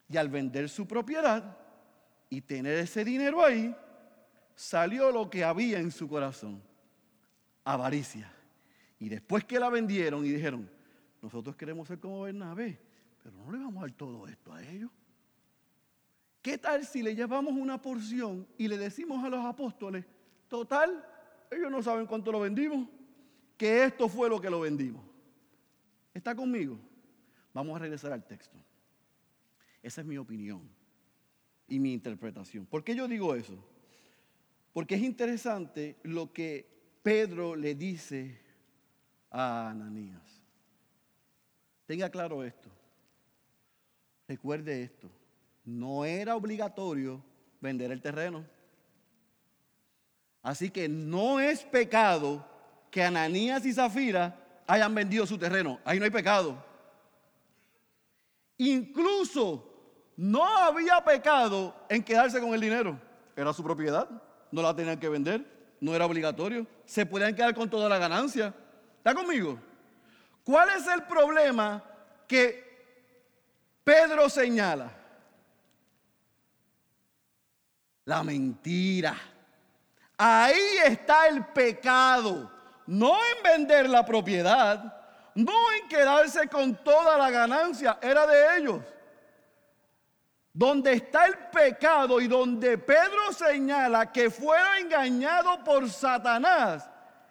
Y 0.08 0.16
al 0.16 0.30
vender 0.30 0.70
su 0.70 0.88
propiedad 0.88 1.58
y 2.30 2.40
tener 2.40 2.80
ese 2.80 3.04
dinero 3.04 3.44
ahí, 3.44 3.76
salió 4.56 5.12
lo 5.12 5.30
que 5.30 5.44
había 5.44 5.80
en 5.80 5.92
su 5.92 6.08
corazón, 6.08 6.64
avaricia. 7.66 8.32
Y 8.98 9.10
después 9.10 9.44
que 9.44 9.60
la 9.60 9.70
vendieron 9.70 10.26
y 10.26 10.30
dijeron, 10.30 10.70
nosotros 11.22 11.58
queremos 11.58 11.86
ser 11.86 12.00
como 12.00 12.22
Bernabé, 12.22 12.80
pero 13.22 13.36
no 13.36 13.52
le 13.52 13.58
vamos 13.58 13.84
a 13.84 13.88
dar 13.88 13.92
todo 13.92 14.26
esto 14.26 14.54
a 14.54 14.64
ellos. 14.64 14.90
¿Qué 16.42 16.58
tal 16.58 16.86
si 16.86 17.04
le 17.04 17.14
llevamos 17.14 17.54
una 17.54 17.82
porción 17.82 18.48
y 18.58 18.70
le 18.70 18.78
decimos 18.78 19.22
a 19.26 19.30
los 19.30 19.46
apóstoles, 19.46 20.06
total, 20.48 21.06
ellos 21.52 21.72
no 21.72 21.82
saben 21.82 22.06
cuánto 22.06 22.32
lo 22.32 22.42
vendimos, 22.42 22.88
que 23.58 23.84
esto 23.84 24.08
fue 24.08 24.30
lo 24.30 24.40
que 24.40 24.50
lo 24.50 24.62
vendimos. 24.62 25.04
¿Está 26.14 26.36
conmigo? 26.36 26.80
Vamos 27.54 27.76
a 27.76 27.80
regresar 27.80 28.12
al 28.12 28.26
texto. 28.26 28.58
Esa 29.82 30.02
es 30.02 30.08
mi 30.08 30.18
opinión 30.18 30.70
y 31.68 31.80
mi 31.80 31.94
interpretación. 31.94 32.66
¿Por 32.66 32.84
qué 32.84 32.96
yo 32.96 33.08
digo 33.08 33.36
eso? 33.36 33.58
Porque 34.74 34.96
es 34.96 35.02
interesante 35.02 35.98
lo 36.04 36.32
que 36.32 36.68
Pedro 37.02 37.56
le 37.56 37.76
dice 37.76 38.40
a 39.32 39.70
Ananías. 39.70 40.22
Tenga 41.86 42.10
claro 42.10 42.44
esto. 42.44 42.70
Recuerde 44.28 44.84
esto. 44.84 45.10
No 45.66 46.06
era 46.06 46.36
obligatorio 46.36 47.24
vender 47.62 47.92
el 47.92 48.02
terreno. 48.02 48.46
Así 50.42 50.70
que 50.70 50.88
no 50.88 51.40
es 51.40 51.64
pecado 51.64 52.46
que 52.90 53.04
Ananías 53.04 53.66
y 53.66 53.74
Zafira 53.74 54.36
hayan 54.68 54.94
vendido 54.94 55.26
su 55.26 55.38
terreno. 55.38 55.80
Ahí 55.84 56.00
no 56.00 56.06
hay 56.06 56.12
pecado. 56.12 56.64
Incluso 58.58 59.66
no 60.16 60.46
había 60.46 61.04
pecado 61.04 61.76
en 61.90 62.04
quedarse 62.04 62.40
con 62.40 62.54
el 62.54 62.62
dinero. 62.62 63.00
Era 63.36 63.54
su 63.54 63.64
propiedad. 63.64 64.10
No 64.52 64.62
la 64.62 64.76
tenían 64.76 65.00
que 65.00 65.10
vender. 65.10 65.46
No 65.80 65.96
era 65.96 66.06
obligatorio. 66.06 66.68
Se 66.86 67.06
podían 67.06 67.36
quedar 67.36 67.54
con 67.56 67.70
toda 67.70 67.88
la 67.88 67.98
ganancia. 67.98 68.54
¿Está 68.98 69.16
conmigo? 69.16 69.60
¿Cuál 70.44 70.70
es 70.78 70.88
el 70.88 71.04
problema 71.04 71.84
que 72.28 72.68
Pedro 73.84 74.30
señala? 74.30 74.92
La 78.06 78.24
mentira. 78.24 79.16
Ahí 80.22 80.78
está 80.86 81.30
el 81.30 81.46
pecado. 81.46 82.52
No 82.86 83.16
en 83.16 83.44
vender 83.44 83.90
la 83.90 84.06
propiedad, 84.06 85.02
no 85.34 85.54
en 85.72 85.88
quedarse 85.88 86.50
con 86.50 86.76
toda 86.84 87.18
la 87.18 87.32
ganancia, 87.32 87.98
era 88.02 88.28
de 88.28 88.58
ellos. 88.58 88.84
Donde 90.52 90.92
está 90.92 91.26
el 91.26 91.38
pecado 91.54 92.20
y 92.20 92.28
donde 92.28 92.78
Pedro 92.78 93.32
señala 93.32 94.12
que 94.12 94.30
fuera 94.30 94.80
engañado 94.80 95.64
por 95.64 95.90
Satanás, 95.90 96.90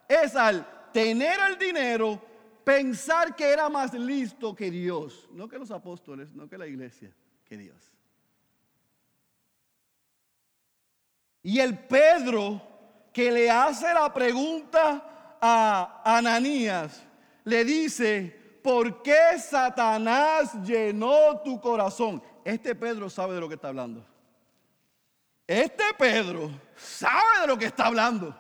es 0.09 0.35
al 0.35 0.91
tener 0.91 1.39
el 1.51 1.59
dinero, 1.59 2.23
pensar 2.65 3.37
que 3.37 3.51
era 3.53 3.69
más 3.69 3.93
listo 3.93 4.55
que 4.55 4.71
Dios, 4.71 5.29
no 5.33 5.47
que 5.47 5.59
los 5.59 5.71
apóstoles, 5.71 6.35
no 6.35 6.49
que 6.49 6.57
la 6.57 6.67
iglesia, 6.67 7.13
que 7.45 7.59
Dios. 7.59 7.93
Y 11.43 11.61
el 11.61 11.79
Pedro 11.79 12.68
que 13.19 13.33
le 13.33 13.51
hace 13.51 13.93
la 13.93 14.15
pregunta 14.15 15.37
a 15.41 16.03
Ananías, 16.05 17.03
le 17.43 17.65
dice, 17.65 18.61
¿por 18.63 19.03
qué 19.03 19.37
Satanás 19.41 20.55
llenó 20.63 21.41
tu 21.41 21.61
corazón? 21.61 22.23
Este 22.45 22.77
Pedro 22.77 23.11
sabe 23.11 23.35
de 23.35 23.41
lo 23.41 23.49
que 23.49 23.57
está 23.57 23.71
hablando. 23.71 24.07
Este 25.49 25.83
Pedro 25.99 26.49
sabe 26.77 27.41
de 27.41 27.47
lo 27.49 27.59
que 27.59 27.65
está 27.65 27.87
hablando. 27.87 28.33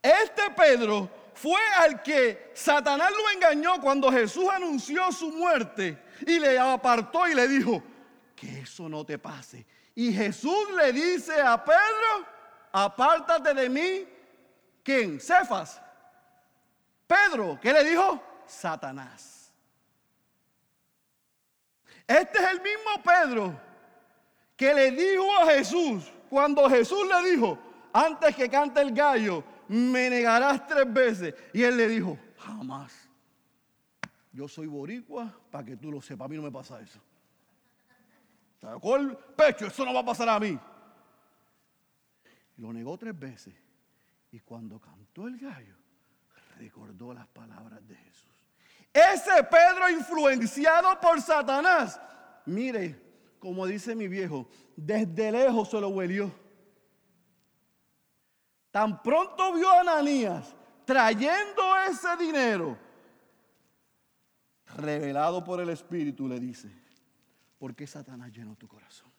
Este 0.00 0.42
Pedro 0.56 1.10
fue 1.34 1.60
al 1.80 2.00
que 2.00 2.52
Satanás 2.54 3.10
lo 3.10 3.28
engañó 3.30 3.80
cuando 3.80 4.12
Jesús 4.12 4.48
anunció 4.54 5.10
su 5.10 5.32
muerte 5.32 6.00
y 6.24 6.38
le 6.38 6.56
apartó 6.60 7.26
y 7.26 7.34
le 7.34 7.48
dijo, 7.48 7.82
que 8.36 8.60
eso 8.60 8.88
no 8.88 9.04
te 9.04 9.18
pase. 9.18 9.66
Y 9.96 10.12
Jesús 10.12 10.70
le 10.76 10.92
dice 10.92 11.40
a 11.40 11.64
Pedro, 11.64 12.39
apártate 12.72 13.54
de 13.54 13.68
mí. 13.68 14.08
¿Quién? 14.82 15.20
Cefas. 15.20 15.80
Pedro, 17.06 17.58
¿qué 17.60 17.72
le 17.72 17.84
dijo? 17.84 18.22
Satanás. 18.46 19.52
Este 22.06 22.38
es 22.38 22.50
el 22.50 22.60
mismo 22.60 23.02
Pedro 23.04 23.60
que 24.56 24.74
le 24.74 24.90
dijo 24.90 25.36
a 25.38 25.46
Jesús, 25.46 26.12
cuando 26.28 26.68
Jesús 26.68 27.06
le 27.06 27.30
dijo, 27.30 27.58
antes 27.92 28.34
que 28.36 28.48
cante 28.48 28.80
el 28.80 28.92
gallo, 28.92 29.42
me 29.68 30.10
negarás 30.10 30.66
tres 30.66 30.92
veces. 30.92 31.34
Y 31.52 31.62
él 31.62 31.76
le 31.76 31.88
dijo, 31.88 32.18
jamás. 32.36 33.08
Yo 34.32 34.48
soy 34.48 34.66
boricua 34.66 35.32
para 35.50 35.64
que 35.64 35.76
tú 35.76 35.90
lo 35.90 36.00
sepas. 36.00 36.26
A 36.26 36.28
mí 36.28 36.36
no 36.36 36.42
me 36.42 36.50
pasa 36.50 36.80
eso. 36.80 37.00
Sacó 38.60 38.96
el 38.96 39.16
pecho, 39.16 39.66
eso 39.66 39.84
no 39.84 39.94
va 39.94 40.00
a 40.00 40.04
pasar 40.04 40.28
a 40.28 40.38
mí. 40.38 40.58
Lo 42.60 42.72
negó 42.72 42.96
tres 42.98 43.18
veces. 43.18 43.54
Y 44.30 44.40
cuando 44.40 44.78
cantó 44.78 45.26
el 45.26 45.38
gallo, 45.38 45.74
recordó 46.58 47.12
las 47.12 47.26
palabras 47.26 47.86
de 47.88 47.96
Jesús. 47.96 48.28
Ese 48.92 49.42
Pedro 49.44 49.88
influenciado 49.88 51.00
por 51.00 51.20
Satanás, 51.22 52.00
mire, 52.44 53.00
como 53.38 53.66
dice 53.66 53.94
mi 53.94 54.08
viejo, 54.08 54.48
desde 54.76 55.32
lejos 55.32 55.70
se 55.70 55.80
lo 55.80 55.88
huelió. 55.88 56.32
Tan 58.70 59.02
pronto 59.02 59.52
vio 59.54 59.68
a 59.70 59.80
Ananías 59.80 60.54
trayendo 60.84 61.62
ese 61.88 62.16
dinero 62.18 62.78
revelado 64.76 65.42
por 65.42 65.60
el 65.60 65.70
Espíritu, 65.70 66.28
le 66.28 66.38
dice, 66.38 66.70
¿por 67.58 67.74
qué 67.74 67.86
Satanás 67.86 68.30
llenó 68.30 68.54
tu 68.54 68.68
corazón? 68.68 69.09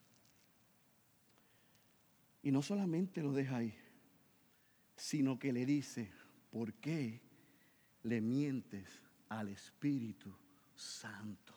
Y 2.43 2.51
no 2.51 2.61
solamente 2.61 3.21
lo 3.21 3.33
deja 3.33 3.57
ahí, 3.57 3.73
sino 4.95 5.37
que 5.37 5.53
le 5.53 5.65
dice, 5.65 6.11
¿por 6.51 6.73
qué 6.73 7.21
le 8.03 8.21
mientes 8.21 9.01
al 9.29 9.49
Espíritu 9.49 10.33
Santo? 10.75 11.53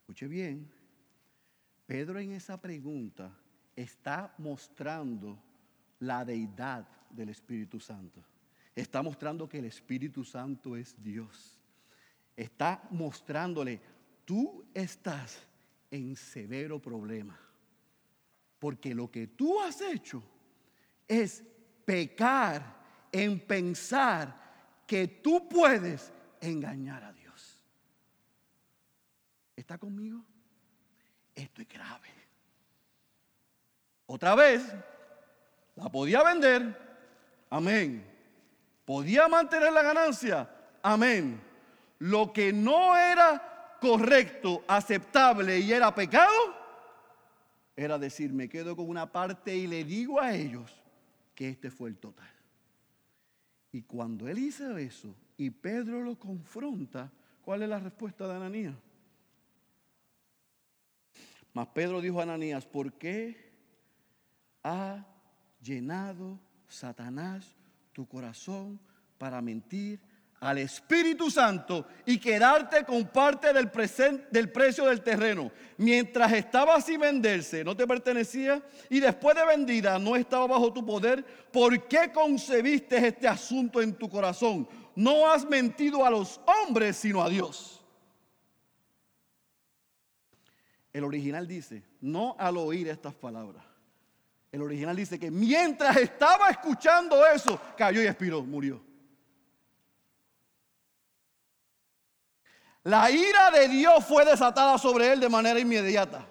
Escuche 0.00 0.28
bien, 0.28 0.70
Pedro 1.86 2.18
en 2.20 2.32
esa 2.32 2.60
pregunta 2.60 3.36
está 3.74 4.34
mostrando 4.38 5.42
la 6.00 6.24
deidad 6.24 6.86
del 7.10 7.30
Espíritu 7.30 7.80
Santo. 7.80 8.22
Está 8.74 9.02
mostrando 9.02 9.48
que 9.48 9.58
el 9.58 9.64
Espíritu 9.64 10.24
Santo 10.24 10.76
es 10.76 10.94
Dios. 11.02 11.58
Está 12.36 12.86
mostrándole, 12.90 13.80
tú 14.24 14.64
estás 14.72 15.46
en 15.90 16.16
severo 16.16 16.80
problema. 16.80 17.38
Porque 18.60 18.94
lo 18.94 19.10
que 19.10 19.26
tú 19.26 19.60
has 19.60 19.80
hecho 19.80 20.22
es 21.08 21.42
pecar 21.84 22.62
en 23.10 23.40
pensar 23.40 24.38
que 24.86 25.08
tú 25.08 25.48
puedes 25.48 26.12
engañar 26.40 27.02
a 27.02 27.12
Dios. 27.12 27.58
¿Está 29.56 29.78
conmigo? 29.78 30.24
Esto 31.34 31.62
es 31.62 31.68
grave. 31.68 32.08
Otra 34.06 34.34
vez, 34.34 34.62
la 35.76 35.88
podía 35.88 36.22
vender, 36.22 36.76
amén. 37.48 38.04
Podía 38.84 39.28
mantener 39.28 39.72
la 39.72 39.82
ganancia, 39.82 40.50
amén. 40.82 41.40
Lo 42.00 42.32
que 42.32 42.52
no 42.52 42.96
era 42.96 43.78
correcto, 43.80 44.64
aceptable 44.66 45.60
y 45.60 45.72
era 45.72 45.94
pecado, 45.94 46.59
era 47.84 47.98
decir, 47.98 48.32
me 48.32 48.48
quedo 48.48 48.76
con 48.76 48.90
una 48.90 49.10
parte 49.10 49.56
y 49.56 49.66
le 49.66 49.84
digo 49.84 50.20
a 50.20 50.34
ellos 50.34 50.70
que 51.34 51.48
este 51.48 51.70
fue 51.70 51.88
el 51.88 51.96
total. 51.96 52.28
Y 53.72 53.82
cuando 53.82 54.28
él 54.28 54.38
hizo 54.38 54.76
eso 54.76 55.14
y 55.38 55.48
Pedro 55.48 56.02
lo 56.02 56.18
confronta, 56.18 57.10
¿cuál 57.40 57.62
es 57.62 57.68
la 57.70 57.78
respuesta 57.78 58.28
de 58.28 58.34
Ananías? 58.34 58.74
Mas 61.54 61.68
Pedro 61.68 62.02
dijo 62.02 62.20
a 62.20 62.24
Ananías, 62.24 62.66
¿por 62.66 62.92
qué 62.92 63.50
ha 64.62 65.06
llenado 65.62 66.38
Satanás 66.68 67.56
tu 67.94 68.06
corazón 68.06 68.78
para 69.16 69.40
mentir 69.40 70.00
al 70.40 70.56
Espíritu 70.56 71.30
Santo 71.30 71.86
y 72.06 72.18
quedarte 72.18 72.84
con 72.84 73.06
parte 73.08 73.52
del, 73.52 73.70
precio 73.70 74.86
del 74.86 75.02
terreno. 75.02 75.52
Mientras 75.76 76.32
estaba 76.32 76.80
sin 76.80 77.00
venderse, 77.00 77.62
no 77.62 77.76
te 77.76 77.86
pertenecía 77.86 78.62
y 78.88 79.00
después 79.00 79.36
de 79.36 79.44
vendida 79.44 79.98
no 79.98 80.16
estaba 80.16 80.46
bajo 80.46 80.72
tu 80.72 80.84
poder. 80.84 81.22
¿Por 81.52 81.86
qué 81.86 82.10
concebiste 82.12 83.06
este 83.06 83.28
asunto 83.28 83.82
en 83.82 83.94
tu 83.94 84.08
corazón? 84.08 84.66
No 84.96 85.30
has 85.30 85.44
mentido 85.44 86.04
a 86.06 86.10
los 86.10 86.40
hombres, 86.46 86.96
sino 86.96 87.22
a 87.22 87.28
Dios. 87.28 87.84
El 90.92 91.04
original 91.04 91.46
dice, 91.46 91.84
no 92.00 92.34
al 92.38 92.56
oír 92.56 92.88
estas 92.88 93.14
palabras. 93.14 93.62
El 94.50 94.62
original 94.62 94.96
dice 94.96 95.18
que 95.18 95.30
mientras 95.30 95.98
estaba 95.98 96.48
escuchando 96.48 97.24
eso, 97.26 97.60
cayó 97.76 98.02
y 98.02 98.06
expiró, 98.06 98.42
murió. 98.42 98.89
La 102.84 103.10
ira 103.10 103.50
de 103.50 103.68
Dios 103.68 104.04
fue 104.04 104.24
desatada 104.24 104.78
sobre 104.78 105.12
él 105.12 105.20
de 105.20 105.28
manera 105.28 105.60
inmediata. 105.60 106.26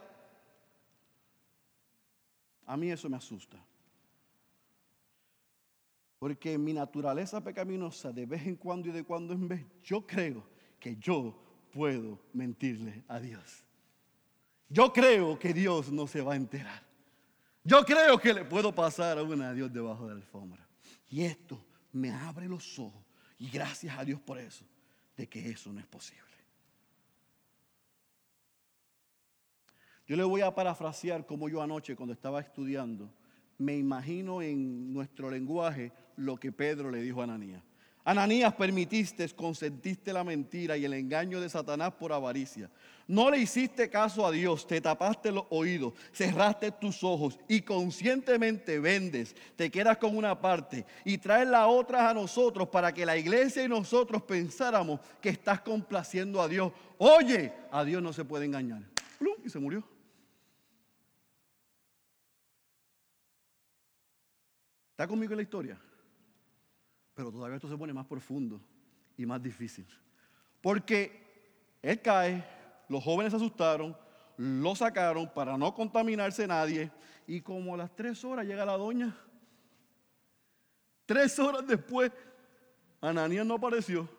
A 2.66 2.76
mí 2.78 2.92
eso 2.92 3.10
me 3.10 3.18
asusta. 3.18 3.58
Porque 6.18 6.58
mi 6.58 6.74
naturaleza 6.74 7.42
pecaminosa, 7.42 8.12
de 8.12 8.26
vez 8.26 8.46
en 8.46 8.56
cuando 8.56 8.90
y 8.90 8.92
de 8.92 9.04
cuando 9.04 9.34
en 9.34 9.48
vez, 9.48 9.66
yo 9.84 10.06
creo 10.06 10.48
que 10.80 10.98
yo 10.98 11.34
puedo 11.72 12.20
mentirle 12.34 13.04
a 13.08 13.20
Dios. 13.20 13.64
Yo 14.68 14.92
creo 14.92 15.40
que 15.40 15.54
Dios 15.54 15.92
no 15.92 16.08
se 16.08 16.22
va 16.22 16.34
a 16.34 16.36
enterar. 16.36 16.84
Yo 17.64 17.84
creo 17.86 18.20
que 18.20 18.34
le 18.34 18.46
puedo 18.46 18.74
pasar 18.74 19.18
a 19.18 19.24
una 19.24 19.50
a 19.50 19.54
Dios 19.54 19.72
debajo 19.72 20.08
de 20.08 20.16
la 20.16 20.22
alfombra. 20.22 20.68
Y 21.10 21.24
esto 21.24 21.64
me 21.92 22.12
abre 22.12 22.48
los 22.48 22.78
ojos. 22.80 23.04
Y 23.38 23.50
gracias 23.50 23.98
a 23.98 24.04
Dios 24.04 24.20
por 24.20 24.38
eso, 24.38 24.66
de 25.16 25.28
que 25.28 25.50
eso 25.50 25.72
no 25.72 25.80
es 25.80 25.88
posible. 25.88 26.29
Yo 30.10 30.16
le 30.16 30.24
voy 30.24 30.42
a 30.42 30.56
parafrasear 30.56 31.24
como 31.28 31.50
yo 31.50 31.62
anoche 31.62 31.96
cuando 31.96 32.14
estaba 32.14 32.42
estudiando, 32.42 33.08
me 33.60 33.78
imagino 33.78 34.42
en 34.42 34.92
nuestro 34.92 35.30
lenguaje 35.30 35.92
lo 36.18 36.36
que 36.36 36.52
Pedro 36.52 36.90
le 36.90 37.04
dijo 37.04 37.22
a 37.22 37.26
Ananías. 37.26 37.62
Ananías, 38.04 38.56
permitiste, 38.56 39.30
consentiste 39.36 40.12
la 40.12 40.24
mentira 40.24 40.76
y 40.76 40.86
el 40.86 40.96
engaño 40.96 41.40
de 41.40 41.48
Satanás 41.48 41.94
por 41.94 42.12
avaricia. 42.12 42.72
No 43.08 43.30
le 43.30 43.38
hiciste 43.38 43.88
caso 43.88 44.26
a 44.26 44.32
Dios, 44.32 44.66
te 44.66 44.82
tapaste 44.82 45.32
los 45.32 45.46
oídos, 45.52 45.94
cerraste 46.12 46.72
tus 46.72 47.04
ojos 47.04 47.38
y 47.48 47.62
conscientemente 47.62 48.80
vendes, 48.80 49.36
te 49.56 49.70
quedas 49.70 49.98
con 49.98 50.18
una 50.18 50.42
parte 50.42 50.88
y 51.06 51.20
traes 51.20 51.48
la 51.48 51.68
otra 51.68 52.10
a 52.10 52.16
nosotros 52.16 52.68
para 52.70 52.92
que 52.92 53.06
la 53.06 53.16
iglesia 53.16 53.64
y 53.64 53.68
nosotros 53.68 54.24
pensáramos 54.24 55.02
que 55.22 55.30
estás 55.30 55.62
complaciendo 55.62 56.42
a 56.42 56.48
Dios. 56.48 56.72
Oye, 56.98 57.54
a 57.70 57.84
Dios 57.84 58.02
no 58.02 58.12
se 58.12 58.26
puede 58.26 58.46
engañar. 58.46 58.82
Y 59.46 59.50
se 59.50 59.60
murió. 59.60 59.84
¿Está 65.00 65.08
conmigo 65.08 65.32
en 65.32 65.38
la 65.38 65.44
historia? 65.44 65.80
Pero 67.14 67.32
todavía 67.32 67.56
esto 67.56 67.70
se 67.70 67.78
pone 67.78 67.94
más 67.94 68.06
profundo 68.06 68.60
y 69.16 69.26
más 69.26 69.42
difícil. 69.42 69.88
Porque 70.60 71.78
él 71.82 72.02
cae, 72.02 72.44
los 72.90 73.02
jóvenes 73.02 73.32
se 73.32 73.38
asustaron, 73.38 73.96
lo 74.36 74.76
sacaron 74.76 75.32
para 75.34 75.58
no 75.58 75.74
contaminarse 75.74 76.46
nadie. 76.46 76.92
Y 77.26 77.40
como 77.40 77.76
a 77.76 77.78
las 77.78 77.96
tres 77.96 78.26
horas 78.26 78.46
llega 78.46 78.66
la 78.66 78.76
doña, 78.76 79.16
tres 81.06 81.40
horas 81.40 81.66
después, 81.66 82.12
Ananías 83.00 83.46
no 83.46 83.54
apareció. 83.54 84.10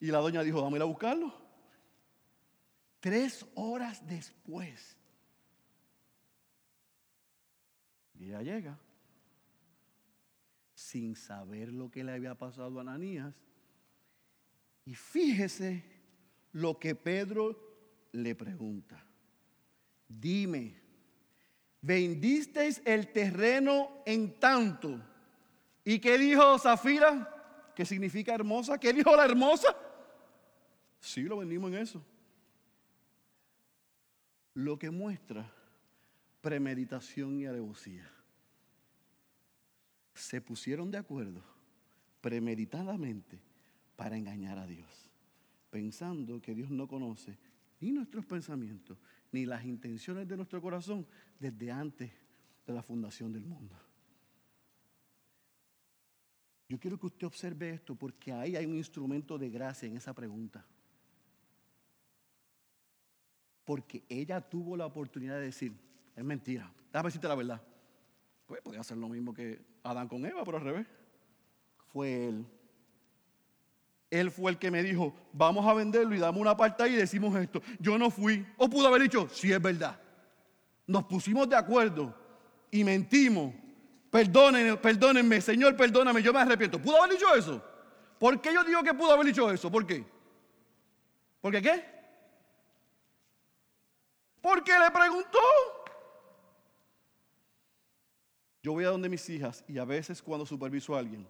Y 0.00 0.06
la 0.06 0.18
doña 0.18 0.42
dijo, 0.42 0.68
ir 0.74 0.82
a 0.82 0.86
buscarlo. 0.86 1.32
Tres 2.98 3.46
horas 3.54 4.04
después. 4.04 4.96
Y 8.18 8.24
ella 8.24 8.42
llega 8.42 8.76
sin 10.88 11.16
saber 11.16 11.70
lo 11.70 11.90
que 11.90 12.02
le 12.02 12.12
había 12.12 12.34
pasado 12.34 12.78
a 12.78 12.80
Ananías. 12.80 13.34
Y 14.86 14.94
fíjese 14.94 15.84
lo 16.52 16.78
que 16.78 16.94
Pedro 16.94 18.08
le 18.12 18.34
pregunta. 18.34 19.04
Dime, 20.08 20.80
¿vendisteis 21.82 22.80
el 22.86 23.12
terreno 23.12 24.02
en 24.06 24.40
tanto? 24.40 24.98
¿Y 25.84 25.98
qué 25.98 26.16
dijo 26.16 26.58
Zafira? 26.58 27.72
¿Qué 27.76 27.84
significa 27.84 28.34
hermosa? 28.34 28.78
¿Qué 28.78 28.90
dijo 28.94 29.14
la 29.14 29.26
hermosa? 29.26 29.76
Sí, 31.00 31.24
lo 31.24 31.36
vendimos 31.36 31.70
en 31.70 31.78
eso. 31.80 32.02
Lo 34.54 34.78
que 34.78 34.90
muestra 34.90 35.52
premeditación 36.40 37.38
y 37.40 37.44
alevosía 37.44 38.10
se 40.18 40.40
pusieron 40.40 40.90
de 40.90 40.98
acuerdo 40.98 41.42
premeditadamente 42.20 43.40
para 43.96 44.16
engañar 44.16 44.58
a 44.58 44.66
Dios, 44.66 45.10
pensando 45.70 46.40
que 46.40 46.54
Dios 46.54 46.70
no 46.70 46.86
conoce 46.86 47.38
ni 47.80 47.92
nuestros 47.92 48.26
pensamientos, 48.26 48.98
ni 49.30 49.46
las 49.46 49.64
intenciones 49.64 50.26
de 50.26 50.36
nuestro 50.36 50.60
corazón 50.60 51.06
desde 51.38 51.70
antes 51.70 52.10
de 52.66 52.72
la 52.72 52.82
fundación 52.82 53.32
del 53.32 53.44
mundo. 53.44 53.74
Yo 56.68 56.78
quiero 56.78 56.98
que 56.98 57.06
usted 57.06 57.26
observe 57.26 57.70
esto 57.70 57.94
porque 57.94 58.32
ahí 58.32 58.56
hay 58.56 58.66
un 58.66 58.76
instrumento 58.76 59.38
de 59.38 59.48
gracia 59.48 59.88
en 59.88 59.96
esa 59.96 60.12
pregunta. 60.12 60.66
Porque 63.64 64.04
ella 64.08 64.40
tuvo 64.40 64.76
la 64.76 64.86
oportunidad 64.86 65.36
de 65.36 65.46
decir, 65.46 65.72
es 66.14 66.24
mentira, 66.24 66.70
déjame 66.92 67.08
decirte 67.08 67.28
la 67.28 67.34
verdad. 67.34 67.62
Pues 68.46 68.60
podía 68.60 68.80
hacer 68.80 68.98
lo 68.98 69.08
mismo 69.08 69.32
que 69.32 69.60
Adán 69.90 70.08
con 70.08 70.24
Eva, 70.24 70.44
pero 70.44 70.58
al 70.58 70.64
revés. 70.64 70.86
Fue 71.92 72.26
él. 72.26 72.46
Él 74.10 74.30
fue 74.30 74.50
el 74.50 74.58
que 74.58 74.70
me 74.70 74.82
dijo, 74.82 75.14
vamos 75.32 75.66
a 75.66 75.74
venderlo 75.74 76.14
y 76.14 76.18
damos 76.18 76.40
una 76.40 76.56
parte 76.56 76.82
ahí 76.82 76.94
y 76.94 76.96
decimos 76.96 77.34
esto. 77.36 77.60
Yo 77.78 77.98
no 77.98 78.10
fui. 78.10 78.46
O 78.56 78.68
pudo 78.68 78.88
haber 78.88 79.02
dicho, 79.02 79.28
sí 79.30 79.52
es 79.52 79.60
verdad. 79.60 79.98
Nos 80.86 81.04
pusimos 81.04 81.48
de 81.48 81.56
acuerdo 81.56 82.14
y 82.70 82.84
mentimos. 82.84 83.54
Perdónenme, 84.10 84.76
perdónenme, 84.78 85.40
Señor, 85.40 85.76
perdóname, 85.76 86.22
yo 86.22 86.32
me 86.32 86.40
arrepiento. 86.40 86.80
¿Pudo 86.80 87.02
haber 87.02 87.16
dicho 87.16 87.34
eso? 87.34 87.62
¿Por 88.18 88.40
qué 88.40 88.52
yo 88.54 88.64
digo 88.64 88.82
que 88.82 88.94
pudo 88.94 89.12
haber 89.12 89.26
dicho 89.26 89.50
eso? 89.50 89.70
¿Por 89.70 89.86
qué? 89.86 90.04
¿Por 91.40 91.52
qué 91.52 91.62
qué? 91.62 91.84
Porque 94.40 94.72
le 94.72 94.90
preguntó. 94.90 95.38
Yo 98.68 98.74
voy 98.74 98.84
a 98.84 98.88
donde 98.88 99.08
mis 99.08 99.26
hijas 99.30 99.64
y 99.66 99.78
a 99.78 99.84
veces 99.86 100.20
cuando 100.20 100.44
superviso 100.44 100.94
a 100.94 100.98
alguien, 100.98 101.26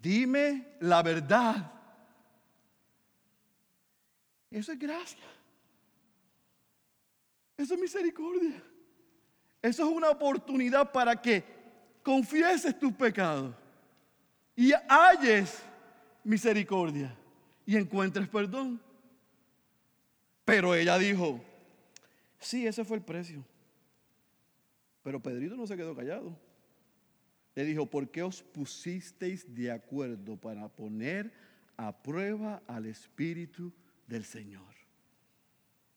dime 0.00 0.76
la 0.78 1.02
verdad. 1.02 1.72
Eso 4.48 4.70
es 4.70 4.78
gracia. 4.78 5.24
Eso 7.56 7.74
es 7.74 7.80
misericordia. 7.80 8.62
Eso 9.60 9.82
es 9.82 9.88
una 9.92 10.08
oportunidad 10.08 10.92
para 10.92 11.20
que 11.20 11.42
confieses 12.00 12.78
tus 12.78 12.92
pecados 12.92 13.56
y 14.54 14.70
halles 14.88 15.60
misericordia 16.22 17.12
y 17.66 17.76
encuentres 17.76 18.28
perdón. 18.28 18.80
Pero 20.44 20.76
ella 20.76 20.96
dijo, 20.96 21.40
sí, 22.38 22.68
ese 22.68 22.84
fue 22.84 22.98
el 22.98 23.02
precio. 23.02 23.44
Pero 25.02 25.18
Pedrito 25.18 25.56
no 25.56 25.66
se 25.66 25.76
quedó 25.76 25.92
callado. 25.96 26.46
Le 27.58 27.64
dijo, 27.64 27.86
¿por 27.86 28.08
qué 28.08 28.22
os 28.22 28.40
pusisteis 28.40 29.52
de 29.52 29.72
acuerdo 29.72 30.36
para 30.36 30.68
poner 30.68 31.32
a 31.76 31.92
prueba 31.92 32.62
al 32.68 32.86
Espíritu 32.86 33.72
del 34.06 34.24
Señor? 34.24 34.76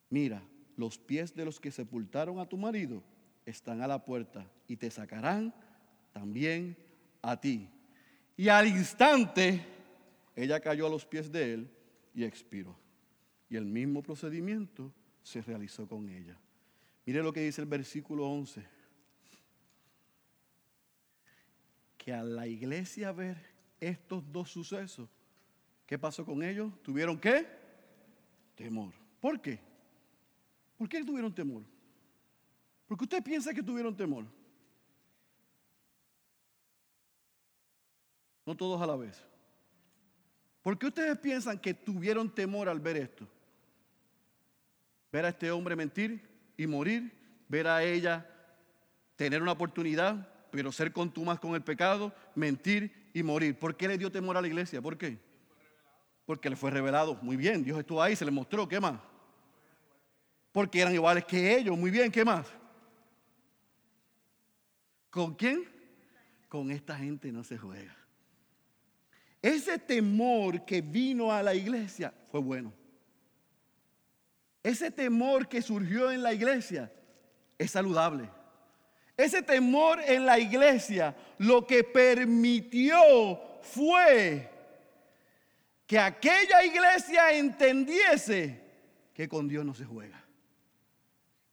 Mira, 0.10 0.42
los 0.76 0.98
pies 0.98 1.36
de 1.36 1.46
los 1.46 1.60
que 1.60 1.70
sepultaron 1.70 2.40
a 2.40 2.48
tu 2.48 2.58
marido 2.58 3.04
están 3.46 3.84
a 3.84 3.88
la 3.88 4.04
puerta 4.04 4.52
y 4.68 4.76
te 4.76 4.90
sacarán 4.90 5.54
también 6.12 6.76
a 7.22 7.40
ti. 7.40 7.70
Y 8.36 8.50
al 8.50 8.66
instante 8.66 9.64
ella 10.36 10.60
cayó 10.62 10.88
a 10.88 10.90
los 10.90 11.06
pies 11.06 11.32
de 11.32 11.54
él 11.54 11.70
y 12.16 12.24
expiró. 12.24 12.76
Y 13.52 13.56
el 13.56 13.66
mismo 13.66 14.02
procedimiento 14.02 14.92
se 15.22 15.44
realizó 15.44 15.88
con 15.88 16.10
ella. 16.10 16.40
Mire 17.06 17.22
lo 17.22 17.32
que 17.32 17.42
dice 17.42 17.62
el 17.62 17.68
versículo 17.68 18.26
11. 18.26 18.81
Que 22.02 22.12
a 22.12 22.24
la 22.24 22.48
iglesia 22.48 23.12
ver 23.12 23.38
estos 23.80 24.24
dos 24.32 24.50
sucesos, 24.50 25.08
¿qué 25.86 26.00
pasó 26.00 26.26
con 26.26 26.42
ellos? 26.42 26.72
¿Tuvieron 26.82 27.20
qué? 27.20 27.46
Temor. 28.56 28.92
¿Por 29.20 29.40
qué? 29.40 29.60
¿Por 30.78 30.90
qué 30.90 31.04
tuvieron 31.04 31.32
temor? 31.32 31.62
Porque 32.88 33.04
usted 33.04 33.24
piensa 33.24 33.54
que 33.54 33.62
tuvieron 33.62 33.96
temor. 33.96 34.26
No 38.48 38.58
todos 38.58 38.82
a 38.82 38.88
la 38.88 38.96
vez. 38.96 39.24
¿Por 40.64 40.80
qué 40.80 40.88
ustedes 40.88 41.20
piensan 41.20 41.60
que 41.60 41.76
tuvieron 41.76 42.34
temor 42.34 42.68
al 42.68 42.80
ver 42.80 42.98
esto? 42.98 43.28
Ver 45.12 45.26
a 45.26 45.30
este 45.30 45.52
hombre 45.52 45.76
mentir 45.76 46.28
y 46.58 46.66
morir, 46.66 47.12
ver 47.48 47.68
a 47.68 47.84
ella 47.84 48.28
tener 49.16 49.42
una 49.42 49.52
oportunidad, 49.52 50.28
pero 50.52 50.72
ser 50.72 50.92
contumas 50.92 51.40
con 51.40 51.56
el 51.56 51.62
pecado, 51.62 52.14
mentir 52.36 53.10
y 53.14 53.24
morir. 53.24 53.58
¿Por 53.58 53.76
qué 53.76 53.88
le 53.88 53.98
dio 53.98 54.12
temor 54.12 54.38
a 54.38 54.42
la 54.42 54.48
iglesia? 54.48 54.82
¿Por 54.82 54.98
qué? 54.98 55.18
Porque 56.26 56.50
le 56.50 56.56
fue 56.56 56.72
revelado. 56.72 57.18
Muy 57.22 57.38
bien, 57.38 57.64
Dios 57.64 57.80
estuvo 57.80 58.02
ahí, 58.02 58.16
se 58.16 58.26
le 58.26 58.32
mostró. 58.32 58.68
¿Qué 58.68 58.80
más? 58.80 59.00
porque 60.52 60.82
eran 60.82 60.94
iguales 60.94 61.26
que 61.26 61.58
ellos. 61.58 61.78
Muy 61.78 61.92
bien, 61.92 62.12
¿qué 62.12 62.26
más? 62.26 62.48
¿Con 65.10 65.36
quién? 65.36 65.68
Con 66.48 66.72
esta 66.72 66.96
gente 66.96 67.32
no 67.32 67.44
se 67.44 67.58
juega. 67.58 67.96
Ese 69.42 69.80
temor 69.80 70.66
que 70.66 70.82
vino 70.82 71.32
a 71.32 71.42
la 71.42 71.56
iglesia 71.56 72.14
fue 72.30 72.40
bueno. 72.40 72.74
Ese 74.64 74.92
temor 74.92 75.48
que 75.48 75.62
surgió 75.62 76.12
en 76.12 76.22
la 76.22 76.34
iglesia 76.34 76.92
es 77.58 77.72
saludable. 77.72 78.30
Ese 79.24 79.42
temor 79.42 80.00
en 80.02 80.26
la 80.26 80.40
iglesia 80.40 81.16
lo 81.38 81.66
que 81.68 81.84
permitió 81.84 82.98
fue 83.62 84.50
que 85.86 86.00
aquella 86.00 86.64
iglesia 86.64 87.32
entendiese 87.34 88.62
que 89.14 89.28
con 89.28 89.48
Dios 89.48 89.66
no 89.66 89.74
se 89.74 89.86
juega 89.86 90.22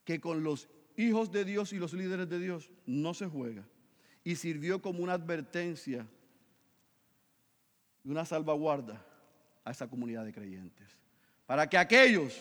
que 0.09 0.23
con 0.23 0.43
los 0.43 0.71
hijos 0.97 1.31
de 1.31 1.45
Dios 1.45 1.75
y 1.75 1.77
los 1.77 1.93
líderes 1.93 2.31
de 2.31 2.39
Dios 2.39 2.71
no 2.87 3.13
se 3.13 3.27
juega. 3.27 3.63
Y 4.25 4.37
sirvió 4.37 4.81
como 4.81 5.05
una 5.05 5.13
advertencia 5.13 6.07
y 8.03 8.09
una 8.09 8.25
salvaguarda 8.25 9.05
a 9.67 9.71
esa 9.71 9.87
comunidad 9.87 10.25
de 10.25 10.33
creyentes. 10.33 10.97
Para 11.45 11.69
que 11.69 11.77
aquellos 11.77 12.41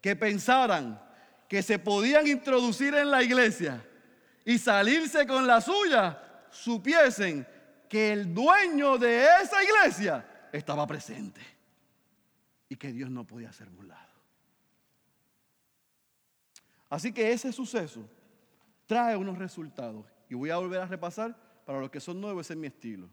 que 0.00 0.14
pensaran 0.14 1.02
que 1.48 1.64
se 1.64 1.80
podían 1.80 2.28
introducir 2.28 2.94
en 2.94 3.10
la 3.10 3.24
iglesia 3.24 3.84
y 4.44 4.58
salirse 4.58 5.26
con 5.26 5.46
la 5.46 5.60
suya, 5.60 6.46
supiesen 6.50 7.46
que 7.88 8.12
el 8.12 8.34
dueño 8.34 8.98
de 8.98 9.26
esa 9.42 9.62
iglesia 9.62 10.48
estaba 10.52 10.86
presente 10.86 11.40
y 12.68 12.76
que 12.76 12.92
Dios 12.92 13.10
no 13.10 13.26
podía 13.26 13.52
ser 13.52 13.68
burlado. 13.70 14.02
Así 16.90 17.12
que 17.12 17.32
ese 17.32 17.52
suceso 17.52 18.08
trae 18.86 19.16
unos 19.16 19.38
resultados. 19.38 20.06
Y 20.28 20.34
voy 20.34 20.50
a 20.50 20.56
volver 20.56 20.80
a 20.80 20.86
repasar 20.86 21.36
para 21.64 21.80
los 21.80 21.90
que 21.90 22.00
son 22.00 22.20
nuevos, 22.20 22.46
ese 22.46 22.54
es 22.54 22.58
mi 22.58 22.66
estilo. 22.66 23.08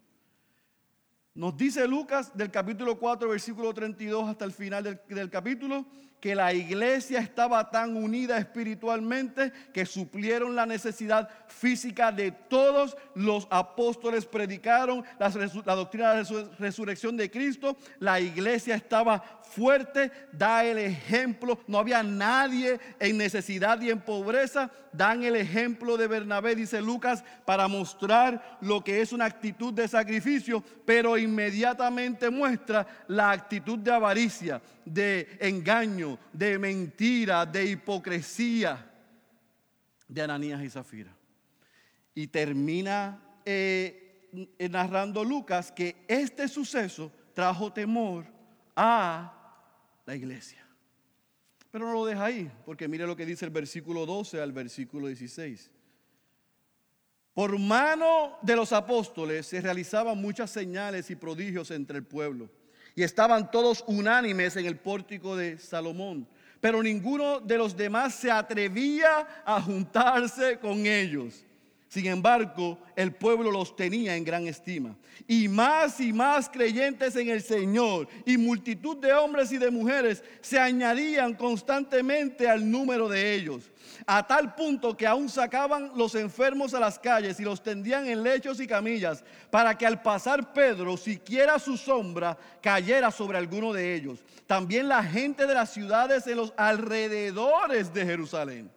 Nos 1.34 1.56
dice 1.56 1.88
Lucas 1.88 2.36
del 2.36 2.52
capítulo 2.52 3.00
4, 3.00 3.30
versículo 3.30 3.74
32 3.74 4.30
hasta 4.30 4.46
el 4.46 4.52
final 4.52 4.84
del, 4.84 5.02
del 5.08 5.30
capítulo, 5.30 5.86
que 6.22 6.36
la 6.36 6.54
iglesia 6.54 7.20
estaba 7.20 7.72
tan 7.72 7.98
unida 7.98 8.38
espiritualmente 8.38 9.52
que 9.74 9.88
suplieron 9.88 10.56
la 10.56 10.68
necesidad 10.68 11.28
física 11.48 12.12
de 12.12 12.32
todos. 12.32 12.96
Los 13.16 13.48
apóstoles, 13.50 14.26
predicaron 14.26 15.04
la, 15.20 15.30
doctrina 15.76 16.14
de 16.14 16.24
la 16.24 16.50
resurrección 16.60 17.18
de 17.18 17.32
Cristo, 17.32 17.76
la 17.98 18.20
iglesia 18.20 18.76
estaba 18.76 19.42
fuerte, 19.42 20.12
da 20.32 20.64
el 20.64 20.78
ejemplo, 20.78 21.60
no 21.68 21.80
había 21.80 22.04
nadie 22.04 22.80
en 23.00 23.18
necesidad 23.18 23.82
y 23.82 23.90
en 23.90 24.00
pobreza, 24.00 24.70
dan 24.94 25.24
el 25.24 25.36
ejemplo 25.36 25.98
de 25.98 26.08
Bernabé, 26.08 26.56
dice 26.56 26.82
Lucas, 26.82 27.24
para 27.46 27.68
mostrar 27.68 28.60
lo 28.62 28.84
que 28.84 29.02
es 29.02 29.12
una 29.12 29.26
actitud 29.26 29.74
de 29.74 29.88
sacrificio, 29.88 30.64
pero 30.86 31.18
inmediatamente 31.18 32.30
muestra 32.30 32.86
la 33.08 33.32
actitud 33.32 33.80
de 33.80 33.92
avaricia, 33.92 34.62
de 34.86 35.38
engaño, 35.40 36.18
de 36.34 36.58
mentira, 36.58 37.46
de 37.46 37.66
hipocresía 37.66 38.90
de 40.08 40.22
Ananías 40.22 40.62
y 40.64 40.70
Zafira. 40.70 41.16
Y 42.14 42.28
termina 42.28 43.22
eh, 43.46 44.30
narrando 44.70 45.24
Lucas 45.24 45.72
que 45.72 46.06
este 46.08 46.48
suceso 46.48 47.12
trajo 47.34 47.72
temor 47.72 48.26
a 48.76 49.64
la 50.06 50.16
iglesia. 50.16 50.66
Pero 51.72 51.86
no 51.86 51.94
lo 51.94 52.06
deja 52.06 52.26
ahí, 52.26 52.52
porque 52.66 52.88
mire 52.88 53.08
lo 53.08 53.16
que 53.16 53.26
dice 53.26 53.46
el 53.46 53.52
versículo 53.52 54.06
12 54.06 54.42
al 54.42 54.52
versículo 54.52 55.08
16. 55.08 55.72
Por 57.34 57.58
mano 57.58 58.38
de 58.42 58.58
los 58.58 58.74
apóstoles 58.74 59.48
se 59.48 59.62
realizaban 59.62 60.18
muchas 60.18 60.52
señales 60.52 61.10
y 61.10 61.16
prodigios 61.16 61.72
entre 61.72 61.98
el 61.98 62.04
pueblo 62.06 62.50
y 62.96 63.04
estaban 63.04 63.50
todos 63.52 63.84
unánimes 63.88 64.56
en 64.56 64.66
el 64.66 64.78
pórtico 64.78 65.36
de 65.36 65.58
Salomón. 65.58 66.28
Pero 66.60 66.84
ninguno 66.84 67.40
de 67.40 67.58
los 67.58 67.76
demás 67.76 68.16
se 68.16 68.30
atrevía 68.30 69.28
a 69.46 69.62
juntarse 69.62 70.60
con 70.60 70.86
ellos. 70.86 71.44
Sin 71.88 72.06
embargo, 72.06 72.78
el 72.96 73.14
pueblo 73.14 73.52
los 73.52 73.76
tenía 73.76 74.16
en 74.16 74.24
gran 74.24 74.48
estima. 74.48 74.96
Y 75.28 75.48
más 75.48 76.00
y 76.00 76.14
más 76.14 76.50
creyentes 76.50 77.16
en 77.16 77.30
el 77.30 77.42
Señor 77.42 78.08
y 78.26 78.38
multitud 78.38 78.98
de 78.98 79.12
hombres 79.14 79.52
y 79.52 79.58
de 79.58 79.72
mujeres 79.72 80.24
se 80.40 80.60
añadían 80.60 81.34
constantemente 81.34 82.48
al 82.48 82.70
número 82.70 83.10
de 83.10 83.34
ellos 83.34 83.71
a 84.06 84.26
tal 84.26 84.56
punto 84.56 84.96
que 84.96 85.08
aún 85.08 85.30
sacaban 85.30 85.92
los 85.96 86.16
enfermos 86.16 86.74
a 86.74 86.80
las 86.80 87.00
calles 87.00 87.40
y 87.40 87.44
los 87.44 87.62
tendían 87.62 88.08
en 88.08 88.24
lechos 88.24 88.60
y 88.60 88.68
camillas, 88.68 89.24
para 89.50 89.78
que 89.78 89.86
al 89.86 90.02
pasar 90.02 90.54
Pedro, 90.54 90.98
siquiera 90.98 91.60
su 91.60 91.78
sombra 91.78 92.38
cayera 92.62 93.12
sobre 93.12 93.38
alguno 93.38 93.74
de 93.74 93.96
ellos. 93.96 94.24
También 94.48 94.88
la 94.88 95.04
gente 95.04 95.48
de 95.48 95.54
las 95.54 95.72
ciudades 95.72 96.28
en 96.28 96.38
los 96.38 96.54
alrededores 96.58 97.94
de 97.94 98.06
Jerusalén 98.06 98.72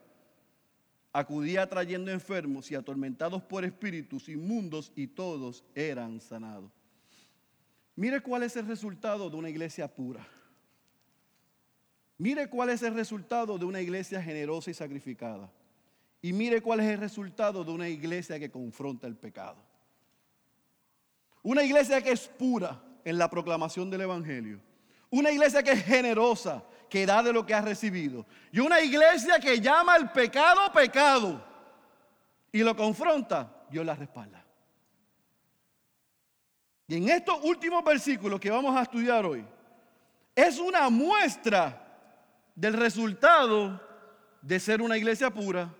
acudía 1.15 1.67
trayendo 1.69 2.11
enfermos 2.11 2.69
y 2.71 2.75
atormentados 2.75 3.41
por 3.41 3.63
espíritus 3.63 4.27
inmundos 4.27 4.91
y 4.97 5.07
todos 5.07 5.63
eran 5.73 6.19
sanados. 6.19 6.71
Mire 7.95 8.19
cuál 8.19 8.43
es 8.43 8.57
el 8.57 8.67
resultado 8.67 9.29
de 9.29 9.37
una 9.37 9.49
iglesia 9.49 9.87
pura. 9.87 10.27
Mire 12.17 12.47
cuál 12.47 12.69
es 12.69 12.81
el 12.81 12.93
resultado 12.93 13.57
de 13.57 13.65
una 13.65 13.81
iglesia 13.81 14.21
generosa 14.21 14.71
y 14.71 14.73
sacrificada. 14.73 15.51
Y 16.21 16.33
mire 16.33 16.61
cuál 16.61 16.79
es 16.79 16.87
el 16.87 16.99
resultado 16.99 17.63
de 17.63 17.71
una 17.71 17.89
iglesia 17.89 18.39
que 18.39 18.49
confronta 18.49 19.05
el 19.05 19.15
pecado. 19.15 19.57
Una 21.43 21.63
iglesia 21.63 22.01
que 22.01 22.11
es 22.11 22.27
pura 22.27 22.81
en 23.03 23.17
la 23.17 23.29
proclamación 23.29 23.89
del 23.89 24.01
Evangelio. 24.01 24.59
Una 25.11 25.29
iglesia 25.29 25.61
que 25.61 25.73
es 25.73 25.85
generosa, 25.85 26.63
que 26.89 27.05
da 27.05 27.21
de 27.21 27.31
lo 27.31 27.45
que 27.45 27.53
ha 27.53 27.61
recibido. 27.61 28.25
Y 28.51 28.59
una 28.59 28.81
iglesia 28.81 29.39
que 29.39 29.59
llama 29.59 29.97
el 29.97 30.09
pecado 30.09 30.71
pecado 30.73 31.45
y 32.51 32.63
lo 32.63 32.75
confronta, 32.75 33.65
Dios 33.69 33.85
la 33.85 33.95
respalda. 33.95 34.43
Y 36.87 36.95
en 36.95 37.09
estos 37.09 37.43
últimos 37.43 37.83
versículos 37.83 38.39
que 38.39 38.49
vamos 38.49 38.75
a 38.75 38.83
estudiar 38.83 39.25
hoy, 39.25 39.45
es 40.35 40.57
una 40.59 40.89
muestra 40.89 41.84
del 42.55 42.73
resultado 42.73 43.81
de 44.41 44.59
ser 44.59 44.81
una 44.81 44.97
iglesia 44.97 45.29
pura, 45.29 45.73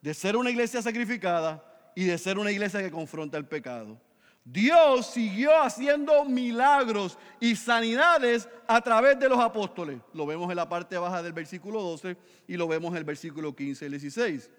de 0.00 0.14
ser 0.14 0.36
una 0.36 0.50
iglesia 0.50 0.82
sacrificada 0.82 1.62
y 1.94 2.04
de 2.04 2.18
ser 2.18 2.38
una 2.38 2.50
iglesia 2.50 2.82
que 2.82 2.90
confronta 2.90 3.36
el 3.36 3.46
pecado. 3.46 4.00
Dios 4.44 5.06
siguió 5.06 5.58
haciendo 5.62 6.24
milagros 6.26 7.18
y 7.40 7.56
sanidades 7.56 8.48
a 8.66 8.80
través 8.82 9.18
de 9.18 9.28
los 9.28 9.38
apóstoles. 9.38 10.00
Lo 10.12 10.26
vemos 10.26 10.50
en 10.50 10.56
la 10.56 10.68
parte 10.68 10.98
baja 10.98 11.22
del 11.22 11.32
versículo 11.32 11.80
12 11.82 12.16
y 12.46 12.56
lo 12.56 12.68
vemos 12.68 12.90
en 12.90 12.98
el 12.98 13.04
versículo 13.04 13.56
15 13.56 13.86
y 13.86 13.88
16. 13.88 14.50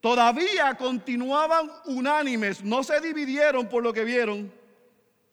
Todavía 0.00 0.74
continuaban 0.78 1.70
unánimes, 1.86 2.64
no 2.64 2.82
se 2.82 3.00
dividieron 3.00 3.68
por 3.68 3.82
lo 3.82 3.92
que 3.92 4.04
vieron. 4.04 4.50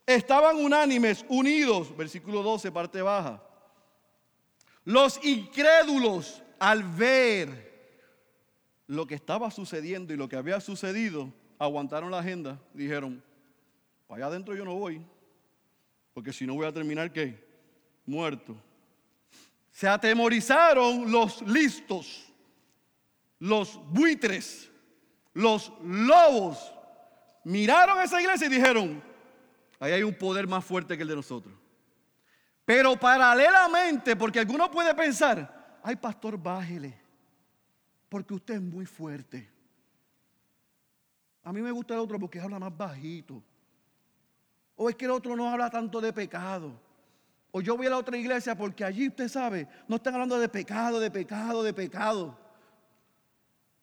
Estaban 0.05 0.57
unánimes, 0.57 1.23
unidos, 1.29 1.95
versículo 1.95 2.43
12, 2.43 2.71
parte 2.71 3.01
baja. 3.01 3.41
Los 4.85 5.19
incrédulos 5.25 6.41
al 6.59 6.83
ver 6.83 7.65
lo 8.87 9.07
que 9.07 9.15
estaba 9.15 9.49
sucediendo 9.51 10.13
y 10.13 10.17
lo 10.17 10.29
que 10.29 10.35
había 10.35 10.59
sucedido, 10.59 11.33
aguantaron 11.57 12.11
la 12.11 12.19
agenda, 12.19 12.61
dijeron, 12.73 13.23
para 14.07 14.17
allá 14.17 14.27
adentro 14.27 14.55
yo 14.55 14.63
no 14.63 14.75
voy, 14.75 15.01
porque 16.13 16.31
si 16.31 16.45
no 16.45 16.53
voy 16.53 16.67
a 16.67 16.71
terminar 16.71 17.11
qué? 17.11 17.43
Muerto. 18.05 18.55
Se 19.71 19.87
atemorizaron 19.87 21.11
los 21.11 21.41
listos, 21.41 22.31
los 23.39 23.79
buitres, 23.89 24.69
los 25.33 25.71
lobos. 25.83 26.71
Miraron 27.43 28.01
esa 28.01 28.21
iglesia 28.21 28.47
y 28.47 28.51
dijeron, 28.51 29.03
ahí 29.79 29.93
hay 29.93 30.03
un 30.03 30.13
poder 30.13 30.47
más 30.47 30.63
fuerte 30.63 30.95
que 30.95 31.03
el 31.03 31.09
de 31.09 31.15
nosotros. 31.15 31.53
Pero 32.65 32.99
paralelamente, 32.99 34.15
porque 34.15 34.39
alguno 34.39 34.69
puede 34.71 34.93
pensar, 34.95 35.79
ay 35.83 35.95
pastor, 35.95 36.37
bájele, 36.37 36.99
porque 38.09 38.33
usted 38.33 38.55
es 38.55 38.61
muy 38.61 38.87
fuerte. 38.87 39.49
A 41.43 41.53
mí 41.53 41.61
me 41.61 41.71
gusta 41.71 41.93
el 41.93 41.99
otro 41.99 42.19
porque 42.19 42.41
habla 42.41 42.57
más 42.57 42.75
bajito. 42.75 43.41
O 44.75 44.89
es 44.89 44.95
que 44.95 45.05
el 45.05 45.11
otro 45.11 45.35
no 45.35 45.49
habla 45.49 45.69
tanto 45.69 46.01
de 46.01 46.11
pecado. 46.11 46.73
O 47.51 47.61
yo 47.61 47.77
voy 47.77 47.85
a 47.85 47.91
la 47.91 47.97
otra 47.97 48.17
iglesia 48.17 48.57
porque 48.57 48.83
allí 48.83 49.07
usted 49.07 49.29
sabe, 49.29 49.67
no 49.87 49.97
están 49.97 50.15
hablando 50.15 50.39
de 50.39 50.49
pecado, 50.49 50.99
de 50.99 51.11
pecado, 51.11 51.63
de 51.63 51.71
pecado. 51.71 52.37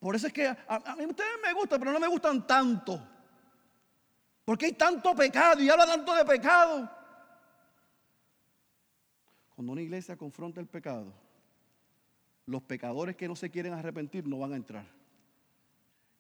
Por 0.01 0.17
eso 0.17 0.27
es 0.27 0.33
que 0.33 0.49
a, 0.49 0.97
mí 0.97 1.07
ustedes 1.07 1.31
me 1.43 1.53
gustan, 1.53 1.79
pero 1.79 1.93
no 1.93 2.01
me 2.01 2.09
gustan 2.09 2.45
tanto. 2.45 3.01
Porque 4.45 4.67
hay 4.67 4.73
tanto 4.73 5.15
pecado 5.15 5.63
y 5.63 5.71
habla 5.71 5.87
tanto 5.87 6.13
de 6.15 6.25
pecado. 6.25 6.91
Cuando 9.63 9.75
una 9.75 9.83
iglesia 9.83 10.17
confronta 10.17 10.61
el 10.61 10.67
pecado, 10.67 11.15
los 12.47 12.65
pecadores 12.65 13.15
que 13.15 13.29
no 13.29 13.37
se 13.37 13.49
quieren 13.49 13.75
arrepentir 13.75 14.27
no 14.27 14.41
van 14.41 14.55
a 14.55 14.57
entrar. 14.57 14.85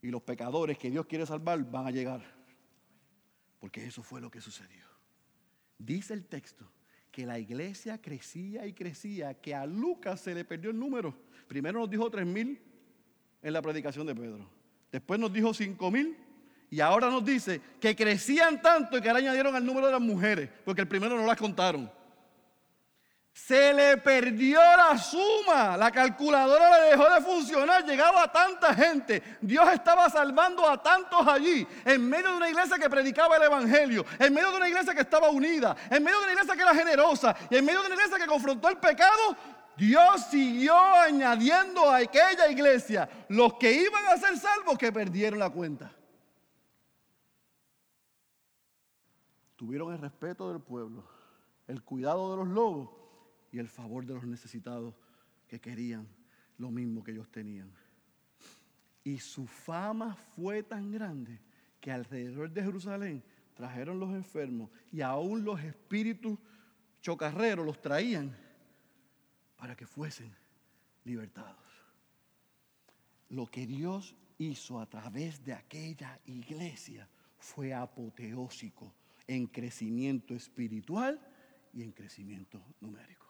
Y 0.01 0.12
los 0.12 0.22
pecadores 0.22 0.78
que 0.78 0.93
Dios 0.93 1.07
quiere 1.07 1.26
salvar 1.26 1.68
van 1.68 1.88
a 1.88 1.90
llegar. 1.90 2.22
Porque 3.59 3.84
eso 3.84 4.01
fue 4.05 4.20
lo 4.20 4.30
que 4.30 4.40
sucedió. 4.40 4.84
Dice 5.76 6.14
el 6.14 6.24
texto 6.26 6.70
que 7.11 7.26
la 7.26 7.40
iglesia 7.40 8.01
crecía 8.01 8.64
y 8.64 8.74
crecía, 8.74 9.34
que 9.34 9.57
a 9.57 9.66
Lucas 9.66 10.20
se 10.20 10.36
le 10.36 10.45
perdió 10.45 10.70
el 10.70 10.78
número. 10.78 11.12
Primero 11.49 11.80
nos 11.80 11.90
dijo 11.90 12.09
tres 12.12 12.24
mil 12.24 12.61
en 13.43 13.53
la 13.53 13.61
predicación 13.61 14.07
de 14.07 14.14
Pedro. 14.14 14.49
Después 14.93 15.18
nos 15.18 15.32
dijo 15.32 15.53
cinco 15.53 15.90
mil. 15.90 16.16
Y 16.70 16.78
ahora 16.78 17.11
nos 17.11 17.24
dice 17.24 17.61
que 17.80 17.97
crecían 17.97 18.62
tanto 18.62 18.99
y 18.99 19.01
que 19.01 19.09
ahora 19.09 19.18
añadieron 19.18 19.57
al 19.57 19.66
número 19.66 19.86
de 19.86 19.95
las 19.95 20.01
mujeres, 20.01 20.49
porque 20.64 20.82
el 20.82 20.86
primero 20.86 21.16
no 21.16 21.26
las 21.26 21.36
contaron. 21.36 21.90
Se 23.33 23.72
le 23.72 23.97
perdió 23.97 24.61
la 24.61 24.99
suma, 24.99 25.74
la 25.78 25.91
calculadora 25.91 26.78
le 26.78 26.91
dejó 26.91 27.09
de 27.09 27.20
funcionar, 27.22 27.83
llegaba 27.83 28.30
tanta 28.30 28.74
gente, 28.74 29.22
Dios 29.41 29.66
estaba 29.72 30.11
salvando 30.11 30.68
a 30.68 30.83
tantos 30.83 31.26
allí, 31.26 31.66
en 31.87 32.09
medio 32.11 32.28
de 32.28 32.37
una 32.37 32.51
iglesia 32.51 32.78
que 32.78 32.91
predicaba 32.91 33.37
el 33.37 33.45
Evangelio, 33.45 34.05
en 34.18 34.35
medio 34.35 34.51
de 34.51 34.57
una 34.59 34.68
iglesia 34.68 34.95
que 34.95 35.01
estaba 35.01 35.30
unida, 35.30 35.74
en 35.89 36.05
medio 36.05 36.18
de 36.18 36.24
una 36.24 36.33
iglesia 36.35 36.55
que 36.55 36.62
era 36.62 36.74
generosa 36.74 37.35
y 37.49 37.57
en 37.57 37.64
medio 37.64 37.80
de 37.80 37.87
una 37.87 37.95
iglesia 37.95 38.18
que 38.18 38.26
confrontó 38.26 38.68
el 38.68 38.76
pecado, 38.76 39.37
Dios 39.78 40.26
siguió 40.30 40.76
añadiendo 40.76 41.91
a 41.91 41.97
aquella 41.97 42.51
iglesia 42.51 43.09
los 43.28 43.55
que 43.55 43.72
iban 43.72 44.07
a 44.09 44.18
ser 44.18 44.37
salvos 44.37 44.76
que 44.76 44.93
perdieron 44.93 45.39
la 45.39 45.49
cuenta. 45.49 45.91
Tuvieron 49.57 49.95
el 49.95 50.01
respeto 50.01 50.53
del 50.53 50.61
pueblo, 50.61 51.05
el 51.66 51.83
cuidado 51.83 52.30
de 52.33 52.37
los 52.37 52.49
lobos 52.49 53.02
y 53.53 53.59
el 53.59 53.69
favor 53.69 54.05
de 54.07 54.15
los 54.15 54.25
necesitados 54.25 54.95
que 55.47 55.61
querían 55.61 56.09
lo 56.59 56.71
mismo 56.71 57.05
que 57.05 57.13
ellos 57.13 57.31
tenían. 57.31 57.71
Y 59.05 59.19
su 59.19 59.47
fama 59.47 60.15
fue 60.15 60.63
tan 60.63 60.91
grande 60.91 61.39
que 61.81 61.93
alrededor 61.93 62.51
de 62.51 62.63
Jerusalén 62.63 63.23
trajeron 63.55 64.01
los 64.01 64.11
enfermos 64.11 64.71
y 64.91 65.03
aún 65.03 65.45
los 65.45 65.61
espíritus 65.61 66.39
chocarreros 67.01 67.67
los 67.67 67.81
traían 67.81 68.35
para 69.57 69.77
que 69.77 69.87
fuesen 69.87 70.35
libertados. 71.05 71.59
Lo 73.29 73.47
que 73.47 73.67
Dios 73.67 74.15
hizo 74.39 74.81
a 74.81 74.87
través 74.87 75.45
de 75.45 75.53
aquella 75.53 76.21
iglesia 76.27 77.09
fue 77.39 77.75
apoteósico 77.75 78.95
en 79.27 79.47
crecimiento 79.47 80.35
espiritual 80.35 81.21
y 81.73 81.83
en 81.83 81.93
crecimiento 81.93 82.63
numérico. 82.81 83.22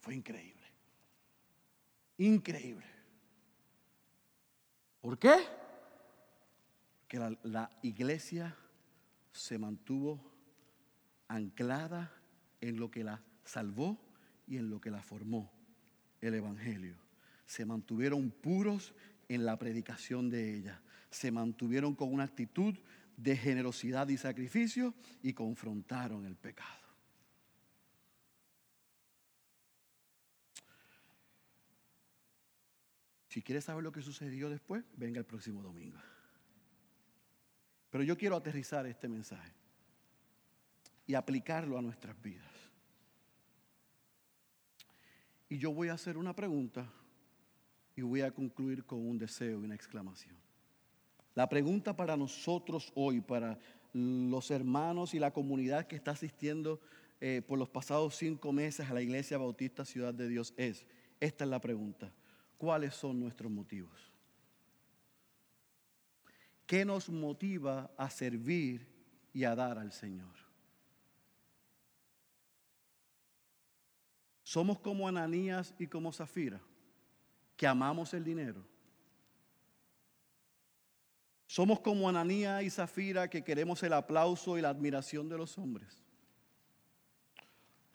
Fue 0.00 0.14
increíble. 0.14 0.66
Increíble. 2.18 2.86
¿Por 5.00 5.18
qué? 5.18 5.36
Que 7.08 7.18
la, 7.18 7.36
la, 7.42 7.70
iglesia 7.82 8.56
se 9.32 9.58
mantuvo 9.58 10.20
anclada 11.28 12.12
en 12.60 12.78
lo 12.78 12.90
que 12.90 13.04
la 13.04 13.22
salvó 13.44 13.98
y 14.46 14.56
en 14.58 14.68
lo 14.68 14.80
que 14.80 14.90
la 14.90 15.02
formó, 15.02 15.50
el 16.20 16.34
Evangelio. 16.34 16.96
Se 17.46 17.64
mantuvieron 17.64 18.30
puros 18.30 18.94
en 19.28 19.44
la 19.44 19.58
predicación 19.58 20.28
de 20.28 20.54
ella. 20.54 20.82
Se 21.10 21.30
mantuvieron 21.30 21.94
con 21.94 22.12
una 22.12 22.24
actitud 22.24 22.74
de 23.16 23.36
generosidad 23.36 24.08
y 24.08 24.16
sacrificio 24.16 24.94
y 25.22 25.32
confrontaron 25.32 26.24
el 26.26 26.36
pecado. 26.36 26.79
Si 33.30 33.42
quieres 33.42 33.62
saber 33.62 33.84
lo 33.84 33.92
que 33.92 34.02
sucedió 34.02 34.50
después, 34.50 34.82
venga 34.96 35.20
el 35.20 35.24
próximo 35.24 35.62
domingo. 35.62 35.96
Pero 37.88 38.02
yo 38.02 38.18
quiero 38.18 38.34
aterrizar 38.34 38.84
este 38.86 39.08
mensaje 39.08 39.52
y 41.06 41.14
aplicarlo 41.14 41.78
a 41.78 41.82
nuestras 41.82 42.20
vidas. 42.20 42.50
Y 45.48 45.58
yo 45.58 45.72
voy 45.72 45.90
a 45.90 45.92
hacer 45.92 46.18
una 46.18 46.34
pregunta 46.34 46.92
y 47.94 48.02
voy 48.02 48.22
a 48.22 48.32
concluir 48.32 48.84
con 48.84 48.98
un 48.98 49.16
deseo 49.16 49.60
y 49.60 49.64
una 49.64 49.76
exclamación. 49.76 50.34
La 51.36 51.48
pregunta 51.48 51.94
para 51.94 52.16
nosotros 52.16 52.90
hoy, 52.96 53.20
para 53.20 53.60
los 53.92 54.50
hermanos 54.50 55.14
y 55.14 55.20
la 55.20 55.32
comunidad 55.32 55.86
que 55.86 55.94
está 55.94 56.10
asistiendo 56.10 56.80
eh, 57.20 57.42
por 57.46 57.60
los 57.60 57.68
pasados 57.68 58.16
cinco 58.16 58.52
meses 58.52 58.90
a 58.90 58.94
la 58.94 59.02
Iglesia 59.02 59.38
Bautista 59.38 59.84
Ciudad 59.84 60.12
de 60.12 60.26
Dios 60.26 60.52
es, 60.56 60.84
esta 61.20 61.44
es 61.44 61.50
la 61.50 61.60
pregunta 61.60 62.12
cuáles 62.60 62.94
son 62.94 63.18
nuestros 63.18 63.50
motivos. 63.50 64.12
¿Qué 66.66 66.84
nos 66.84 67.08
motiva 67.08 67.90
a 67.96 68.10
servir 68.10 68.86
y 69.32 69.44
a 69.44 69.54
dar 69.54 69.78
al 69.78 69.92
Señor? 69.92 70.34
Somos 74.42 74.78
como 74.78 75.08
Ananías 75.08 75.74
y 75.78 75.86
como 75.86 76.12
Zafira, 76.12 76.60
que 77.56 77.66
amamos 77.66 78.12
el 78.12 78.24
dinero. 78.24 78.62
Somos 81.46 81.80
como 81.80 82.10
Ananías 82.10 82.62
y 82.62 82.68
Zafira 82.68 83.30
que 83.30 83.42
queremos 83.42 83.82
el 83.82 83.94
aplauso 83.94 84.58
y 84.58 84.60
la 84.60 84.68
admiración 84.68 85.30
de 85.30 85.38
los 85.38 85.56
hombres. 85.56 86.04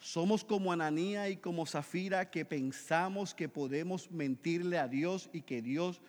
Somos 0.06 0.45
como 0.45 0.72
Ananía 0.72 1.30
y 1.30 1.38
como 1.38 1.66
Zafira 1.66 2.30
que 2.30 2.45
pensamos 2.45 3.34
que 3.34 3.49
podemos 3.49 4.12
mentirle 4.12 4.78
a 4.78 4.88
Dios 4.88 5.32
y 5.34 5.41
que 5.41 5.64
Dios 5.64 5.99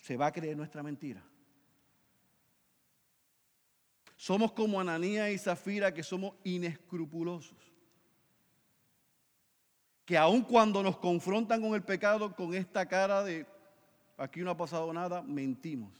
se 0.00 0.16
va 0.16 0.28
a 0.28 0.32
creer 0.32 0.56
nuestra 0.56 0.82
mentira. 0.82 1.22
Somos 4.16 4.52
como 4.52 4.80
Ananía 4.80 5.30
y 5.30 5.36
Zafira 5.36 5.92
que 5.92 6.02
somos 6.02 6.36
inescrupulosos. 6.42 7.70
que 10.06 10.16
aun 10.16 10.40
cuando 10.40 10.82
nos 10.82 10.96
confrontan 10.96 11.60
con 11.60 11.74
el 11.74 11.82
pecado 11.82 12.34
con 12.34 12.54
esta 12.54 12.88
cara 12.88 13.22
de 13.22 13.46
aquí 14.16 14.40
no 14.40 14.52
ha 14.52 14.56
pasado 14.56 14.90
nada, 14.94 15.20
mentimos 15.20 15.92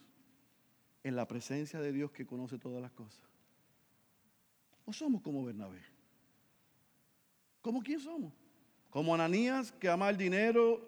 en 1.05 1.15
la 1.15 1.29
presencia 1.29 1.79
de 1.79 1.93
Dios 1.93 2.11
que 2.11 2.27
conoce 2.27 2.59
todas 2.59 2.81
las 2.81 2.93
cosas. 2.93 3.21
¿O 4.87 4.95
somos 4.95 5.21
como 5.21 5.45
Bernabé? 5.45 5.98
¿Cómo 7.69 7.83
quién 7.83 8.01
somos? 8.01 8.33
Como 8.89 9.15
Ananías 9.15 9.73
que 9.73 9.91
ama 9.91 10.09
el 10.09 10.17
dinero, 10.17 10.81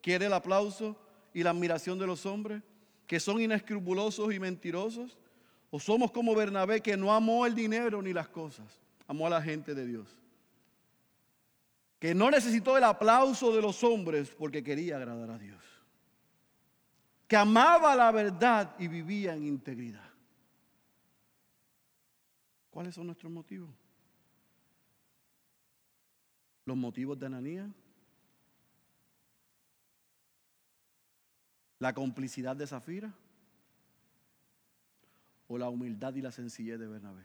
quiere 0.00 0.24
el 0.24 0.32
aplauso 0.32 0.96
y 1.34 1.42
la 1.42 1.50
admiración 1.50 1.98
de 1.98 2.06
los 2.06 2.24
hombres, 2.24 2.62
que 3.06 3.20
son 3.20 3.42
inescrupulosos 3.42 4.32
y 4.32 4.40
mentirosos. 4.40 5.18
¿O 5.70 5.78
somos 5.78 6.10
como 6.10 6.34
Bernabé 6.34 6.80
que 6.80 6.96
no 6.96 7.12
amó 7.12 7.44
el 7.44 7.54
dinero 7.54 8.00
ni 8.00 8.14
las 8.14 8.26
cosas, 8.26 8.80
amó 9.06 9.26
a 9.26 9.30
la 9.30 9.42
gente 9.42 9.74
de 9.74 9.84
Dios? 9.84 10.08
Que 11.98 12.14
no 12.14 12.30
necesitó 12.30 12.78
el 12.78 12.84
aplauso 12.84 13.54
de 13.54 13.60
los 13.60 13.84
hombres 13.84 14.30
porque 14.30 14.62
quería 14.62 14.96
agradar 14.96 15.32
a 15.32 15.38
Dios. 15.38 15.62
Que 17.26 17.36
amaba 17.36 17.94
la 17.94 18.10
verdad 18.12 18.74
y 18.78 18.88
vivía 18.88 19.34
en 19.34 19.44
integridad. 19.44 20.08
¿Cuáles 22.70 22.94
son 22.94 23.04
nuestros 23.04 23.30
motivos? 23.30 23.87
Los 26.68 26.76
motivos 26.76 27.18
de 27.18 27.24
Ananías. 27.24 27.66
La 31.78 31.94
complicidad 31.94 32.54
de 32.54 32.66
Zafira. 32.66 33.14
O 35.46 35.56
la 35.56 35.70
humildad 35.70 36.14
y 36.14 36.20
la 36.20 36.30
sencillez 36.30 36.78
de 36.78 36.86
Bernabé. 36.86 37.22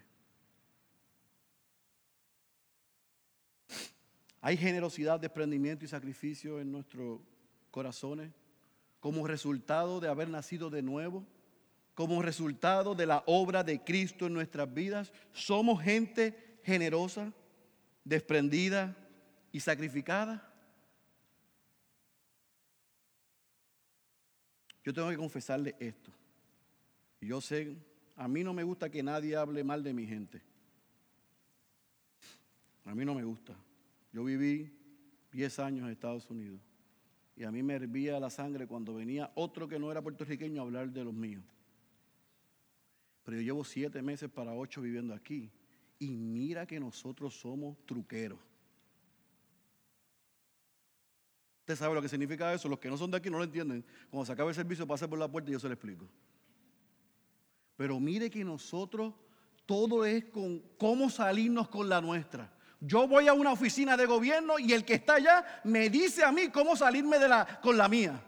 Hay 4.39 4.55
generosidad, 4.55 5.19
desprendimiento 5.19 5.83
y 5.83 5.89
sacrificio 5.89 6.61
en 6.61 6.71
nuestros 6.71 7.19
corazones 7.69 8.31
como 9.01 9.27
resultado 9.27 9.99
de 9.99 10.07
haber 10.07 10.29
nacido 10.29 10.69
de 10.69 10.81
nuevo 10.81 11.25
como 11.95 12.21
resultado 12.21 12.95
de 12.95 13.07
la 13.07 13.23
obra 13.27 13.61
de 13.65 13.83
Cristo 13.83 14.25
en 14.25 14.33
nuestras 14.33 14.73
vidas. 14.73 15.11
Somos 15.33 15.83
gente 15.83 16.59
generosa, 16.63 17.33
desprendida 18.05 18.97
y 19.53 19.59
sacrificada. 19.61 20.51
Yo 24.83 24.93
tengo 24.93 25.09
que 25.09 25.15
confesarle 25.15 25.75
esto. 25.79 26.11
Yo 27.21 27.39
sé, 27.39 27.77
a 28.17 28.27
mí 28.27 28.43
no 28.43 28.53
me 28.53 28.63
gusta 28.63 28.89
que 28.89 29.01
nadie 29.01 29.37
hable 29.37 29.63
mal 29.63 29.81
de 29.81 29.93
mi 29.93 30.05
gente. 30.05 30.41
A 32.83 32.93
mí 32.93 33.05
no 33.05 33.13
me 33.13 33.23
gusta. 33.23 33.55
Yo 34.11 34.25
viví 34.25 34.75
10 35.31 35.59
años 35.59 35.85
en 35.85 35.91
Estados 35.91 36.29
Unidos 36.29 36.59
y 37.35 37.43
a 37.43 37.51
mí 37.51 37.63
me 37.63 37.75
hervía 37.75 38.19
la 38.19 38.29
sangre 38.29 38.67
cuando 38.67 38.95
venía 38.95 39.31
otro 39.35 39.67
que 39.67 39.79
no 39.79 39.91
era 39.91 40.01
puertorriqueño 40.01 40.61
a 40.61 40.65
hablar 40.65 40.91
de 40.91 41.03
los 41.05 41.13
míos. 41.13 41.43
Pero 43.23 43.37
yo 43.37 43.43
llevo 43.43 43.63
siete 43.63 44.01
meses 44.01 44.29
para 44.29 44.53
ocho 44.53 44.81
viviendo 44.81 45.13
aquí. 45.13 45.49
Y 45.97 46.17
mira 46.17 46.65
que 46.65 46.79
nosotros 46.79 47.33
somos 47.39 47.77
truqueros. 47.85 48.39
Usted 51.63 51.77
sabe 51.77 51.95
lo 51.95 52.01
que 52.01 52.09
significa 52.09 52.53
eso. 52.53 52.67
Los 52.67 52.77
que 52.77 52.89
no 52.89 52.97
son 52.97 53.09
de 53.09 53.15
aquí 53.15 53.29
no 53.29 53.37
lo 53.37 53.45
entienden. 53.45 53.85
Cuando 54.09 54.25
se 54.25 54.33
acabe 54.33 54.49
el 54.49 54.55
servicio, 54.55 54.85
pase 54.85 55.07
por 55.07 55.17
la 55.17 55.29
puerta 55.29 55.49
y 55.49 55.53
yo 55.53 55.59
se 55.61 55.67
lo 55.67 55.73
explico. 55.73 56.05
Pero 57.77 58.01
mire 58.01 58.29
que 58.29 58.43
nosotros 58.43 59.13
todo 59.65 60.03
es 60.03 60.25
con 60.25 60.59
cómo 60.77 61.09
salirnos 61.09 61.69
con 61.69 61.87
la 61.87 62.01
nuestra. 62.01 62.51
Yo 62.81 63.07
voy 63.07 63.29
a 63.29 63.33
una 63.33 63.53
oficina 63.53 63.95
de 63.95 64.05
gobierno 64.05 64.59
y 64.59 64.73
el 64.73 64.83
que 64.83 64.95
está 64.95 65.13
allá 65.13 65.61
me 65.63 65.89
dice 65.89 66.25
a 66.25 66.33
mí 66.33 66.49
cómo 66.49 66.75
salirme 66.75 67.17
de 67.17 67.29
la, 67.29 67.61
con 67.61 67.77
la 67.77 67.87
mía. 67.87 68.21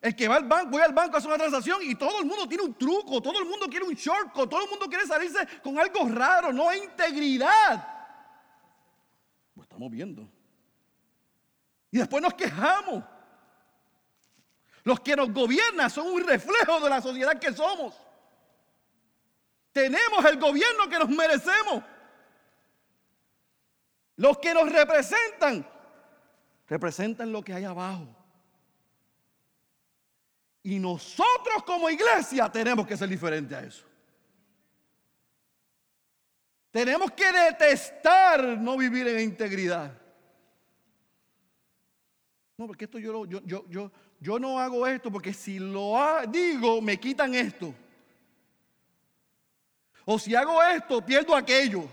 El 0.00 0.14
que 0.14 0.28
va 0.28 0.36
al 0.36 0.44
banco, 0.44 0.70
voy 0.70 0.82
al 0.82 0.94
banco 0.94 1.16
a 1.16 1.18
hacer 1.18 1.28
una 1.28 1.38
transacción 1.38 1.80
y 1.82 1.96
todo 1.96 2.20
el 2.20 2.26
mundo 2.26 2.46
tiene 2.46 2.62
un 2.62 2.74
truco, 2.74 3.20
todo 3.20 3.40
el 3.40 3.48
mundo 3.48 3.66
quiere 3.68 3.84
un 3.84 3.94
shortcut, 3.94 4.48
todo 4.48 4.62
el 4.62 4.70
mundo 4.70 4.86
quiere 4.86 5.06
salirse 5.06 5.40
con 5.60 5.76
algo 5.76 6.08
raro, 6.08 6.52
no 6.52 6.68
hay 6.68 6.84
integridad. 6.84 7.84
Lo 9.56 9.62
estamos 9.64 9.90
viendo. 9.90 10.39
Y 11.90 11.98
después 11.98 12.22
nos 12.22 12.34
quejamos. 12.34 13.04
Los 14.84 15.00
que 15.00 15.14
nos 15.14 15.32
gobiernan 15.32 15.90
son 15.90 16.06
un 16.06 16.26
reflejo 16.26 16.80
de 16.80 16.90
la 16.90 17.02
sociedad 17.02 17.38
que 17.38 17.52
somos. 17.52 17.94
Tenemos 19.72 20.24
el 20.24 20.38
gobierno 20.38 20.88
que 20.88 20.98
nos 20.98 21.08
merecemos. 21.08 21.82
Los 24.16 24.38
que 24.38 24.52
nos 24.52 24.70
representan, 24.70 25.66
representan 26.68 27.32
lo 27.32 27.42
que 27.42 27.54
hay 27.54 27.64
abajo. 27.64 28.06
Y 30.62 30.78
nosotros 30.78 31.62
como 31.64 31.88
iglesia 31.88 32.50
tenemos 32.50 32.86
que 32.86 32.96
ser 32.96 33.08
diferentes 33.08 33.56
a 33.56 33.62
eso. 33.62 33.84
Tenemos 36.70 37.10
que 37.12 37.32
detestar 37.32 38.42
no 38.58 38.76
vivir 38.76 39.08
en 39.08 39.20
integridad. 39.20 39.99
No, 42.60 42.66
porque 42.66 42.84
esto 42.84 42.98
yo, 42.98 43.24
yo, 43.24 43.40
yo, 43.70 43.90
yo, 44.20 44.38
no 44.38 44.60
hago 44.60 44.86
esto 44.86 45.10
porque 45.10 45.32
si 45.32 45.58
lo 45.58 45.96
digo 46.28 46.82
me 46.82 47.00
quitan 47.00 47.34
esto. 47.34 47.74
O 50.04 50.18
si 50.18 50.34
hago 50.34 50.62
esto 50.62 51.00
pierdo 51.00 51.34
aquello. 51.34 51.88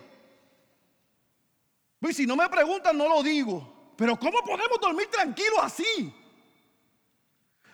Pues 2.02 2.18
si 2.18 2.28
no 2.28 2.36
me 2.36 2.50
preguntan 2.50 2.98
no 2.98 3.08
lo 3.08 3.24
digo. 3.24 3.94
Pero 3.96 4.20
¿cómo 4.20 4.42
podemos 4.42 4.78
dormir 4.82 5.08
tranquilos 5.08 5.58
así? 5.62 6.14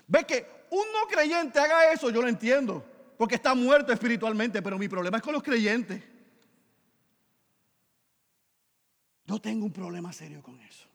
Ve 0.06 0.24
que 0.24 0.46
un 0.70 0.86
no 0.94 1.08
creyente 1.08 1.60
haga 1.60 1.92
eso, 1.92 2.12
yo 2.12 2.22
lo 2.22 2.28
entiendo, 2.28 2.86
porque 3.18 3.34
está 3.34 3.56
muerto 3.56 3.92
espiritualmente, 3.92 4.62
pero 4.62 4.78
mi 4.78 4.88
problema 4.88 5.18
es 5.18 5.24
con 5.24 5.34
los 5.34 5.42
creyentes. 5.42 6.00
Yo 9.26 9.40
tengo 9.40 9.66
un 9.66 9.74
problema 9.74 10.14
serio 10.14 10.44
con 10.44 10.62
eso. 10.62 10.93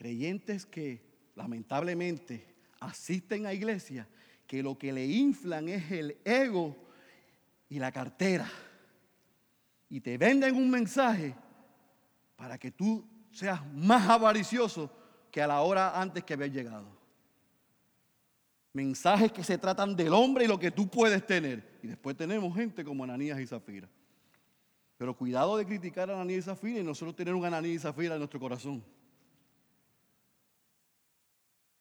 Creyentes 0.00 0.64
que 0.64 1.02
lamentablemente 1.34 2.46
asisten 2.80 3.44
a 3.44 3.52
iglesia, 3.52 4.08
que 4.46 4.62
lo 4.62 4.78
que 4.78 4.94
le 4.94 5.04
inflan 5.04 5.68
es 5.68 5.90
el 5.90 6.16
ego 6.24 6.74
y 7.68 7.78
la 7.78 7.92
cartera. 7.92 8.50
Y 9.90 10.00
te 10.00 10.16
venden 10.16 10.56
un 10.56 10.70
mensaje 10.70 11.34
para 12.34 12.56
que 12.56 12.70
tú 12.70 13.06
seas 13.30 13.60
más 13.74 14.08
avaricioso 14.08 14.90
que 15.30 15.42
a 15.42 15.46
la 15.46 15.60
hora 15.60 16.00
antes 16.00 16.24
que 16.24 16.32
haber 16.32 16.50
llegado. 16.50 16.88
Mensajes 18.72 19.30
que 19.30 19.44
se 19.44 19.58
tratan 19.58 19.94
del 19.94 20.14
hombre 20.14 20.46
y 20.46 20.48
lo 20.48 20.58
que 20.58 20.70
tú 20.70 20.88
puedes 20.88 21.26
tener. 21.26 21.78
Y 21.82 21.88
después 21.88 22.16
tenemos 22.16 22.54
gente 22.54 22.82
como 22.84 23.04
Ananías 23.04 23.38
y 23.38 23.46
Zafira. 23.46 23.90
Pero 24.96 25.14
cuidado 25.14 25.58
de 25.58 25.66
criticar 25.66 26.10
a 26.10 26.14
Ananías 26.14 26.38
y 26.38 26.42
Zafira 26.48 26.80
y 26.80 26.84
nosotros 26.84 27.14
tener 27.14 27.34
un 27.34 27.44
Ananías 27.44 27.74
y 27.74 27.78
Zafira 27.80 28.14
en 28.14 28.20
nuestro 28.20 28.40
corazón. 28.40 28.82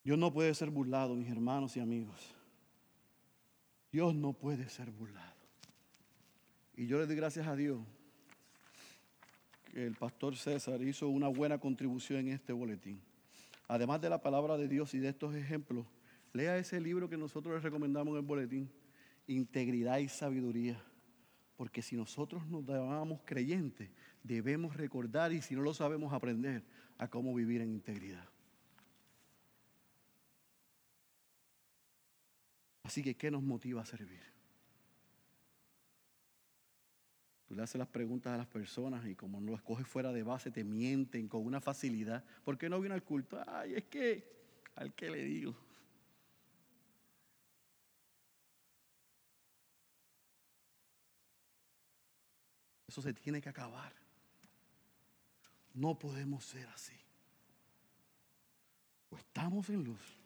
Dios 0.09 0.17
no 0.17 0.33
puede 0.33 0.55
ser 0.55 0.71
burlado, 0.71 1.13
mis 1.13 1.29
hermanos 1.29 1.77
y 1.77 1.79
amigos. 1.79 2.35
Dios 3.91 4.15
no 4.15 4.33
puede 4.33 4.67
ser 4.67 4.89
burlado. 4.89 5.35
Y 6.75 6.87
yo 6.87 6.97
le 6.97 7.05
doy 7.05 7.15
gracias 7.15 7.45
a 7.45 7.55
Dios 7.55 7.79
que 9.71 9.85
el 9.85 9.93
pastor 9.93 10.35
César 10.35 10.81
hizo 10.81 11.07
una 11.09 11.27
buena 11.27 11.59
contribución 11.59 12.21
en 12.21 12.29
este 12.29 12.53
boletín 12.53 12.99
además 13.67 14.01
de 14.01 14.09
la 14.09 14.19
palabra 14.19 14.57
de 14.57 14.67
Dios 14.67 14.95
y 14.95 14.97
de 14.97 15.09
estos 15.09 15.35
ejemplos, 15.35 15.85
lea 16.33 16.57
ese 16.57 16.81
libro 16.81 17.07
que 17.07 17.15
nosotros 17.15 17.53
les 17.53 17.61
recomendamos 17.61 18.13
en 18.13 18.21
el 18.21 18.25
boletín, 18.25 18.71
Integridad 19.27 19.99
y 19.99 20.07
Sabiduría. 20.07 20.83
Porque 21.55 21.83
si 21.83 21.95
nosotros 21.95 22.47
nos 22.47 22.65
llamamos 22.65 23.21
creyentes, 23.25 23.91
debemos 24.23 24.75
recordar 24.75 25.33
y 25.33 25.43
si 25.43 25.53
no 25.53 25.61
lo 25.61 25.75
sabemos 25.75 26.13
aprender 26.13 26.63
a 26.97 27.07
cómo 27.07 27.31
vivir 27.35 27.61
en 27.61 27.69
integridad. 27.69 28.27
Así 32.89 33.03
que, 33.03 33.15
¿qué 33.15 33.29
nos 33.29 33.43
motiva 33.43 33.83
a 33.83 33.85
servir? 33.85 34.23
Tú 37.45 37.53
le 37.53 37.61
haces 37.61 37.77
las 37.77 37.87
preguntas 37.87 38.33
a 38.33 38.37
las 38.37 38.47
personas 38.47 39.05
y 39.05 39.13
como 39.13 39.39
no 39.39 39.51
las 39.51 39.61
coges 39.61 39.85
fuera 39.85 40.11
de 40.11 40.23
base, 40.23 40.49
te 40.49 40.63
mienten 40.63 41.27
con 41.27 41.45
una 41.45 41.61
facilidad. 41.61 42.25
¿Por 42.43 42.57
qué 42.57 42.67
no 42.67 42.81
vino 42.81 42.95
al 42.95 43.03
culto? 43.03 43.43
Ay, 43.45 43.75
es 43.75 43.83
que, 43.83 44.27
al 44.73 44.95
que 44.95 45.11
le 45.11 45.23
digo. 45.23 45.55
Eso 52.87 53.03
se 53.03 53.13
tiene 53.13 53.39
que 53.39 53.49
acabar. 53.49 53.93
No 55.75 55.99
podemos 55.99 56.43
ser 56.43 56.67
así. 56.69 56.99
O 59.11 59.15
estamos 59.15 59.69
en 59.69 59.83
luz 59.83 60.19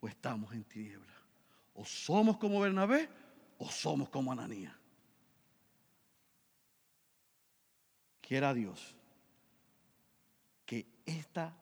o 0.00 0.08
estamos 0.08 0.52
en 0.52 0.64
tiniebla. 0.64 1.19
O 1.80 1.84
somos 1.84 2.36
como 2.36 2.60
Bernabé 2.60 3.08
o 3.56 3.70
somos 3.70 4.10
como 4.10 4.30
Ananías. 4.32 4.74
Quiera 8.20 8.52
Dios 8.54 8.94
esta 11.18 11.56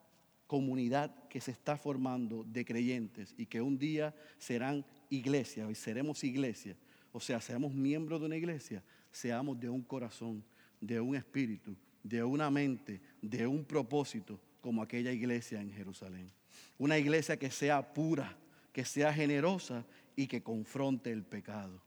comunidad 0.47 1.15
que 1.29 1.41
se 1.41 1.51
está 1.51 1.77
formando 1.77 2.45
de 2.45 2.65
creyentes 2.65 3.35
y 3.37 3.47
que 3.47 3.61
un 3.61 3.79
día 3.79 4.15
serán 4.39 4.85
iglesia 5.11 5.71
y 5.71 5.75
seremos 5.75 6.25
iglesia, 6.25 6.77
o 7.13 7.21
sea, 7.21 7.41
seamos 7.41 7.75
miembros 7.75 8.21
de 8.21 8.27
una 8.27 8.37
iglesia, 8.37 8.83
seamos 9.11 9.59
de 9.59 9.69
un 9.69 9.83
corazón, 9.83 10.45
de 10.81 11.01
un 11.01 11.17
espíritu, 11.17 11.77
de 12.03 12.23
una 12.23 12.51
mente, 12.51 13.01
de 13.21 13.47
un 13.47 13.65
propósito, 13.65 14.41
como 14.61 14.83
aquella 14.83 15.13
iglesia 15.13 15.61
en 15.61 15.73
Jerusalén. 15.73 16.31
Una 16.79 16.99
iglesia 16.99 17.37
que 17.37 17.51
sea 17.51 17.95
pura, 17.95 18.37
que 18.73 18.85
sea 18.85 19.13
generosa 19.13 19.85
y 20.19 20.27
que 20.27 20.43
confronte 20.43 21.13
el 21.13 21.23
pecado. 21.23 21.81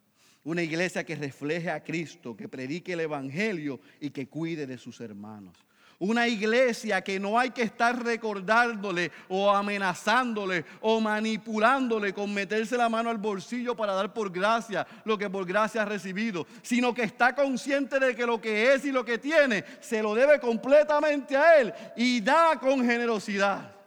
Una 0.45 0.63
iglesia 0.63 1.03
que 1.03 1.17
refleje 1.17 1.69
a 1.69 1.83
Cristo, 1.83 2.33
que 2.33 2.47
predique 2.47 2.93
el 2.93 3.01
Evangelio 3.01 3.81
y 3.99 4.09
que 4.09 4.29
cuide 4.29 4.65
de 4.65 4.77
sus 4.77 5.01
hermanos. 5.01 5.57
Una 5.99 6.29
iglesia 6.29 7.01
que 7.01 7.19
no 7.19 7.37
hay 7.37 7.49
que 7.49 7.63
estar 7.63 8.01
recordándole 8.01 9.11
o 9.27 9.51
amenazándole 9.51 10.63
o 10.79 11.01
manipulándole 11.01 12.13
con 12.13 12.33
meterse 12.33 12.77
la 12.77 12.87
mano 12.87 13.09
al 13.09 13.17
bolsillo 13.17 13.75
para 13.75 13.93
dar 13.93 14.13
por 14.13 14.31
gracia 14.31 14.87
lo 15.03 15.17
que 15.17 15.29
por 15.29 15.45
gracia 15.45 15.81
ha 15.81 15.85
recibido, 15.85 16.47
sino 16.61 16.93
que 16.93 17.03
está 17.03 17.35
consciente 17.35 17.99
de 17.99 18.15
que 18.15 18.25
lo 18.25 18.39
que 18.39 18.73
es 18.73 18.85
y 18.85 18.93
lo 18.93 19.03
que 19.03 19.17
tiene 19.17 19.65
se 19.81 20.01
lo 20.01 20.15
debe 20.15 20.39
completamente 20.39 21.35
a 21.35 21.59
Él 21.59 21.73
y 21.97 22.21
da 22.21 22.57
con 22.57 22.85
generosidad. 22.85 23.80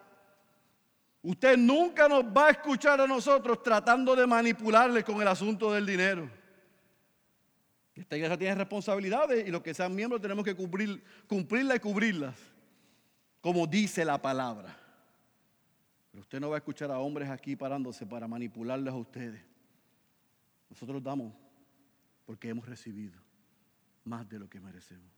Usted 1.24 1.56
nunca 1.56 2.06
nos 2.06 2.22
va 2.22 2.48
a 2.48 2.50
escuchar 2.50 3.00
a 3.00 3.06
nosotros 3.06 3.62
tratando 3.62 4.14
de 4.14 4.26
manipularle 4.26 5.02
con 5.02 5.22
el 5.22 5.26
asunto 5.26 5.72
del 5.72 5.86
dinero. 5.86 6.30
Esta 7.94 8.16
iglesia 8.16 8.36
tiene 8.36 8.54
responsabilidades 8.56 9.48
y 9.48 9.50
los 9.50 9.62
que 9.62 9.72
sean 9.72 9.94
miembros 9.94 10.20
tenemos 10.20 10.44
que 10.44 10.54
cumplir, 10.54 11.02
cumplirlas 11.26 11.78
y 11.78 11.80
cubrirlas, 11.80 12.34
como 13.40 13.66
dice 13.66 14.04
la 14.04 14.20
palabra. 14.20 14.76
Pero 16.10 16.20
usted 16.20 16.40
no 16.40 16.50
va 16.50 16.56
a 16.56 16.58
escuchar 16.58 16.90
a 16.90 16.98
hombres 16.98 17.30
aquí 17.30 17.56
parándose 17.56 18.04
para 18.04 18.28
manipularles 18.28 18.92
a 18.92 18.96
ustedes. 18.96 19.40
Nosotros 20.68 21.02
damos 21.02 21.32
porque 22.26 22.50
hemos 22.50 22.68
recibido 22.68 23.18
más 24.04 24.28
de 24.28 24.38
lo 24.38 24.50
que 24.50 24.60
merecemos. 24.60 25.10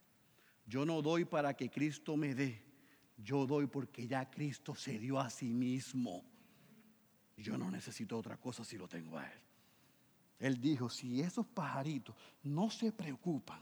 Yo 0.67 0.87
no 0.87 1.03
doy 1.03 1.25
para 1.25 1.55
que 1.55 1.69
Cristo 1.69 2.17
me 2.17 2.33
dé, 2.33 2.63
yo 3.17 3.47
doy 3.47 3.67
porque 3.67 4.07
ya 4.07 4.31
Cristo 4.31 4.75
se 4.75 4.99
dio 4.99 5.19
a 5.19 5.31
sí 5.31 5.53
mismo. 5.53 6.25
Yo 7.37 7.59
no 7.59 7.71
necesito 7.71 8.17
otra 8.19 8.37
cosa 8.37 8.65
si 8.65 8.77
lo 8.77 8.89
tengo 8.89 9.19
a 9.19 9.27
Él. 9.27 9.39
Él 10.39 10.61
dijo, 10.61 10.89
si 10.91 11.21
esos 11.21 11.47
pajaritos 11.47 12.15
no 12.43 12.71
se 12.71 12.93
preocupan, 12.93 13.61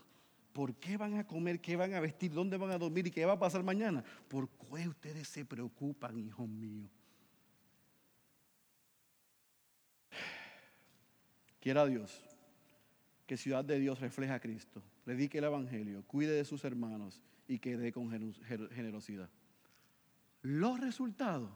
¿por 0.52 0.74
qué 0.76 0.96
van 0.96 1.18
a 1.18 1.26
comer, 1.26 1.60
qué 1.60 1.76
van 1.76 1.94
a 1.94 2.00
vestir, 2.00 2.32
dónde 2.32 2.56
van 2.56 2.70
a 2.70 2.78
dormir 2.78 3.06
y 3.06 3.10
qué 3.10 3.24
va 3.24 3.34
a 3.34 3.38
pasar 3.38 3.62
mañana? 3.62 4.04
¿Por 4.28 4.48
qué 4.48 4.88
ustedes 4.88 5.28
se 5.28 5.44
preocupan, 5.44 6.18
hijos 6.18 6.48
míos? 6.48 6.90
Quiera 11.60 11.86
Dios 11.86 12.22
que 13.26 13.36
Ciudad 13.36 13.64
de 13.64 13.78
Dios 13.78 14.00
refleje 14.00 14.32
a 14.32 14.40
Cristo, 14.40 14.82
predique 15.04 15.38
el 15.38 15.44
Evangelio, 15.44 16.04
cuide 16.06 16.32
de 16.32 16.44
sus 16.44 16.64
hermanos 16.64 17.22
y 17.48 17.58
que 17.58 17.76
dé 17.76 17.92
con 17.92 18.10
generosidad. 18.10 19.30
Los 20.44 20.78
resultados 20.78 21.48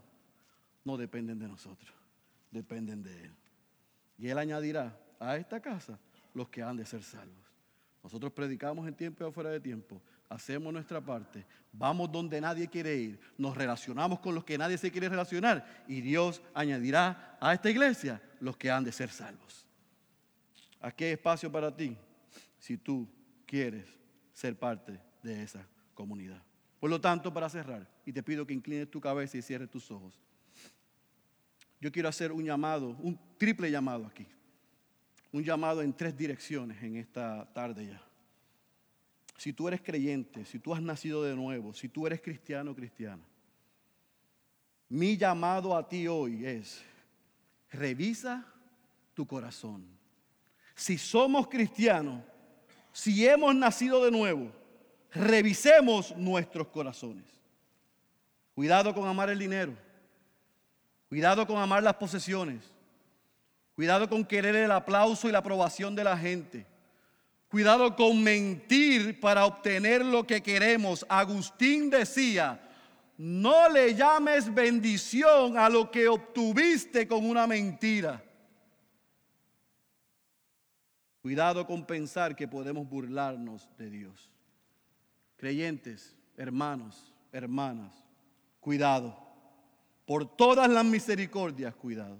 no 0.83 0.97
dependen 0.97 1.37
de 1.37 1.47
nosotros, 1.47 1.93
dependen 2.49 3.03
de 3.03 3.25
Él. 3.25 3.35
Y 4.17 4.29
Él 4.29 4.37
añadirá 4.39 4.99
a 5.19 5.37
esta 5.37 5.59
casa 5.59 5.99
los 6.33 6.49
que 6.49 6.63
han 6.63 6.75
de 6.75 6.87
ser 6.87 7.03
salvos. 7.03 7.37
Nosotros 8.01 8.31
predicamos 8.31 8.87
en 8.87 8.95
tiempo 8.95 9.23
y 9.23 9.27
afuera 9.27 9.51
de 9.51 9.59
tiempo, 9.59 10.01
hacemos 10.27 10.73
nuestra 10.73 10.99
parte, 10.99 11.45
vamos 11.71 12.11
donde 12.11 12.41
nadie 12.41 12.67
quiere 12.67 12.95
ir, 12.95 13.19
nos 13.37 13.55
relacionamos 13.55 14.21
con 14.21 14.33
los 14.33 14.43
que 14.43 14.57
nadie 14.57 14.79
se 14.79 14.91
quiere 14.91 15.07
relacionar 15.07 15.83
y 15.87 16.01
Dios 16.01 16.41
añadirá 16.55 17.37
a 17.39 17.53
esta 17.53 17.69
iglesia 17.69 18.19
los 18.39 18.57
que 18.57 18.71
han 18.71 18.83
de 18.83 18.91
ser 18.91 19.11
salvos. 19.11 19.67
Aquí 20.81 21.03
hay 21.03 21.11
espacio 21.11 21.51
para 21.51 21.75
ti 21.75 21.95
si 22.57 22.75
tú 22.75 23.07
quieres 23.45 23.85
ser 24.33 24.57
parte 24.57 24.99
de 25.21 25.43
esa 25.43 25.63
comunidad. 25.93 26.48
Por 26.79 26.89
lo 26.89 27.01
tanto, 27.01 27.33
para 27.33 27.49
cerrar, 27.49 27.87
y 28.05 28.13
te 28.13 28.23
pido 28.23 28.45
que 28.45 28.53
inclines 28.53 28.89
tu 28.89 29.01
cabeza 29.01 29.37
y 29.37 29.41
cierres 29.41 29.69
tus 29.69 29.91
ojos, 29.91 30.19
yo 31.81 31.91
quiero 31.91 32.09
hacer 32.09 32.31
un 32.31 32.43
llamado, 32.43 32.95
un 33.01 33.19
triple 33.37 33.71
llamado 33.71 34.05
aquí 34.05 34.25
un 35.31 35.43
llamado 35.43 35.81
en 35.81 35.93
tres 35.93 36.15
direcciones 36.17 36.81
en 36.81 36.95
esta 36.95 37.45
tarde 37.53 37.87
ya. 37.87 38.01
Si 39.37 39.53
tú 39.53 39.67
eres 39.67 39.81
creyente, 39.81 40.43
si 40.45 40.59
tú 40.59 40.73
has 40.73 40.81
nacido 40.81 41.23
de 41.23 41.35
nuevo, 41.35 41.73
si 41.73 41.87
tú 41.87 42.05
eres 42.05 42.21
cristiano 42.21 42.71
o 42.71 42.75
cristiana, 42.75 43.23
mi 44.89 45.15
llamado 45.15 45.77
a 45.77 45.87
ti 45.87 46.07
hoy 46.07 46.45
es, 46.45 46.81
revisa 47.71 48.45
tu 49.13 49.25
corazón. 49.25 49.85
Si 50.75 50.97
somos 50.97 51.47
cristianos, 51.47 52.23
si 52.91 53.25
hemos 53.25 53.55
nacido 53.55 54.03
de 54.03 54.11
nuevo, 54.11 54.51
revisemos 55.13 56.15
nuestros 56.15 56.67
corazones. 56.67 57.25
Cuidado 58.53 58.93
con 58.93 59.07
amar 59.07 59.29
el 59.29 59.39
dinero. 59.39 59.73
Cuidado 61.07 61.47
con 61.47 61.57
amar 61.57 61.81
las 61.81 61.95
posesiones. 61.95 62.63
Cuidado 63.75 64.09
con 64.09 64.25
querer 64.25 64.55
el 64.55 64.71
aplauso 64.71 65.29
y 65.29 65.31
la 65.31 65.39
aprobación 65.39 65.95
de 65.95 66.03
la 66.03 66.17
gente. 66.17 66.65
Cuidado 67.49 67.95
con 67.95 68.21
mentir 68.21 69.19
para 69.19 69.45
obtener 69.45 70.05
lo 70.05 70.27
que 70.27 70.43
queremos. 70.43 71.05
Agustín 71.09 71.89
decía, 71.89 72.59
no 73.17 73.69
le 73.69 73.95
llames 73.95 74.53
bendición 74.53 75.57
a 75.57 75.67
lo 75.67 75.89
que 75.89 76.07
obtuviste 76.07 77.07
con 77.07 77.25
una 77.25 77.47
mentira. 77.47 78.23
Cuidado 81.21 81.65
con 81.65 81.85
pensar 81.85 82.35
que 82.35 82.47
podemos 82.47 82.87
burlarnos 82.87 83.67
de 83.77 83.89
Dios. 83.89 84.28
Creyentes, 85.39 86.17
hermanos, 86.35 87.13
hermanas, 87.31 87.95
cuidado. 88.59 89.17
Por 90.05 90.35
todas 90.35 90.69
las 90.69 90.83
misericordias, 90.83 91.73
cuidado. 91.75 92.17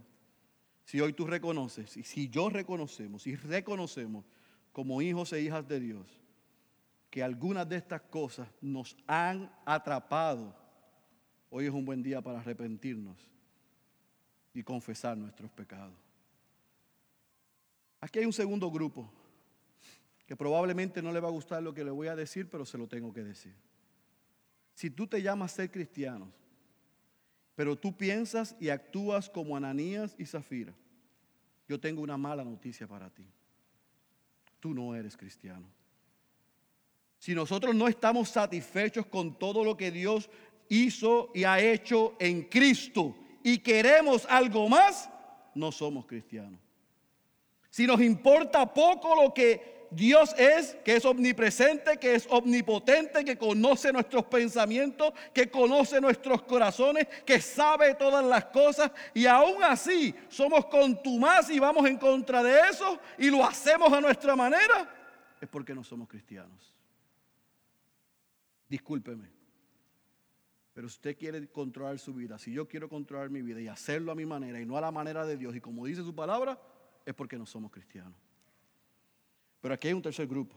Si 0.85 1.01
hoy 1.01 1.11
tú 1.11 1.27
reconoces, 1.27 1.97
y 1.97 2.03
si 2.03 2.29
yo 2.29 2.49
reconocemos 2.49 3.27
y 3.27 3.35
reconocemos 3.35 4.23
como 4.71 5.01
hijos 5.01 5.33
e 5.33 5.41
hijas 5.41 5.67
de 5.67 5.81
Dios, 5.81 6.07
que 7.09 7.21
algunas 7.21 7.67
de 7.67 7.75
estas 7.75 8.03
cosas 8.03 8.47
nos 8.61 8.95
han 9.05 9.51
atrapado, 9.65 10.55
hoy 11.49 11.65
es 11.65 11.73
un 11.73 11.83
buen 11.83 12.01
día 12.01 12.21
para 12.21 12.39
arrepentirnos 12.39 13.17
y 14.53 14.63
confesar 14.63 15.17
nuestros 15.17 15.51
pecados. 15.51 15.99
Aquí 17.99 18.19
hay 18.19 18.25
un 18.25 18.31
segundo 18.31 18.71
grupo 18.71 19.11
que 20.29 20.35
probablemente 20.35 21.01
no 21.01 21.11
le 21.11 21.19
va 21.19 21.27
a 21.27 21.31
gustar 21.31 21.63
lo 21.63 21.73
que 21.73 21.83
le 21.83 21.89
voy 21.89 22.07
a 22.07 22.15
decir, 22.15 22.47
pero 22.51 22.63
se 22.63 22.77
lo 22.77 22.87
tengo 22.87 23.11
que 23.11 23.23
decir. 23.23 23.55
Si 24.75 24.91
tú 24.91 25.07
te 25.07 25.23
llamas 25.23 25.53
ser 25.53 25.71
cristiano, 25.71 26.31
pero 27.55 27.75
tú 27.75 27.97
piensas 27.97 28.55
y 28.59 28.69
actúas 28.69 29.27
como 29.27 29.57
Ananías 29.57 30.13
y 30.19 30.27
Zafira. 30.27 30.75
Yo 31.67 31.79
tengo 31.79 32.03
una 32.03 32.15
mala 32.15 32.43
noticia 32.43 32.87
para 32.87 33.09
ti. 33.09 33.25
Tú 34.59 34.71
no 34.71 34.93
eres 34.93 35.17
cristiano. 35.17 35.65
Si 37.17 37.33
nosotros 37.33 37.73
no 37.73 37.87
estamos 37.87 38.29
satisfechos 38.29 39.07
con 39.07 39.39
todo 39.39 39.63
lo 39.63 39.75
que 39.75 39.89
Dios 39.89 40.29
hizo 40.69 41.31
y 41.33 41.43
ha 41.43 41.59
hecho 41.59 42.15
en 42.19 42.43
Cristo 42.43 43.15
y 43.43 43.57
queremos 43.57 44.27
algo 44.29 44.69
más, 44.69 45.09
no 45.55 45.71
somos 45.71 46.05
cristianos. 46.05 46.59
Si 47.71 47.87
nos 47.87 47.99
importa 47.99 48.71
poco 48.71 49.15
lo 49.23 49.33
que 49.33 49.78
Dios 49.91 50.35
es, 50.37 50.75
que 50.85 50.95
es 50.95 51.05
omnipresente, 51.05 51.97
que 51.97 52.15
es 52.15 52.27
omnipotente, 52.29 53.25
que 53.25 53.37
conoce 53.37 53.91
nuestros 53.91 54.25
pensamientos, 54.25 55.13
que 55.33 55.49
conoce 55.49 55.99
nuestros 55.99 56.43
corazones, 56.43 57.07
que 57.25 57.41
sabe 57.41 57.95
todas 57.95 58.23
las 58.23 58.45
cosas 58.45 58.91
y 59.13 59.25
aún 59.25 59.63
así 59.63 60.13
somos 60.27 60.65
contumaz 60.65 61.49
y 61.49 61.59
vamos 61.59 61.87
en 61.87 61.97
contra 61.97 62.43
de 62.43 62.59
eso 62.69 62.99
y 63.17 63.29
lo 63.29 63.43
hacemos 63.43 63.91
a 63.91 64.01
nuestra 64.01 64.35
manera, 64.35 64.89
es 65.41 65.49
porque 65.49 65.73
no 65.73 65.83
somos 65.83 66.07
cristianos. 66.07 66.75
Discúlpeme, 68.67 69.29
pero 70.73 70.85
usted 70.85 71.17
quiere 71.17 71.47
controlar 71.47 71.97
su 71.97 72.13
vida. 72.13 72.37
Si 72.37 72.53
yo 72.53 72.67
quiero 72.67 72.87
controlar 72.87 73.29
mi 73.31 73.41
vida 73.41 73.59
y 73.59 73.67
hacerlo 73.67 74.11
a 74.11 74.15
mi 74.15 74.27
manera 74.27 74.61
y 74.61 74.65
no 74.65 74.77
a 74.77 74.81
la 74.81 74.91
manera 74.91 75.25
de 75.25 75.37
Dios 75.37 75.55
y 75.55 75.61
como 75.61 75.85
dice 75.85 76.03
su 76.03 76.13
palabra, 76.13 76.61
es 77.05 77.15
porque 77.15 77.37
no 77.37 77.47
somos 77.47 77.71
cristianos. 77.71 78.28
Pero 79.61 79.73
aquí 79.73 79.87
hay 79.87 79.93
un 79.93 80.01
tercer 80.01 80.27
grupo. 80.27 80.55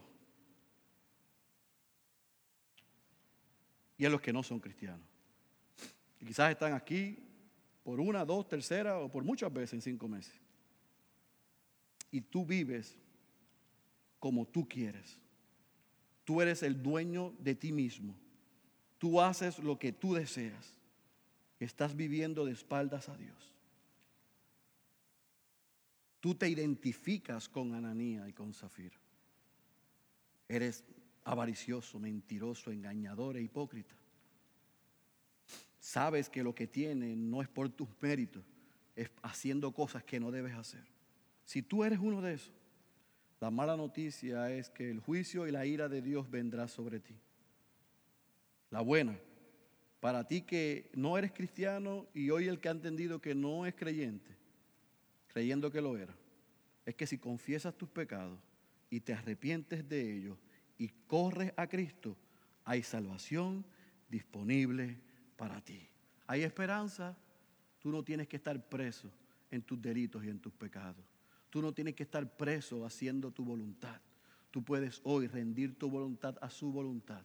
Y 3.97 4.05
es 4.05 4.11
los 4.11 4.21
que 4.21 4.33
no 4.33 4.43
son 4.43 4.59
cristianos. 4.59 5.07
Y 6.19 6.25
quizás 6.25 6.51
están 6.51 6.73
aquí 6.73 7.19
por 7.83 7.99
una, 7.99 8.25
dos, 8.25 8.47
tercera 8.47 8.99
o 8.99 9.11
por 9.11 9.23
muchas 9.23 9.51
veces 9.51 9.73
en 9.73 9.81
cinco 9.81 10.07
meses. 10.07 10.33
Y 12.11 12.21
tú 12.21 12.45
vives 12.45 12.97
como 14.19 14.45
tú 14.45 14.67
quieres. 14.67 15.19
Tú 16.23 16.41
eres 16.41 16.63
el 16.63 16.81
dueño 16.81 17.33
de 17.39 17.55
ti 17.55 17.71
mismo. 17.71 18.15
tú 18.97 19.19
haces 19.19 19.59
lo 19.59 19.77
que 19.77 19.91
tú 19.91 20.13
deseas. 20.13 20.77
Estás 21.59 21.93
viviendo 21.93 22.45
de 22.45 22.53
espaldas 22.53 23.09
a 23.09 23.17
Dios. 23.17 23.52
Tú 26.23 26.35
te 26.35 26.47
identificas 26.47 27.49
con 27.49 27.75
Ananía 27.75 28.29
y 28.29 28.31
con 28.31 28.53
Zafira. 28.53 28.95
Eres 30.47 30.85
avaricioso, 31.25 31.99
mentiroso, 31.99 32.71
engañador 32.71 33.35
e 33.35 33.41
hipócrita. 33.41 33.93
Sabes 35.81 36.29
que 36.29 36.41
lo 36.41 36.55
que 36.55 36.65
tienes 36.65 37.17
no 37.17 37.41
es 37.41 37.49
por 37.49 37.67
tus 37.67 37.89
méritos, 37.99 38.41
es 38.95 39.11
haciendo 39.21 39.73
cosas 39.73 40.05
que 40.05 40.17
no 40.17 40.31
debes 40.31 40.53
hacer. 40.53 40.85
Si 41.43 41.61
tú 41.61 41.83
eres 41.83 41.99
uno 41.99 42.21
de 42.21 42.35
esos, 42.35 42.53
la 43.41 43.51
mala 43.51 43.75
noticia 43.75 44.49
es 44.49 44.69
que 44.69 44.89
el 44.89 45.01
juicio 45.01 45.45
y 45.45 45.51
la 45.51 45.65
ira 45.65 45.89
de 45.89 46.01
Dios 46.01 46.31
vendrá 46.31 46.69
sobre 46.69 47.01
ti. 47.01 47.17
La 48.69 48.79
buena, 48.79 49.19
para 49.99 50.25
ti 50.25 50.43
que 50.43 50.89
no 50.93 51.17
eres 51.17 51.33
cristiano 51.33 52.07
y 52.13 52.29
hoy 52.29 52.47
el 52.47 52.61
que 52.61 52.69
ha 52.69 52.71
entendido 52.71 53.19
que 53.19 53.35
no 53.35 53.65
es 53.65 53.75
creyente, 53.75 54.41
creyendo 55.33 55.71
que 55.71 55.81
lo 55.81 55.97
era, 55.97 56.15
es 56.85 56.95
que 56.95 57.07
si 57.07 57.17
confiesas 57.17 57.75
tus 57.75 57.89
pecados 57.89 58.39
y 58.89 58.99
te 58.99 59.13
arrepientes 59.13 59.87
de 59.89 60.15
ellos 60.17 60.37
y 60.77 60.89
corres 61.07 61.51
a 61.57 61.67
Cristo, 61.67 62.15
hay 62.63 62.83
salvación 62.83 63.65
disponible 64.09 64.99
para 65.35 65.59
ti. 65.59 65.87
Hay 66.27 66.43
esperanza. 66.43 67.17
Tú 67.79 67.91
no 67.91 68.03
tienes 68.03 68.27
que 68.27 68.37
estar 68.37 68.69
preso 68.69 69.11
en 69.51 69.61
tus 69.61 69.81
delitos 69.81 70.23
y 70.23 70.29
en 70.29 70.39
tus 70.39 70.53
pecados. 70.53 71.03
Tú 71.49 71.61
no 71.61 71.73
tienes 71.73 71.95
que 71.95 72.03
estar 72.03 72.37
preso 72.37 72.85
haciendo 72.85 73.31
tu 73.31 73.43
voluntad. 73.43 73.99
Tú 74.51 74.63
puedes 74.63 75.01
hoy 75.03 75.27
rendir 75.27 75.77
tu 75.77 75.89
voluntad 75.89 76.37
a 76.41 76.49
su 76.49 76.71
voluntad 76.71 77.23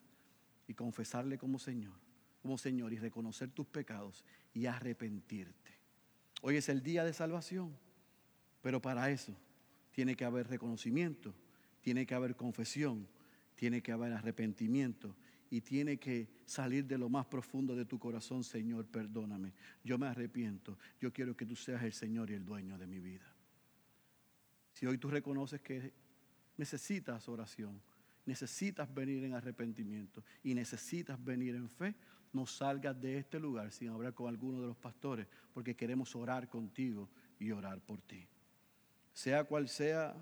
y 0.67 0.75
confesarle 0.75 1.39
como 1.39 1.59
Señor, 1.59 1.99
como 2.43 2.59
Señor 2.59 2.93
y 2.93 2.99
reconocer 2.99 3.51
tus 3.51 3.67
pecados 3.67 4.25
y 4.55 4.67
arrepentirte. 4.67 5.79
Hoy 6.41 6.57
es 6.57 6.69
el 6.69 6.83
día 6.83 7.05
de 7.05 7.13
salvación, 7.13 7.77
pero 8.69 8.83
para 8.83 9.11
eso 9.11 9.35
tiene 9.93 10.15
que 10.15 10.27
haber 10.27 10.47
reconocimiento, 10.47 11.35
tiene 11.81 12.05
que 12.05 12.15
haber 12.15 12.37
confesión, 12.37 13.09
tiene 13.55 13.81
que 13.81 13.93
haber 13.93 14.13
arrepentimiento 14.13 15.17
y 15.49 15.63
tiene 15.63 15.97
que 15.97 16.29
salir 16.45 16.85
de 16.85 16.99
lo 16.99 17.09
más 17.09 17.25
profundo 17.25 17.75
de 17.75 17.87
tu 17.87 17.99
corazón, 17.99 18.45
Señor, 18.45 18.85
perdóname. 18.85 19.55
Yo 19.83 19.97
me 19.97 20.07
arrepiento. 20.07 20.77
Yo 21.01 21.11
quiero 21.15 21.35
que 21.35 21.47
tú 21.47 21.57
seas 21.57 21.83
el 21.83 21.95
Señor 21.95 22.31
y 22.31 22.35
el 22.35 22.45
dueño 22.45 22.77
de 22.77 22.87
mi 22.87 23.01
vida. 23.01 23.35
Si 24.75 24.85
hoy 24.85 24.99
tú 24.99 25.09
reconoces 25.09 25.63
que 25.63 25.95
necesitas 26.59 27.27
oración, 27.27 27.81
necesitas 28.27 28.93
venir 28.93 29.25
en 29.25 29.33
arrepentimiento 29.33 30.23
y 30.43 30.53
necesitas 30.53 31.25
venir 31.25 31.55
en 31.55 31.71
fe, 31.71 31.95
no 32.35 32.45
salgas 32.45 33.01
de 33.01 33.17
este 33.17 33.41
lugar 33.41 33.73
sin 33.73 33.89
hablar 33.89 34.13
con 34.13 34.29
alguno 34.29 34.61
de 34.61 34.67
los 34.67 34.77
pastores, 34.77 35.27
porque 35.55 35.75
queremos 35.75 36.15
orar 36.15 36.51
contigo 36.51 37.09
y 37.39 37.51
orar 37.51 37.81
por 37.81 38.03
ti. 38.03 38.29
Sea 39.19 39.43
cual 39.43 39.69
sea 39.69 40.15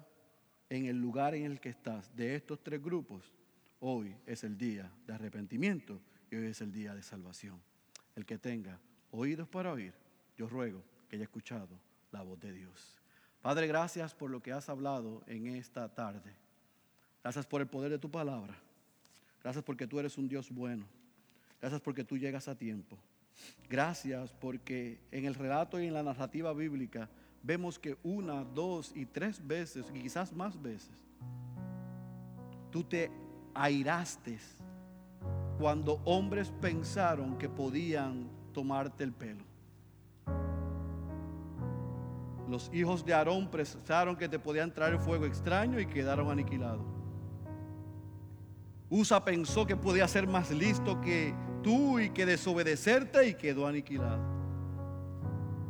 en 0.71 0.87
el 0.87 0.99
lugar 0.99 1.35
en 1.35 1.45
el 1.45 1.61
que 1.61 1.69
estás 1.69 2.17
de 2.17 2.35
estos 2.35 2.65
tres 2.65 2.83
grupos, 2.83 3.31
hoy 3.79 4.17
es 4.25 4.43
el 4.43 4.57
día 4.57 4.91
de 5.07 5.13
arrepentimiento 5.13 6.01
y 6.31 6.37
hoy 6.37 6.47
es 6.47 6.63
el 6.63 6.73
día 6.73 6.95
de 6.95 7.03
salvación. 7.03 7.61
El 8.15 8.25
que 8.25 8.39
tenga 8.39 8.81
oídos 9.11 9.49
para 9.49 9.71
oír, 9.71 9.93
yo 10.39 10.49
ruego 10.49 10.83
que 11.11 11.17
haya 11.17 11.25
escuchado 11.25 11.79
la 12.11 12.23
voz 12.23 12.41
de 12.41 12.55
Dios. 12.55 12.99
Padre, 13.43 13.67
gracias 13.67 14.15
por 14.15 14.31
lo 14.31 14.43
que 14.43 14.53
has 14.53 14.71
hablado 14.71 15.23
en 15.27 15.47
esta 15.49 15.95
tarde. 15.95 16.35
Gracias 17.23 17.45
por 17.45 17.61
el 17.61 17.67
poder 17.67 17.91
de 17.91 17.99
tu 17.99 18.11
palabra. 18.11 18.57
Gracias 19.43 19.63
porque 19.63 19.87
tú 19.87 20.01
eres 20.01 20.17
un 20.17 20.27
Dios 20.27 20.51
bueno. 20.51 20.87
Gracias 21.61 21.83
porque 21.83 22.03
tú 22.03 22.17
llegas 22.17 22.49
a 22.49 22.57
tiempo. 22.57 22.97
Gracias 23.69 24.33
porque 24.33 25.03
en 25.11 25.27
el 25.27 25.35
relato 25.35 25.79
y 25.79 25.87
en 25.87 25.93
la 25.93 26.03
narrativa 26.03 26.55
bíblica 26.55 27.11
vemos 27.47 27.79
que 27.79 27.97
una, 28.03 28.43
dos 28.43 28.91
y 28.95 29.07
tres 29.07 29.41
veces, 29.47 29.87
y 29.95 30.01
quizás 30.01 30.33
más 30.33 30.61
veces, 30.61 30.91
tú 32.71 32.83
te 32.83 33.11
airaste 33.55 34.39
cuando 35.59 36.01
hombres 36.05 36.53
pensaron 36.61 37.39
que 37.39 37.49
podían 37.49 38.29
tomarte 38.53 39.05
el 39.05 39.13
pelo. 39.13 39.45
Los 42.49 42.71
hijos 42.73 43.05
de 43.05 43.15
Aarón 43.15 43.49
pensaron 43.49 44.17
que 44.17 44.29
te 44.29 44.39
podían 44.39 44.73
traer 44.73 44.99
fuego 44.99 45.25
extraño 45.25 45.81
y 45.81 45.87
quedaron 45.87 46.31
aniquilados. 46.31 46.85
Usa 48.89 49.25
pensó 49.25 49.67
que 49.67 49.77
podía 49.77 50.07
ser 50.07 50.29
más 50.29 50.51
listo 50.51 51.01
que 51.01 51.35
tú 51.63 51.99
y 51.99 52.11
que 52.11 52.27
desobedecerte 52.27 53.29
y 53.29 53.35
quedó 53.35 53.67
aniquilado. 53.67 54.36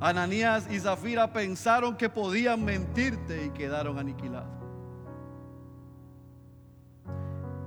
Ananías 0.01 0.70
y 0.70 0.78
Zafira 0.78 1.32
pensaron 1.32 1.97
que 1.97 2.09
podían 2.09 2.64
mentirte 2.64 3.47
y 3.47 3.51
quedaron 3.51 3.99
aniquilados. 3.99 4.57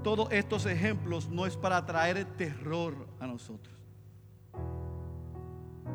Todos 0.03 0.31
estos 0.31 0.65
ejemplos 0.65 1.27
no 1.27 1.45
es 1.45 1.57
para 1.57 1.85
traer 1.85 2.23
terror 2.37 2.95
a 3.19 3.27
nosotros. 3.27 3.75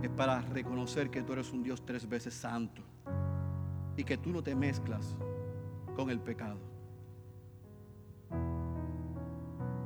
Es 0.03 0.11
para 0.11 0.41
reconocer 0.41 1.11
que 1.11 1.23
tú 1.23 1.33
eres 1.33 1.53
un 1.53 1.63
Dios 1.63 1.85
tres 1.87 2.07
veces 2.07 2.35
santo 2.35 2.83
y 3.97 4.05
que 4.05 4.19
tú 4.19 4.31
no 4.31 4.43
te 4.43 4.55
mezclas 4.55 5.17
con 5.97 6.11
el 6.11 6.21
pecado. 6.21 6.59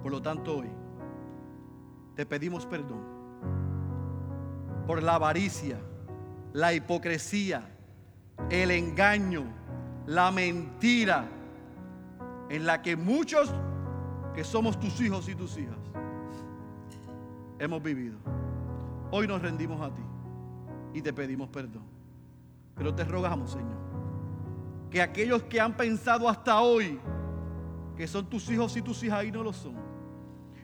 Por 0.02 0.10
lo 0.10 0.22
tanto, 0.22 0.58
hoy 0.58 0.68
te 2.16 2.24
pedimos 2.26 2.66
perdón 2.66 3.18
por 4.86 5.02
la 5.02 5.16
avaricia, 5.16 5.78
la 6.52 6.72
hipocresía, 6.72 7.62
el 8.50 8.70
engaño, 8.70 9.44
la 10.06 10.30
mentira 10.30 11.28
en 12.48 12.66
la 12.66 12.80
que 12.80 12.96
muchos 12.96 13.52
que 14.34 14.44
somos 14.44 14.78
tus 14.78 15.00
hijos 15.00 15.28
y 15.28 15.34
tus 15.34 15.56
hijas 15.58 15.76
hemos 17.58 17.82
vivido. 17.82 18.18
Hoy 19.10 19.26
nos 19.26 19.42
rendimos 19.42 19.80
a 19.80 19.92
ti 19.92 20.02
y 20.94 21.02
te 21.02 21.12
pedimos 21.12 21.48
perdón. 21.48 21.84
Pero 22.74 22.94
te 22.94 23.04
rogamos, 23.04 23.50
Señor, 23.50 23.76
que 24.90 25.02
aquellos 25.02 25.42
que 25.42 25.60
han 25.60 25.76
pensado 25.76 26.28
hasta 26.28 26.60
hoy 26.60 27.00
que 27.96 28.06
son 28.06 28.26
tus 28.26 28.48
hijos 28.48 28.76
y 28.76 28.82
tus 28.82 29.02
hijas 29.02 29.24
y 29.24 29.32
no 29.32 29.42
lo 29.42 29.52
son, 29.52 29.74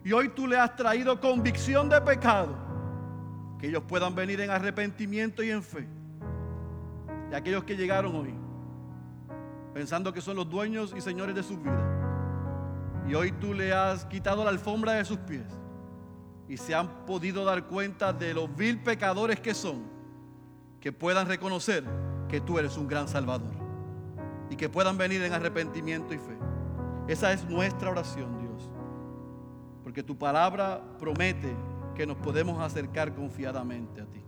y 0.05 0.13
hoy 0.13 0.29
tú 0.29 0.47
le 0.47 0.57
has 0.57 0.77
traído 0.77 1.21
convicción 1.21 1.89
de 1.89 2.01
pecado, 2.01 2.55
que 3.59 3.69
ellos 3.69 3.83
puedan 3.87 4.15
venir 4.15 4.41
en 4.41 4.51
arrepentimiento 4.51 5.43
y 5.43 5.51
en 5.51 5.63
fe. 5.63 5.87
De 7.31 7.37
aquellos 7.37 7.65
que 7.65 7.77
llegaron 7.77 8.15
hoy, 8.15 8.35
pensando 9.73 10.13
que 10.13 10.21
son 10.21 10.37
los 10.37 10.49
dueños 10.49 10.95
y 10.97 11.01
señores 11.01 11.35
de 11.35 11.43
sus 11.43 11.61
vidas, 11.63 11.83
y 13.09 13.15
hoy 13.15 13.33
tú 13.33 13.53
le 13.53 13.73
has 13.73 14.05
quitado 14.07 14.45
la 14.45 14.51
alfombra 14.51 14.93
de 14.93 15.05
sus 15.05 15.19
pies, 15.19 15.47
y 16.49 16.57
se 16.57 16.75
han 16.75 17.07
podido 17.07 17.45
dar 17.45 17.65
cuenta 17.67 18.13
de 18.13 18.35
los 18.35 18.55
vil 18.55 18.83
pecadores 18.83 19.41
que 19.41 19.55
son, 19.55 19.83
que 20.81 20.93
puedan 20.93 21.27
reconocer 21.27 21.85
que 22.29 22.41
tú 22.41 22.59
eres 22.59 22.77
un 22.77 22.87
gran 22.87 23.09
Salvador 23.09 23.53
y 24.51 24.57
que 24.57 24.69
puedan 24.69 24.99
venir 24.99 25.23
en 25.23 25.33
arrepentimiento 25.33 26.13
y 26.13 26.19
fe. 26.19 26.37
Esa 27.09 27.33
es 27.33 27.49
nuestra 27.49 27.91
oración, 27.91 28.39
Dios. 28.39 28.71
Porque 29.83 30.03
tu 30.03 30.17
palabra 30.17 30.83
promete 30.99 31.55
que 31.95 32.07
nos 32.07 32.17
podemos 32.19 32.61
acercar 32.61 33.15
confiadamente 33.15 34.01
a 34.01 34.07
ti. 34.07 34.21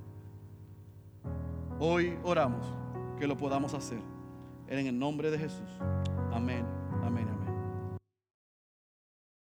Hoy 1.78 2.18
oramos 2.22 2.66
que 3.18 3.26
lo 3.26 3.36
podamos 3.36 3.74
hacer. 3.74 4.00
En 4.68 4.86
el 4.86 4.98
nombre 4.98 5.30
de 5.30 5.38
Jesús. 5.38 5.68
Amén, 6.32 6.64
amén. 7.04 7.35